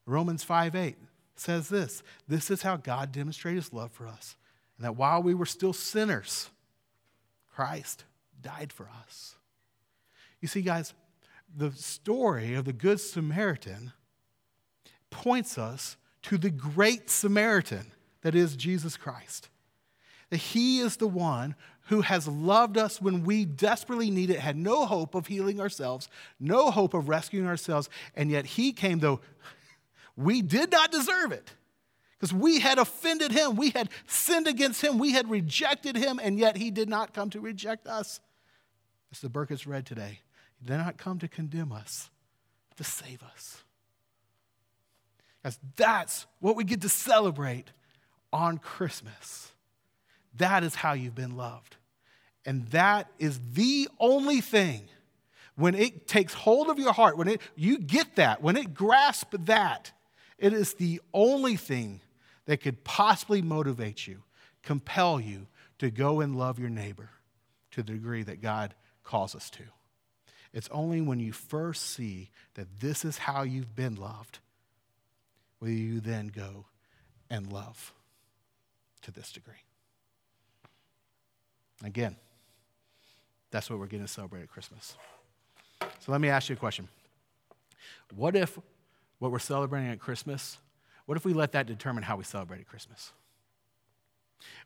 Romans 0.06 0.44
5 0.44 0.76
8 0.76 0.96
says 1.36 1.70
this 1.70 2.04
This 2.28 2.52
is 2.52 2.62
how 2.62 2.78
God 2.78 3.12
demonstrated 3.12 3.64
his 3.64 3.74
love 3.74 3.92
for 3.92 4.08
us 4.08 4.36
and 4.78 4.86
that 4.86 4.96
while 4.96 5.22
we 5.22 5.34
were 5.34 5.46
still 5.46 5.74
sinners, 5.74 6.50
Christ 7.54 8.04
died 8.42 8.74
for 8.74 8.90
us. 9.02 9.36
You 10.42 10.48
see, 10.48 10.62
guys, 10.62 10.94
the 11.56 11.72
story 11.72 12.54
of 12.56 12.66
the 12.66 12.74
Good 12.74 13.00
Samaritan 13.00 13.94
points 15.10 15.58
us 15.58 15.98
to 16.24 16.38
the 16.38 16.50
great 16.50 17.10
Samaritan 17.10 17.92
that 18.22 18.36
is 18.36 18.56
Jesus 18.56 18.98
Christ. 18.98 19.50
That 20.30 20.38
he 20.38 20.80
is 20.80 20.98
the 20.98 21.08
one 21.08 21.56
who 21.88 22.02
has 22.02 22.28
loved 22.28 22.78
us 22.78 23.00
when 23.00 23.24
we 23.24 23.46
desperately 23.46 24.10
needed, 24.10 24.38
it 24.38 24.40
had 24.40 24.58
no 24.58 24.86
hope 24.86 25.14
of 25.14 25.28
healing 25.28 25.62
ourselves, 25.62 26.10
no 26.40 26.72
hope 26.72 26.96
of 26.96 27.08
rescuing 27.08 27.46
ourselves, 27.46 27.90
and 28.16 28.32
yet 28.32 28.46
he 28.46 28.74
came, 28.74 29.00
though 29.00 29.22
we 30.18 30.42
did 30.42 30.72
not 30.72 30.92
deserve 30.92 31.32
it 31.32 31.54
because 32.18 32.34
we 32.34 32.60
had 32.60 32.80
offended 32.80 33.32
him. 33.32 33.56
We 33.56 33.72
had 33.72 33.90
sinned 34.08 34.48
against 34.48 34.82
him. 34.82 34.98
We 34.98 35.12
had 35.12 35.30
rejected 35.30 35.96
him, 35.96 36.20
and 36.22 36.40
yet 36.40 36.58
he 36.58 36.72
did 36.72 36.90
not 36.90 37.14
come 37.14 37.30
to 37.32 37.40
reject 37.40 37.88
us. 37.88 38.20
as 39.12 39.20
the 39.20 39.30
Burkitts 39.30 39.68
read 39.68 39.86
today, 39.86 40.20
He 40.60 40.66
did 40.66 40.78
not 40.78 40.98
come 40.98 41.20
to 41.20 41.28
condemn 41.28 41.72
us, 41.72 42.10
to 42.78 42.84
save 42.84 43.22
us. 43.24 43.64
Because 45.42 45.60
that's 45.76 46.26
what 46.40 46.56
we 46.56 46.64
get 46.64 46.82
to 46.82 46.90
celebrate 46.90 47.68
on 48.34 48.58
Christmas. 48.58 49.52
That 50.38 50.64
is 50.64 50.76
how 50.76 50.94
you've 50.94 51.16
been 51.16 51.38
loved. 51.38 51.78
And 52.46 52.68
that 52.70 53.08
is 53.20 53.40
the 53.54 53.88
only 54.00 54.42
thing 54.42 54.88
when 55.56 55.74
it 55.74 56.08
takes 56.08 56.34
hold 56.34 56.70
of 56.70 56.80
your 56.80 56.94
heart, 56.94 57.18
when 57.18 57.28
it, 57.28 57.42
you 57.56 57.78
get 57.78 58.18
that, 58.18 58.42
when 58.42 58.58
it 58.58 58.74
grasps 58.74 59.36
that, 59.46 59.92
it 60.38 60.54
is 60.54 60.74
the 60.74 61.02
only 61.14 61.56
thing 61.56 62.02
that 62.46 62.62
could 62.62 62.84
possibly 62.84 63.42
motivate 63.42 64.08
you, 64.08 64.24
compel 64.64 65.20
you 65.20 65.48
to 65.80 65.90
go 65.90 66.22
and 66.22 66.36
love 66.36 66.60
your 66.60 66.70
neighbor 66.70 67.10
to 67.72 67.84
the 67.84 67.94
degree 67.94 68.24
that 68.24 68.42
God 68.42 68.74
calls 69.04 69.36
us 69.36 69.50
to. 69.52 69.64
It's 70.54 70.70
only 70.72 71.02
when 71.02 71.20
you 71.20 71.34
first 71.34 71.90
see 71.92 72.30
that 72.54 72.80
this 72.80 73.04
is 73.04 73.18
how 73.18 73.44
you've 73.44 73.76
been 73.76 73.96
loved 73.96 74.40
will 75.60 75.70
you 75.70 76.00
then 76.00 76.28
go 76.28 76.66
and 77.30 77.52
love 77.52 77.94
to 79.02 79.12
this 79.12 79.32
degree. 79.32 79.54
Again, 81.84 82.16
that's 83.52 83.70
what 83.70 83.80
we're 83.80 83.88
getting 83.88 84.06
to 84.06 84.12
celebrate 84.12 84.44
at 84.44 84.50
Christmas. 84.50 84.96
So 86.00 86.12
let 86.12 86.22
me 86.22 86.30
ask 86.30 86.50
you 86.50 86.56
a 86.56 86.60
question. 86.60 86.88
What 88.16 88.36
if 88.36 88.58
what 89.20 89.32
we're 89.32 89.40
celebrating 89.40 89.90
at 89.90 90.00
Christmas, 90.00 90.58
what 91.06 91.18
if 91.18 91.26
we 91.26 91.34
let 91.34 91.52
that 91.54 91.68
determine 91.68 92.04
how 92.04 92.16
we 92.18 92.24
celebrate 92.24 92.68
Christmas? 92.68 93.12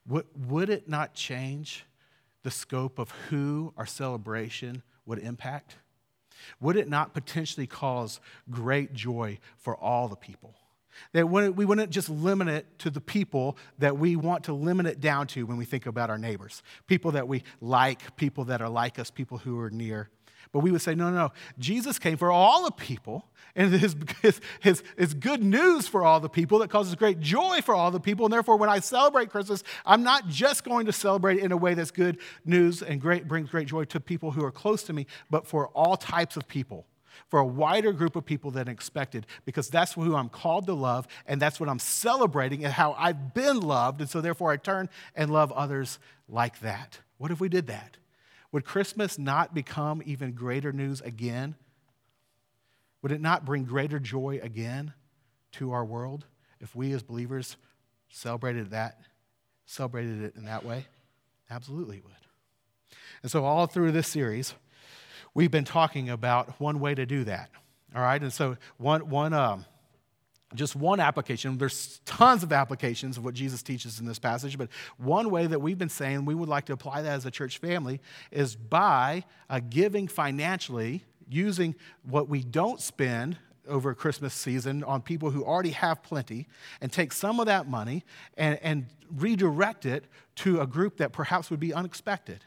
Would, 0.08 0.26
would 0.48 0.70
it 0.70 0.88
not 0.88 1.14
change 1.14 1.86
the 2.44 2.52
scope 2.52 3.00
of 3.00 3.12
who 3.30 3.74
our 3.78 3.86
celebration 3.86 4.82
would 5.06 5.20
impact? 5.20 5.76
Would 6.62 6.78
it 6.78 6.88
not 6.88 7.14
potentially 7.14 7.68
cause 7.68 8.20
great 8.50 8.94
joy 8.94 9.40
for 9.58 9.76
all 9.76 10.08
the 10.08 10.16
people? 10.16 10.56
That 11.14 11.28
we 11.28 11.66
wouldn't 11.66 11.92
just 11.92 12.10
limit 12.10 12.48
it 12.48 12.80
to 12.80 12.90
the 12.90 13.00
people 13.00 13.58
that 13.78 13.98
we 13.98 14.16
want 14.16 14.46
to 14.46 14.54
limit 14.54 14.86
it 14.86 15.00
down 15.00 15.28
to 15.28 15.46
when 15.46 15.58
we 15.58 15.66
think 15.66 15.86
about 15.86 16.10
our 16.10 16.18
neighbors. 16.18 16.62
People 16.88 17.12
that 17.12 17.28
we 17.28 17.44
like, 17.62 18.16
people 18.18 18.46
that 18.46 18.62
are 18.62 18.70
like 18.70 19.00
us, 19.00 19.10
people 19.10 19.38
who 19.38 19.60
are 19.60 19.70
near. 19.70 20.10
But 20.52 20.60
we 20.60 20.72
would 20.72 20.82
say, 20.82 20.96
no, 20.96 21.10
no, 21.12 21.16
no. 21.16 21.32
Jesus 21.60 22.00
came 22.00 22.18
for 22.18 22.32
all 22.32 22.64
the 22.64 22.72
people, 22.72 23.28
and 23.56 23.72
his, 23.72 23.96
his, 24.22 24.42
his, 24.60 24.84
his, 24.98 25.14
good 25.14 25.44
news 25.44 25.88
for 25.88 26.04
all 26.04 26.20
the 26.20 26.30
people 26.30 26.60
that 26.60 26.70
causes 26.70 26.96
great 26.96 27.20
joy 27.20 27.62
for 27.62 27.76
all 27.76 27.92
the 27.92 28.00
people. 28.00 28.26
And 28.26 28.34
therefore, 28.34 28.58
when 28.58 28.70
I 28.70 28.80
celebrate 28.80 29.30
Christmas, 29.30 29.64
I'm 29.86 30.04
not 30.04 30.28
just 30.28 30.64
going 30.64 30.88
to 30.88 30.92
celebrate 30.92 31.38
it 31.38 31.44
in 31.44 31.52
a 31.52 31.58
way 31.58 31.76
that's 31.76 31.92
good 31.92 32.18
news 32.46 32.82
and 32.82 33.00
great, 33.00 33.28
brings 33.28 33.50
great 33.50 33.68
joy 33.68 33.84
to 33.86 34.00
people 34.00 34.32
who 34.32 34.44
are 34.44 34.52
close 34.52 34.84
to 34.84 34.94
me, 34.94 35.06
but 35.30 35.46
for 35.46 35.68
all 35.68 35.98
types 35.98 36.36
of 36.36 36.48
people 36.48 36.86
for 37.28 37.40
a 37.40 37.46
wider 37.46 37.92
group 37.92 38.16
of 38.16 38.26
people 38.26 38.50
than 38.50 38.68
expected 38.68 39.28
because 39.46 39.70
that's 39.70 39.94
who 39.94 40.16
I'm 40.16 40.30
called 40.30 40.66
to 40.68 40.74
love 40.74 41.08
and 41.28 41.42
that's 41.42 41.60
what 41.60 41.70
I'm 41.70 41.80
celebrating 41.80 42.64
and 42.64 42.74
how 42.74 42.96
I've 42.98 43.34
been 43.34 43.60
loved. 43.60 44.02
And 44.02 44.10
so, 44.10 44.22
therefore, 44.22 44.52
I 44.52 44.58
turn 44.58 44.90
and 45.16 45.32
love 45.32 45.52
others 45.52 46.00
like 46.28 46.60
that. 46.62 47.00
What 47.18 47.32
if 47.32 47.40
we 47.40 47.50
did 47.50 47.68
that? 47.68 47.98
Would 48.52 48.66
Christmas 48.66 49.20
not 49.20 49.54
become 49.54 50.02
even 50.06 50.32
greater 50.32 50.72
news 50.72 51.02
again? 51.02 51.56
Would 53.02 53.12
it 53.12 53.22
not 53.22 53.46
bring 53.46 53.64
greater 53.64 54.00
joy 54.00 54.40
again 54.42 54.94
to 55.54 55.72
our 55.72 55.86
world 55.86 56.26
if 56.60 56.76
we 56.76 56.92
as 56.94 57.04
believers 57.04 57.58
celebrated 58.10 58.72
that, 58.72 59.00
celebrated 59.66 60.24
it 60.24 60.36
in 60.36 60.46
that 60.46 60.66
way? 60.66 60.86
Absolutely 61.50 61.98
it 61.98 62.04
would. 62.04 62.14
And 63.22 63.32
so, 63.32 63.46
all 63.46 63.68
through 63.68 63.92
this 63.92 64.08
series, 64.08 64.54
we've 65.34 65.52
been 65.52 65.66
talking 65.66 66.10
about 66.10 66.60
one 66.60 66.80
way 66.80 66.96
to 66.96 67.06
do 67.06 67.24
that. 67.26 67.50
All 67.96 68.02
right, 68.02 68.22
and 68.22 68.32
so 68.32 68.58
one, 68.78 69.10
one, 69.10 69.34
um, 69.34 69.66
just 70.56 70.76
one 70.76 71.00
application. 71.00 71.58
There's 71.58 72.00
tons 72.06 72.44
of 72.44 72.52
applications 72.52 73.18
of 73.18 73.26
what 73.26 73.34
Jesus 73.34 73.62
teaches 73.62 74.00
in 74.00 74.06
this 74.06 74.20
passage, 74.20 74.58
but 74.58 74.70
one 74.98 75.30
way 75.30 75.48
that 75.48 75.62
we've 75.62 75.78
been 75.78 75.90
saying 75.90 76.26
we 76.26 76.36
would 76.36 76.50
like 76.50 76.66
to 76.66 76.74
apply 76.74 77.04
that 77.04 77.12
as 77.12 77.26
a 77.26 77.32
church 77.32 77.60
family 77.60 78.02
is 78.32 78.56
by 78.56 79.24
uh, 79.50 79.60
giving 79.70 80.08
financially, 80.08 81.04
using 81.28 81.76
what 82.04 82.30
we 82.30 82.42
don't 82.42 82.82
spend 82.82 83.38
over 83.68 83.94
Christmas 83.94 84.34
season 84.34 84.84
on 84.84 85.02
people 85.02 85.30
who 85.30 85.44
already 85.46 85.70
have 85.72 86.02
plenty, 86.02 86.48
and 86.82 86.92
take 86.92 87.14
some 87.14 87.40
of 87.40 87.46
that 87.46 87.68
money 87.68 88.04
and, 88.36 88.58
and 88.64 88.88
redirect 89.16 89.86
it 89.86 90.06
to 90.36 90.60
a 90.60 90.66
group 90.66 90.98
that 90.98 91.12
perhaps 91.12 91.52
would 91.52 91.60
be 91.60 91.74
unexpected. 91.74 92.44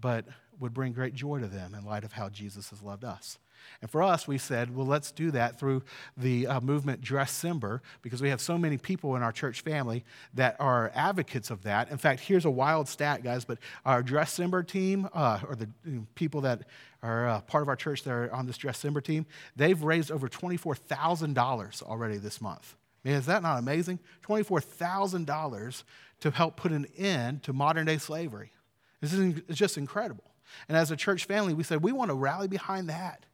But 0.00 0.24
would 0.58 0.72
bring 0.72 0.92
great 0.92 1.14
joy 1.14 1.40
to 1.40 1.46
them 1.46 1.74
in 1.74 1.84
light 1.84 2.04
of 2.04 2.12
how 2.12 2.28
Jesus 2.28 2.70
has 2.70 2.82
loved 2.82 3.04
us. 3.04 3.38
And 3.80 3.90
for 3.90 4.02
us, 4.02 4.28
we 4.28 4.38
said, 4.38 4.74
well, 4.74 4.86
let's 4.86 5.10
do 5.10 5.30
that 5.32 5.58
through 5.58 5.82
the 6.16 6.46
uh, 6.46 6.60
movement 6.60 7.00
Dresscember 7.00 7.80
because 8.02 8.22
we 8.22 8.28
have 8.28 8.40
so 8.40 8.56
many 8.56 8.78
people 8.78 9.16
in 9.16 9.22
our 9.22 9.32
church 9.32 9.62
family 9.62 10.04
that 10.34 10.56
are 10.60 10.92
advocates 10.94 11.50
of 11.50 11.62
that. 11.64 11.90
In 11.90 11.98
fact, 11.98 12.20
here's 12.20 12.44
a 12.44 12.50
wild 12.50 12.88
stat, 12.88 13.22
guys, 13.22 13.44
but 13.44 13.58
our 13.84 14.02
Dresscember 14.02 14.66
team, 14.66 15.08
uh, 15.12 15.40
or 15.48 15.54
the 15.54 15.68
you 15.84 15.92
know, 15.92 16.06
people 16.14 16.40
that 16.42 16.62
are 17.02 17.28
uh, 17.28 17.40
part 17.42 17.62
of 17.62 17.68
our 17.68 17.76
church 17.76 18.04
that 18.04 18.12
are 18.12 18.32
on 18.32 18.46
this 18.46 18.58
Dresscember 18.58 19.02
team, 19.02 19.26
they've 19.56 19.82
raised 19.82 20.10
over 20.10 20.28
$24,000 20.28 21.82
already 21.82 22.18
this 22.18 22.40
month. 22.40 22.76
Man, 23.04 23.14
is 23.14 23.26
that 23.26 23.42
not 23.42 23.58
amazing? 23.58 23.98
$24,000 24.26 25.82
to 26.20 26.30
help 26.30 26.56
put 26.56 26.70
an 26.70 26.86
end 26.96 27.42
to 27.42 27.52
modern 27.52 27.86
day 27.86 27.98
slavery. 27.98 28.52
This 29.00 29.12
is 29.12 29.40
just 29.50 29.76
incredible. 29.76 30.24
And 30.68 30.76
as 30.76 30.90
a 30.90 30.96
church 30.96 31.24
family, 31.24 31.54
we 31.54 31.64
said 31.64 31.82
we 31.82 31.92
want 31.92 32.10
to 32.10 32.14
rally 32.14 32.48
behind 32.48 32.88
that. 32.88 33.26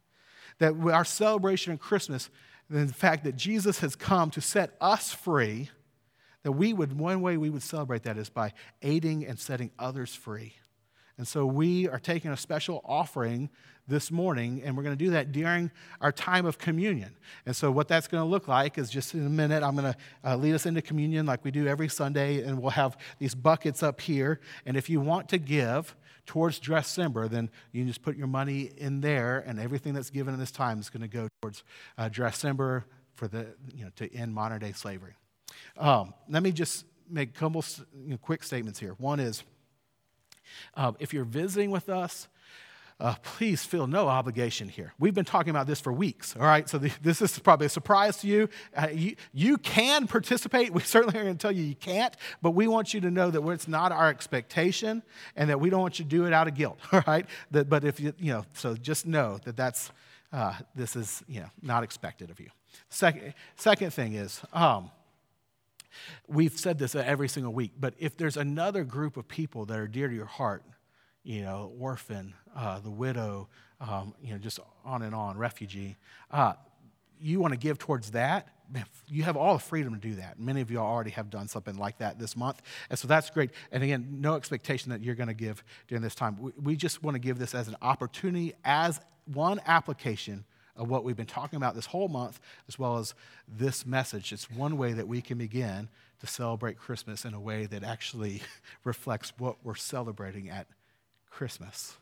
That 0.59 0.73
our 0.75 1.05
celebration 1.05 1.73
of 1.73 1.79
Christmas, 1.79 2.29
the 2.69 2.87
fact 2.87 3.23
that 3.23 3.35
Jesus 3.35 3.79
has 3.79 3.95
come 3.95 4.29
to 4.31 4.41
set 4.41 4.75
us 4.79 5.11
free, 5.11 5.69
that 6.43 6.51
we 6.51 6.73
would, 6.73 6.97
one 6.97 7.21
way 7.21 7.37
we 7.37 7.49
would 7.49 7.63
celebrate 7.63 8.03
that 8.03 8.17
is 8.17 8.29
by 8.29 8.53
aiding 8.81 9.25
and 9.25 9.39
setting 9.39 9.71
others 9.77 10.15
free. 10.15 10.53
And 11.17 11.27
so 11.27 11.45
we 11.45 11.89
are 11.89 11.99
taking 11.99 12.31
a 12.31 12.37
special 12.37 12.81
offering 12.85 13.49
this 13.89 14.09
morning, 14.09 14.61
and 14.63 14.77
we're 14.77 14.83
going 14.83 14.97
to 14.97 15.03
do 15.03 15.11
that 15.11 15.31
during 15.31 15.69
our 15.99 16.11
time 16.11 16.45
of 16.45 16.57
communion. 16.57 17.17
And 17.45 17.55
so, 17.55 17.71
what 17.71 17.87
that's 17.87 18.07
going 18.07 18.23
to 18.23 18.29
look 18.29 18.47
like 18.47 18.77
is 18.77 18.89
just 18.89 19.13
in 19.13 19.25
a 19.25 19.29
minute, 19.29 19.63
I'm 19.63 19.75
going 19.75 19.91
to 19.91 19.99
uh, 20.23 20.37
lead 20.37 20.53
us 20.53 20.65
into 20.65 20.81
communion 20.81 21.25
like 21.25 21.43
we 21.43 21.51
do 21.51 21.67
every 21.67 21.89
Sunday, 21.89 22.43
and 22.43 22.61
we'll 22.61 22.71
have 22.71 22.97
these 23.17 23.35
buckets 23.35 23.83
up 23.83 23.99
here. 23.99 24.39
And 24.65 24.77
if 24.77 24.89
you 24.89 25.01
want 25.01 25.27
to 25.29 25.37
give, 25.37 25.95
towards 26.29 26.59
Dresscember, 26.59 27.27
then 27.27 27.49
you 27.71 27.81
can 27.81 27.87
just 27.87 28.03
put 28.03 28.15
your 28.15 28.27
money 28.27 28.69
in 28.77 29.01
there, 29.01 29.43
and 29.47 29.59
everything 29.59 29.95
that's 29.95 30.11
given 30.11 30.31
in 30.31 30.39
this 30.39 30.51
time 30.51 30.79
is 30.79 30.87
going 30.87 31.01
to 31.01 31.07
go 31.07 31.27
towards 31.41 31.63
uh, 31.97 32.07
Dresscember 32.07 32.83
for 33.15 33.27
the 33.27 33.47
you 33.73 33.83
know 33.83 33.89
to 33.95 34.13
end 34.13 34.35
modern 34.35 34.59
day 34.59 34.71
slavery. 34.71 35.15
Um, 35.75 36.13
let 36.29 36.43
me 36.43 36.51
just 36.51 36.85
make 37.09 37.29
a 37.29 37.33
couple 37.33 37.65
you 38.05 38.11
know, 38.11 38.17
quick 38.17 38.43
statements 38.43 38.79
here. 38.79 38.93
One 38.99 39.19
is, 39.19 39.43
uh, 40.75 40.91
if 40.99 41.15
you're 41.15 41.23
visiting 41.25 41.71
with 41.71 41.89
us, 41.89 42.27
uh, 42.99 43.15
please 43.23 43.63
feel 43.63 43.87
no 43.87 44.09
obligation 44.09 44.67
here. 44.67 44.93
We've 44.99 45.13
been 45.13 45.23
talking 45.23 45.51
about 45.51 45.67
this 45.67 45.79
for 45.79 45.93
weeks, 45.93 46.35
all 46.35 46.45
right? 46.45 46.67
So 46.67 46.77
the, 46.77 46.91
this 47.01 47.21
is 47.21 47.39
probably 47.39 47.67
a 47.67 47.69
surprise 47.69 48.17
to 48.17 48.27
you. 48.27 48.49
Uh, 48.75 48.89
you. 48.91 49.15
You 49.33 49.57
can 49.57 50.07
participate. 50.07 50.73
We 50.79 50.83
certainly 50.83 51.19
are 51.19 51.23
going 51.23 51.35
to 51.35 51.41
tell 51.41 51.51
you 51.51 51.63
you 51.63 51.75
can't, 51.75 52.15
but 52.41 52.51
we 52.51 52.67
want 52.67 52.93
you 52.93 53.01
to 53.01 53.11
know 53.11 53.29
that 53.31 53.45
it's 53.49 53.67
not 53.67 53.91
our 53.91 54.07
expectation 54.07 55.03
and 55.35 55.49
that 55.49 55.59
we 55.59 55.69
don't 55.69 55.81
want 55.81 55.99
you 55.99 56.05
to 56.05 56.09
do 56.09 56.25
it 56.25 56.33
out 56.33 56.47
of 56.47 56.55
guilt, 56.55 56.79
all 56.91 57.03
right? 57.05 57.25
That, 57.51 57.69
but 57.69 57.83
if 57.83 57.99
you, 57.99 58.13
you 58.17 58.33
know, 58.33 58.45
so 58.53 58.75
just 58.75 59.05
know 59.05 59.39
that 59.43 59.57
that's, 59.57 59.91
uh, 60.31 60.53
this 60.75 60.95
is, 60.95 61.23
you 61.27 61.41
know, 61.41 61.49
not 61.61 61.83
expected 61.83 62.29
of 62.29 62.39
you. 62.39 62.49
Second, 62.89 63.33
second 63.55 63.91
thing 63.91 64.13
is, 64.13 64.41
um, 64.53 64.91
we've 66.27 66.57
said 66.57 66.77
this 66.77 66.95
every 66.95 67.27
single 67.27 67.53
week, 67.53 67.73
but 67.79 67.93
if 67.99 68.15
there's 68.15 68.37
another 68.37 68.83
group 68.83 69.17
of 69.17 69.27
people 69.27 69.65
that 69.65 69.77
are 69.77 69.87
dear 69.87 70.07
to 70.07 70.15
your 70.15 70.25
heart, 70.25 70.63
you 71.23 71.41
know, 71.41 71.71
orphan, 71.79 72.33
uh, 72.55 72.79
the 72.79 72.89
widow, 72.89 73.47
um, 73.81 74.13
you 74.21 74.31
know, 74.31 74.37
just 74.37 74.59
on 74.85 75.01
and 75.01 75.13
on, 75.13 75.37
refugee. 75.37 75.97
Uh, 76.31 76.53
you 77.19 77.39
want 77.39 77.53
to 77.53 77.59
give 77.59 77.77
towards 77.77 78.11
that, 78.11 78.47
you 79.07 79.23
have 79.23 79.35
all 79.35 79.53
the 79.53 79.59
freedom 79.59 79.93
to 79.93 79.99
do 79.99 80.15
that. 80.15 80.39
Many 80.39 80.61
of 80.61 80.71
you 80.71 80.77
already 80.77 81.11
have 81.11 81.29
done 81.29 81.47
something 81.47 81.77
like 81.77 81.97
that 81.99 82.19
this 82.19 82.35
month. 82.35 82.61
And 82.89 82.97
so 82.97 83.07
that's 83.07 83.29
great. 83.29 83.51
And 83.71 83.83
again, 83.83 84.17
no 84.21 84.35
expectation 84.35 84.91
that 84.91 85.01
you're 85.01 85.15
going 85.15 85.27
to 85.27 85.33
give 85.33 85.63
during 85.87 86.01
this 86.01 86.15
time. 86.15 86.37
We, 86.39 86.51
we 86.61 86.75
just 86.75 87.03
want 87.03 87.15
to 87.15 87.19
give 87.19 87.39
this 87.39 87.55
as 87.55 87.67
an 87.67 87.75
opportunity, 87.81 88.53
as 88.63 88.99
one 89.25 89.59
application 89.65 90.45
of 90.75 90.89
what 90.89 91.03
we've 91.03 91.17
been 91.17 91.25
talking 91.25 91.57
about 91.57 91.75
this 91.75 91.87
whole 91.87 92.07
month, 92.07 92.39
as 92.67 92.79
well 92.79 92.97
as 92.97 93.13
this 93.47 93.85
message. 93.85 94.31
It's 94.31 94.49
one 94.49 94.77
way 94.77 94.93
that 94.93 95.07
we 95.07 95.21
can 95.21 95.37
begin 95.37 95.89
to 96.21 96.27
celebrate 96.27 96.77
Christmas 96.77 97.25
in 97.25 97.33
a 97.33 97.39
way 97.39 97.65
that 97.65 97.83
actually 97.83 98.41
reflects 98.83 99.33
what 99.37 99.57
we're 99.63 99.75
celebrating 99.75 100.49
at 100.49 100.67
Christmas. 101.29 101.97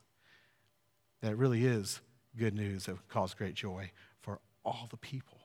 That 1.22 1.32
it 1.32 1.38
really 1.38 1.66
is 1.66 2.02
good 2.38 2.54
news 2.54 2.86
that 2.86 2.96
causes 3.10 3.34
great 3.34 3.56
joy 3.56 3.92
for 4.22 4.40
all 4.64 4.88
the 4.90 4.98
people. 4.98 5.38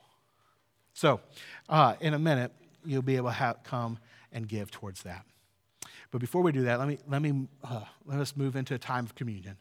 So, 0.95 1.21
uh, 1.69 1.95
in 2.01 2.15
a 2.15 2.19
minute, 2.19 2.53
you'll 2.85 3.03
be 3.03 3.17
able 3.17 3.29
to 3.29 3.35
have, 3.35 3.63
come 3.65 3.99
and 4.33 4.47
give 4.47 4.71
towards 4.71 5.03
that. 5.05 5.25
But 6.11 6.21
before 6.21 6.43
we 6.43 6.53
do 6.53 6.63
that, 6.65 6.79
let 6.79 6.89
me, 6.89 6.99
let 7.09 7.23
me 7.23 7.49
uh, 7.65 7.85
let 8.05 8.21
us 8.21 8.37
move 8.37 8.57
into 8.57 8.75
a 8.75 8.79
time 8.79 9.05
of 9.05 9.15
communion. 9.15 9.57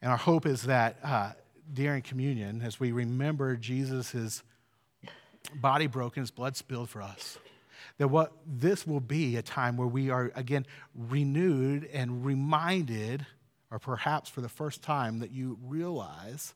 And 0.00 0.10
our 0.10 0.16
hope 0.16 0.46
is 0.46 0.62
that 0.62 0.98
uh, 1.02 1.32
during 1.72 2.02
communion, 2.02 2.62
as 2.62 2.78
we 2.78 2.92
remember 2.92 3.56
Jesus' 3.56 4.42
body 5.54 5.88
broken, 5.88 6.22
his 6.22 6.30
blood 6.30 6.56
spilled 6.56 6.88
for 6.88 7.02
us, 7.02 7.38
that 7.98 8.08
what 8.08 8.32
this 8.46 8.86
will 8.86 9.00
be 9.00 9.36
a 9.36 9.42
time 9.42 9.76
where 9.76 9.86
we 9.86 10.10
are 10.10 10.32
again 10.34 10.66
renewed 10.94 11.88
and 11.92 12.24
reminded, 12.24 13.26
or 13.70 13.78
perhaps 13.78 14.28
for 14.28 14.40
the 14.40 14.48
first 14.48 14.82
time, 14.82 15.18
that 15.20 15.30
you 15.30 15.58
realize 15.62 16.54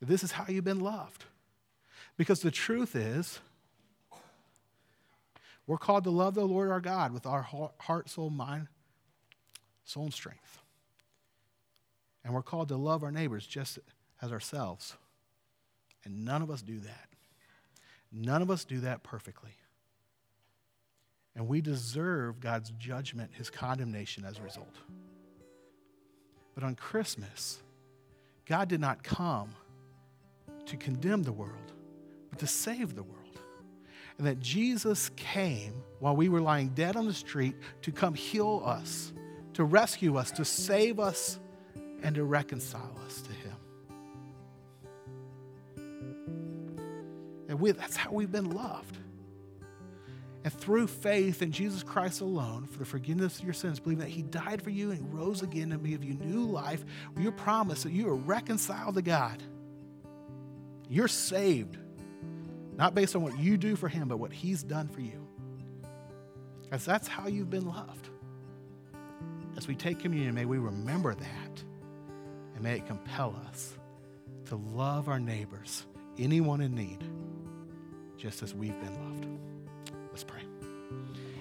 that 0.00 0.06
this 0.06 0.22
is 0.22 0.32
how 0.32 0.44
you've 0.48 0.64
been 0.64 0.80
loved. 0.80 1.24
Because 2.16 2.40
the 2.40 2.50
truth 2.50 2.96
is, 2.96 3.40
we're 5.66 5.78
called 5.78 6.04
to 6.04 6.10
love 6.10 6.34
the 6.34 6.44
Lord 6.44 6.70
our 6.70 6.80
God 6.80 7.12
with 7.12 7.26
our 7.26 7.42
heart, 7.42 8.10
soul, 8.10 8.28
mind, 8.28 8.66
soul, 9.84 10.04
and 10.04 10.12
strength. 10.12 10.58
And 12.24 12.34
we're 12.34 12.42
called 12.42 12.68
to 12.68 12.76
love 12.76 13.02
our 13.02 13.12
neighbors 13.12 13.46
just 13.46 13.78
as 14.20 14.32
ourselves. 14.32 14.96
And 16.04 16.24
none 16.24 16.42
of 16.42 16.50
us 16.50 16.60
do 16.60 16.80
that. 16.80 17.08
None 18.12 18.42
of 18.42 18.50
us 18.50 18.64
do 18.64 18.80
that 18.80 19.02
perfectly. 19.02 19.52
And 21.36 21.48
we 21.48 21.60
deserve 21.60 22.40
God's 22.40 22.70
judgment, 22.78 23.30
his 23.32 23.50
condemnation 23.50 24.24
as 24.24 24.38
a 24.38 24.42
result. 24.42 24.76
But 26.54 26.64
on 26.64 26.74
Christmas, 26.74 27.62
God 28.46 28.68
did 28.68 28.80
not 28.80 29.02
come 29.02 29.54
to 30.66 30.76
condemn 30.76 31.22
the 31.22 31.32
world, 31.32 31.72
but 32.30 32.38
to 32.40 32.46
save 32.46 32.94
the 32.94 33.02
world. 33.02 33.16
And 34.18 34.26
that 34.26 34.40
Jesus 34.40 35.10
came 35.16 35.82
while 35.98 36.14
we 36.14 36.28
were 36.28 36.40
lying 36.40 36.68
dead 36.70 36.96
on 36.96 37.06
the 37.06 37.14
street 37.14 37.54
to 37.82 37.92
come 37.92 38.12
heal 38.12 38.62
us, 38.66 39.12
to 39.54 39.64
rescue 39.64 40.16
us, 40.16 40.30
to 40.32 40.44
save 40.44 41.00
us, 41.00 41.38
and 42.02 42.14
to 42.16 42.24
reconcile 42.24 42.98
us 43.06 43.22
to 43.22 43.32
Him. 43.32 43.56
And 47.48 47.58
we, 47.58 47.72
that's 47.72 47.96
how 47.96 48.12
we've 48.12 48.30
been 48.30 48.50
loved. 48.50 48.98
And 50.42 50.52
through 50.52 50.86
faith 50.86 51.42
in 51.42 51.52
Jesus 51.52 51.82
Christ 51.82 52.22
alone, 52.22 52.66
for 52.66 52.78
the 52.78 52.84
forgiveness 52.86 53.38
of 53.38 53.44
your 53.44 53.52
sins, 53.52 53.78
believing 53.78 54.04
that 54.04 54.10
He 54.10 54.22
died 54.22 54.62
for 54.62 54.70
you 54.70 54.90
and 54.90 55.12
rose 55.12 55.42
again 55.42 55.70
to 55.70 55.76
give 55.76 56.02
you 56.02 56.14
new 56.14 56.46
life, 56.46 56.84
your 57.18 57.32
promise 57.32 57.82
that 57.82 57.92
you 57.92 58.08
are 58.08 58.16
reconciled 58.16 58.94
to 58.94 59.02
God. 59.02 59.42
You're 60.88 61.08
saved, 61.08 61.76
not 62.76 62.94
based 62.94 63.14
on 63.14 63.22
what 63.22 63.38
you 63.38 63.58
do 63.58 63.76
for 63.76 63.88
Him, 63.88 64.08
but 64.08 64.16
what 64.16 64.32
He's 64.32 64.62
done 64.62 64.88
for 64.88 65.02
you. 65.02 65.26
Because 66.62 66.84
that's 66.84 67.06
how 67.06 67.26
you've 67.26 67.50
been 67.50 67.66
loved. 67.66 68.08
As 69.56 69.68
we 69.68 69.74
take 69.74 69.98
communion, 69.98 70.34
may 70.34 70.46
we 70.46 70.56
remember 70.56 71.14
that 71.14 71.64
and 72.54 72.62
may 72.62 72.76
it 72.76 72.86
compel 72.86 73.36
us 73.48 73.74
to 74.46 74.56
love 74.56 75.08
our 75.08 75.20
neighbors, 75.20 75.84
anyone 76.18 76.60
in 76.60 76.74
need, 76.74 77.04
just 78.16 78.42
as 78.42 78.54
we've 78.54 78.78
been 78.80 78.94
loved. 79.04 79.29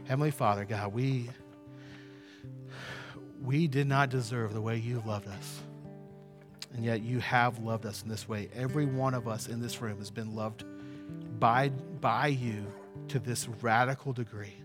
Heavenly 0.09 0.31
Father, 0.31 0.65
God, 0.65 0.91
we, 0.91 1.29
we 3.43 3.67
did 3.67 3.85
not 3.85 4.09
deserve 4.09 4.55
the 4.55 4.61
way 4.61 4.75
you've 4.75 5.05
loved 5.05 5.27
us. 5.27 5.59
And 6.73 6.83
yet 6.83 7.03
you 7.03 7.19
have 7.19 7.59
loved 7.59 7.85
us 7.85 8.01
in 8.01 8.09
this 8.09 8.27
way. 8.27 8.49
Every 8.55 8.87
one 8.87 9.13
of 9.13 9.27
us 9.27 9.47
in 9.47 9.61
this 9.61 9.79
room 9.81 9.99
has 9.99 10.09
been 10.09 10.33
loved 10.33 10.63
by, 11.39 11.69
by 12.01 12.25
you 12.25 12.65
to 13.09 13.19
this 13.19 13.47
radical 13.61 14.11
degree. 14.11 14.55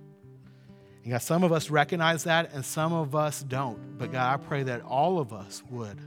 And 1.02 1.12
God, 1.12 1.20
some 1.20 1.44
of 1.44 1.52
us 1.52 1.68
recognize 1.68 2.24
that 2.24 2.54
and 2.54 2.64
some 2.64 2.94
of 2.94 3.14
us 3.14 3.42
don't. 3.42 3.98
But 3.98 4.12
God, 4.12 4.40
I 4.40 4.42
pray 4.42 4.62
that 4.62 4.80
all 4.80 5.18
of 5.18 5.34
us 5.34 5.62
would 5.68 6.00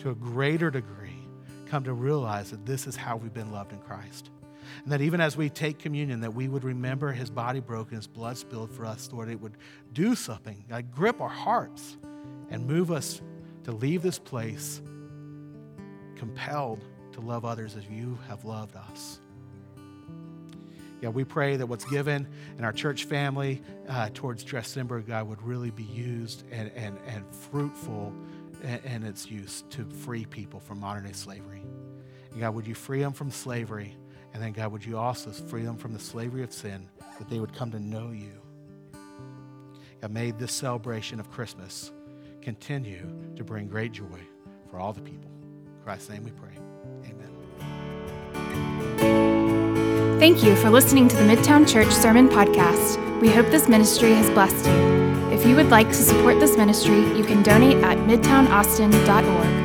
to 0.00 0.10
a 0.10 0.14
greater 0.14 0.70
degree, 0.70 1.16
come 1.64 1.84
to 1.84 1.94
realize 1.94 2.50
that 2.50 2.66
this 2.66 2.86
is 2.86 2.96
how 2.96 3.16
we've 3.16 3.32
been 3.32 3.50
loved 3.50 3.72
in 3.72 3.78
Christ. 3.78 4.28
And 4.84 4.92
that 4.92 5.00
even 5.00 5.20
as 5.20 5.36
we 5.36 5.48
take 5.48 5.78
communion, 5.78 6.20
that 6.20 6.34
we 6.34 6.48
would 6.48 6.64
remember 6.64 7.12
his 7.12 7.30
body 7.30 7.60
broken, 7.60 7.96
his 7.96 8.06
blood 8.06 8.36
spilled 8.36 8.72
for 8.72 8.84
us, 8.84 9.10
Lord, 9.12 9.28
it 9.28 9.40
would 9.40 9.56
do 9.92 10.14
something, 10.14 10.64
like 10.70 10.90
grip 10.90 11.20
our 11.20 11.28
hearts 11.28 11.96
and 12.50 12.66
move 12.66 12.90
us 12.90 13.20
to 13.64 13.72
leave 13.72 14.02
this 14.02 14.18
place 14.18 14.80
compelled 16.16 16.84
to 17.12 17.20
love 17.20 17.44
others 17.44 17.76
as 17.76 17.86
you 17.88 18.18
have 18.28 18.44
loved 18.44 18.76
us. 18.76 19.20
Yeah, 21.00 21.10
we 21.10 21.22
pray 21.22 21.56
that 21.56 21.66
what's 21.66 21.84
given 21.84 22.26
in 22.58 22.64
our 22.64 22.72
church 22.72 23.04
family 23.04 23.62
uh, 23.88 24.08
towards 24.12 24.44
Dresscember, 24.44 25.06
God, 25.06 25.28
would 25.28 25.40
really 25.42 25.70
be 25.70 25.84
used 25.84 26.42
and, 26.50 26.72
and, 26.74 26.98
and 27.06 27.24
fruitful 27.30 28.12
in 28.84 29.04
its 29.04 29.30
use 29.30 29.62
to 29.70 29.84
free 29.84 30.24
people 30.24 30.58
from 30.58 30.80
modern 30.80 31.04
day 31.04 31.12
slavery. 31.12 31.62
And 32.32 32.40
God, 32.40 32.54
would 32.54 32.66
you 32.66 32.74
free 32.74 33.00
them 33.00 33.12
from 33.12 33.30
slavery? 33.30 33.96
And 34.34 34.42
then, 34.42 34.52
God, 34.52 34.72
would 34.72 34.84
you 34.84 34.98
also 34.98 35.30
free 35.30 35.62
them 35.62 35.76
from 35.76 35.92
the 35.92 35.98
slavery 35.98 36.42
of 36.42 36.52
sin 36.52 36.88
that 37.18 37.28
they 37.28 37.40
would 37.40 37.54
come 37.54 37.70
to 37.72 37.80
know 37.80 38.10
you? 38.10 38.32
God, 40.00 40.12
may 40.12 40.30
this 40.30 40.52
celebration 40.52 41.18
of 41.18 41.30
Christmas 41.30 41.90
continue 42.40 43.06
to 43.36 43.44
bring 43.44 43.66
great 43.66 43.92
joy 43.92 44.20
for 44.70 44.78
all 44.78 44.92
the 44.92 45.00
people. 45.00 45.30
In 45.66 45.82
Christ's 45.82 46.10
name 46.10 46.24
we 46.24 46.30
pray. 46.30 46.56
Amen. 47.04 47.38
Thank 50.18 50.42
you 50.44 50.56
for 50.56 50.70
listening 50.70 51.08
to 51.08 51.16
the 51.16 51.22
Midtown 51.22 51.68
Church 51.68 51.90
Sermon 51.92 52.28
Podcast. 52.28 53.20
We 53.20 53.28
hope 53.28 53.46
this 53.46 53.68
ministry 53.68 54.14
has 54.14 54.30
blessed 54.30 54.66
you. 54.66 55.08
If 55.32 55.46
you 55.46 55.56
would 55.56 55.70
like 55.70 55.88
to 55.88 55.94
support 55.94 56.40
this 56.40 56.56
ministry, 56.56 57.00
you 57.16 57.24
can 57.24 57.42
donate 57.42 57.76
at 57.84 57.98
midtownaustin.org. 57.98 59.57